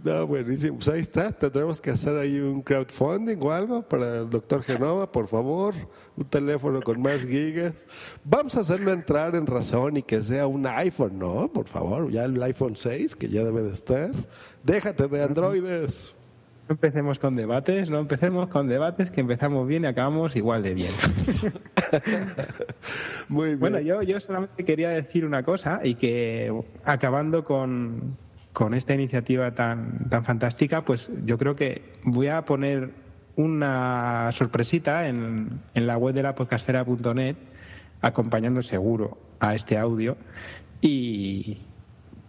No, 0.04 0.26
buenísimo. 0.26 0.76
Pues 0.78 0.88
ahí 0.88 1.00
está, 1.00 1.30
tendremos 1.32 1.78
que 1.78 1.90
hacer 1.90 2.16
ahí 2.16 2.40
un 2.40 2.62
crowdfunding 2.62 3.36
o 3.42 3.52
algo 3.52 3.82
para 3.82 4.20
el 4.20 4.30
doctor 4.30 4.62
Genova, 4.62 5.12
por 5.12 5.28
favor, 5.28 5.74
un 6.16 6.24
teléfono 6.24 6.80
con 6.80 7.02
más 7.02 7.26
gigas. 7.26 7.74
Vamos 8.24 8.56
a 8.56 8.60
hacerlo 8.60 8.90
entrar 8.90 9.36
en 9.36 9.46
razón 9.46 9.98
y 9.98 10.02
que 10.02 10.22
sea 10.22 10.46
un 10.46 10.66
iPhone, 10.66 11.18
¿no? 11.18 11.52
Por 11.52 11.68
favor, 11.68 12.10
ya 12.10 12.24
el 12.24 12.42
iPhone 12.42 12.74
6, 12.74 13.14
que 13.16 13.28
ya 13.28 13.44
debe 13.44 13.62
de 13.62 13.72
estar. 13.72 14.10
Déjate 14.64 15.08
de 15.08 15.22
androides. 15.22 16.14
No 16.68 16.74
empecemos 16.74 17.18
con 17.18 17.34
debates, 17.34 17.90
no 17.90 17.98
empecemos 17.98 18.48
con 18.48 18.68
debates 18.68 19.10
que 19.10 19.20
empezamos 19.20 19.66
bien 19.66 19.82
y 19.82 19.86
acabamos 19.86 20.36
igual 20.36 20.62
de 20.62 20.74
bien. 20.74 20.92
Muy 23.28 23.48
bien. 23.48 23.60
Bueno, 23.60 23.80
yo, 23.80 24.02
yo 24.02 24.20
solamente 24.20 24.64
quería 24.64 24.90
decir 24.90 25.24
una 25.26 25.42
cosa 25.42 25.80
y 25.82 25.96
que 25.96 26.52
acabando 26.84 27.42
con, 27.42 28.16
con 28.52 28.74
esta 28.74 28.94
iniciativa 28.94 29.54
tan, 29.54 30.08
tan 30.08 30.24
fantástica, 30.24 30.84
pues 30.84 31.10
yo 31.24 31.36
creo 31.36 31.56
que 31.56 31.82
voy 32.04 32.28
a 32.28 32.42
poner 32.44 32.90
una 33.34 34.30
sorpresita 34.32 35.08
en, 35.08 35.62
en 35.74 35.86
la 35.86 35.96
web 35.96 36.14
de 36.14 36.22
la 36.22 36.34
podcastera.net 36.34 37.36
acompañando 38.02 38.62
seguro 38.62 39.18
a 39.40 39.54
este 39.54 39.78
audio 39.78 40.16
y 40.80 41.58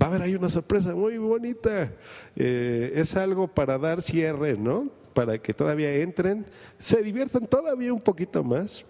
va 0.00 0.06
a 0.06 0.10
haber 0.10 0.22
ahí 0.22 0.34
una 0.34 0.48
sorpresa 0.48 0.94
muy 0.94 1.18
bonita. 1.18 1.92
Eh, 2.36 2.92
es 2.94 3.16
algo 3.16 3.48
para 3.48 3.78
dar 3.78 4.00
cierre, 4.02 4.56
¿no? 4.56 4.88
Para 5.12 5.38
que 5.38 5.52
todavía 5.52 5.94
entren, 5.96 6.46
se 6.78 7.02
diviertan 7.02 7.46
todavía 7.46 7.92
un 7.92 8.00
poquito 8.00 8.42
más. 8.42 8.84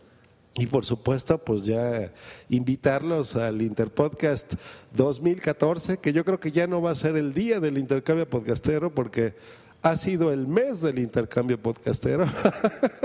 Y 0.56 0.66
por 0.66 0.84
supuesto, 0.84 1.38
pues 1.38 1.64
ya 1.64 2.12
invitarlos 2.48 3.36
al 3.36 3.62
Interpodcast 3.62 4.54
2014, 4.94 5.98
que 5.98 6.12
yo 6.12 6.24
creo 6.24 6.40
que 6.40 6.50
ya 6.50 6.66
no 6.66 6.82
va 6.82 6.90
a 6.90 6.96
ser 6.96 7.16
el 7.16 7.32
día 7.32 7.60
del 7.60 7.78
intercambio 7.78 8.28
podcastero, 8.28 8.92
porque 8.92 9.34
ha 9.82 9.97
sido 9.97 10.32
el 10.32 10.47
mes 10.47 10.82
del 10.82 10.98
intercambio 10.98 11.61
podcastero. 11.61 12.27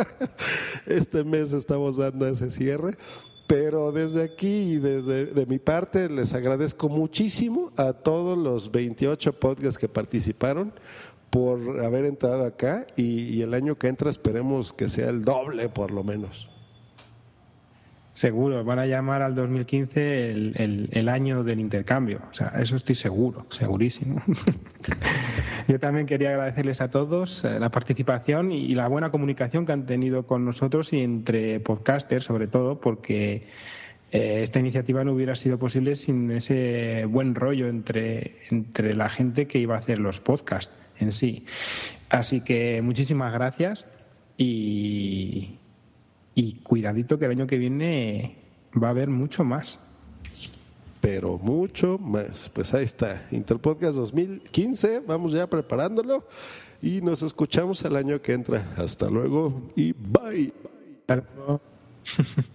este 0.86 1.24
mes 1.24 1.54
estamos 1.54 1.98
dando 1.98 2.28
ese 2.28 2.52
cierre. 2.52 2.98
Pero 3.48 3.92
desde 3.92 4.24
aquí 4.24 4.72
y 4.72 4.78
desde 4.78 5.26
de 5.26 5.46
mi 5.46 5.60
parte 5.60 6.10
les 6.10 6.34
agradezco 6.34 6.90
muchísimo 6.90 7.72
a 7.76 7.94
todos 7.94 8.36
los 8.38 8.72
28 8.72 9.40
podcasts 9.40 9.78
que 9.78 9.88
participaron 9.88 10.74
por 11.30 11.84
haber 11.84 12.06
entrado 12.06 12.44
acá 12.44 12.88
y, 12.96 13.36
y 13.36 13.44
el 13.44 13.54
año 13.54 13.78
que 13.78 13.88
entra 13.88 14.10
esperemos 14.10 14.74
que 14.74 14.90
sea 14.90 15.10
el 15.10 15.24
doble 15.24 15.70
por 15.70 15.92
lo 15.92 16.04
menos. 16.04 16.50
Seguro, 18.16 18.64
van 18.64 18.80
a 18.80 18.86
llamar 18.86 19.22
al 19.22 19.36
2015 19.36 20.32
el, 20.32 20.54
el, 20.56 20.90
el, 20.94 21.10
año 21.10 21.44
del 21.44 21.60
intercambio. 21.60 22.22
O 22.32 22.34
sea, 22.34 22.48
eso 22.62 22.78
estoy 22.78 22.96
seguro, 22.96 23.46
segurísimo. 23.50 24.24
Yo 25.68 25.82
también 25.82 26.08
quería 26.08 26.30
agradecerles 26.30 26.80
a 26.80 26.90
todos 26.90 27.44
eh, 27.44 27.60
la 27.60 27.72
participación 27.72 28.54
y, 28.54 28.74
la 28.74 28.88
buena 28.88 29.10
comunicación 29.10 29.66
que 29.66 29.74
han 29.74 29.86
tenido 29.86 30.26
con 30.26 30.46
nosotros 30.46 30.94
y 30.94 31.02
entre 31.02 31.60
podcasters, 31.60 32.24
sobre 32.24 32.48
todo, 32.48 32.80
porque 32.80 33.50
eh, 34.14 34.44
esta 34.44 34.62
iniciativa 34.62 35.04
no 35.04 35.12
hubiera 35.12 35.36
sido 35.36 35.60
posible 35.60 35.98
sin 35.98 36.32
ese 36.32 37.04
buen 37.10 37.36
rollo 37.36 37.68
entre, 37.68 38.38
entre 38.50 38.96
la 38.96 39.10
gente 39.10 39.46
que 39.46 39.60
iba 39.60 39.76
a 39.76 39.80
hacer 39.80 40.00
los 40.00 40.22
podcasts 40.22 40.72
en 41.00 41.12
sí. 41.12 41.46
Así 42.08 42.40
que 42.40 42.82
muchísimas 42.82 43.34
gracias 43.34 43.86
y 44.38 45.60
y 46.36 46.56
cuidadito 46.60 47.18
que 47.18 47.26
el 47.26 47.32
año 47.32 47.48
que 47.48 47.58
viene 47.58 48.36
va 48.82 48.88
a 48.88 48.92
haber 48.92 49.10
mucho 49.10 49.44
más. 49.44 49.80
Pero 51.02 51.38
mucho 51.38 51.98
más. 51.98 52.50
Pues 52.50 52.74
ahí 52.74 52.84
está, 52.84 53.28
Interpodcast 53.32 53.96
2015, 53.96 55.02
vamos 55.08 55.32
ya 55.32 55.48
preparándolo 55.48 56.28
y 56.82 57.02
nos 57.02 57.24
escuchamos 57.24 57.84
el 57.84 57.96
año 57.96 58.22
que 58.22 58.34
entra. 58.34 58.74
Hasta 58.78 59.10
luego 59.10 59.70
y 59.76 59.94
bye. 59.94 60.54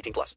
18 0.00 0.12
plus. 0.12 0.36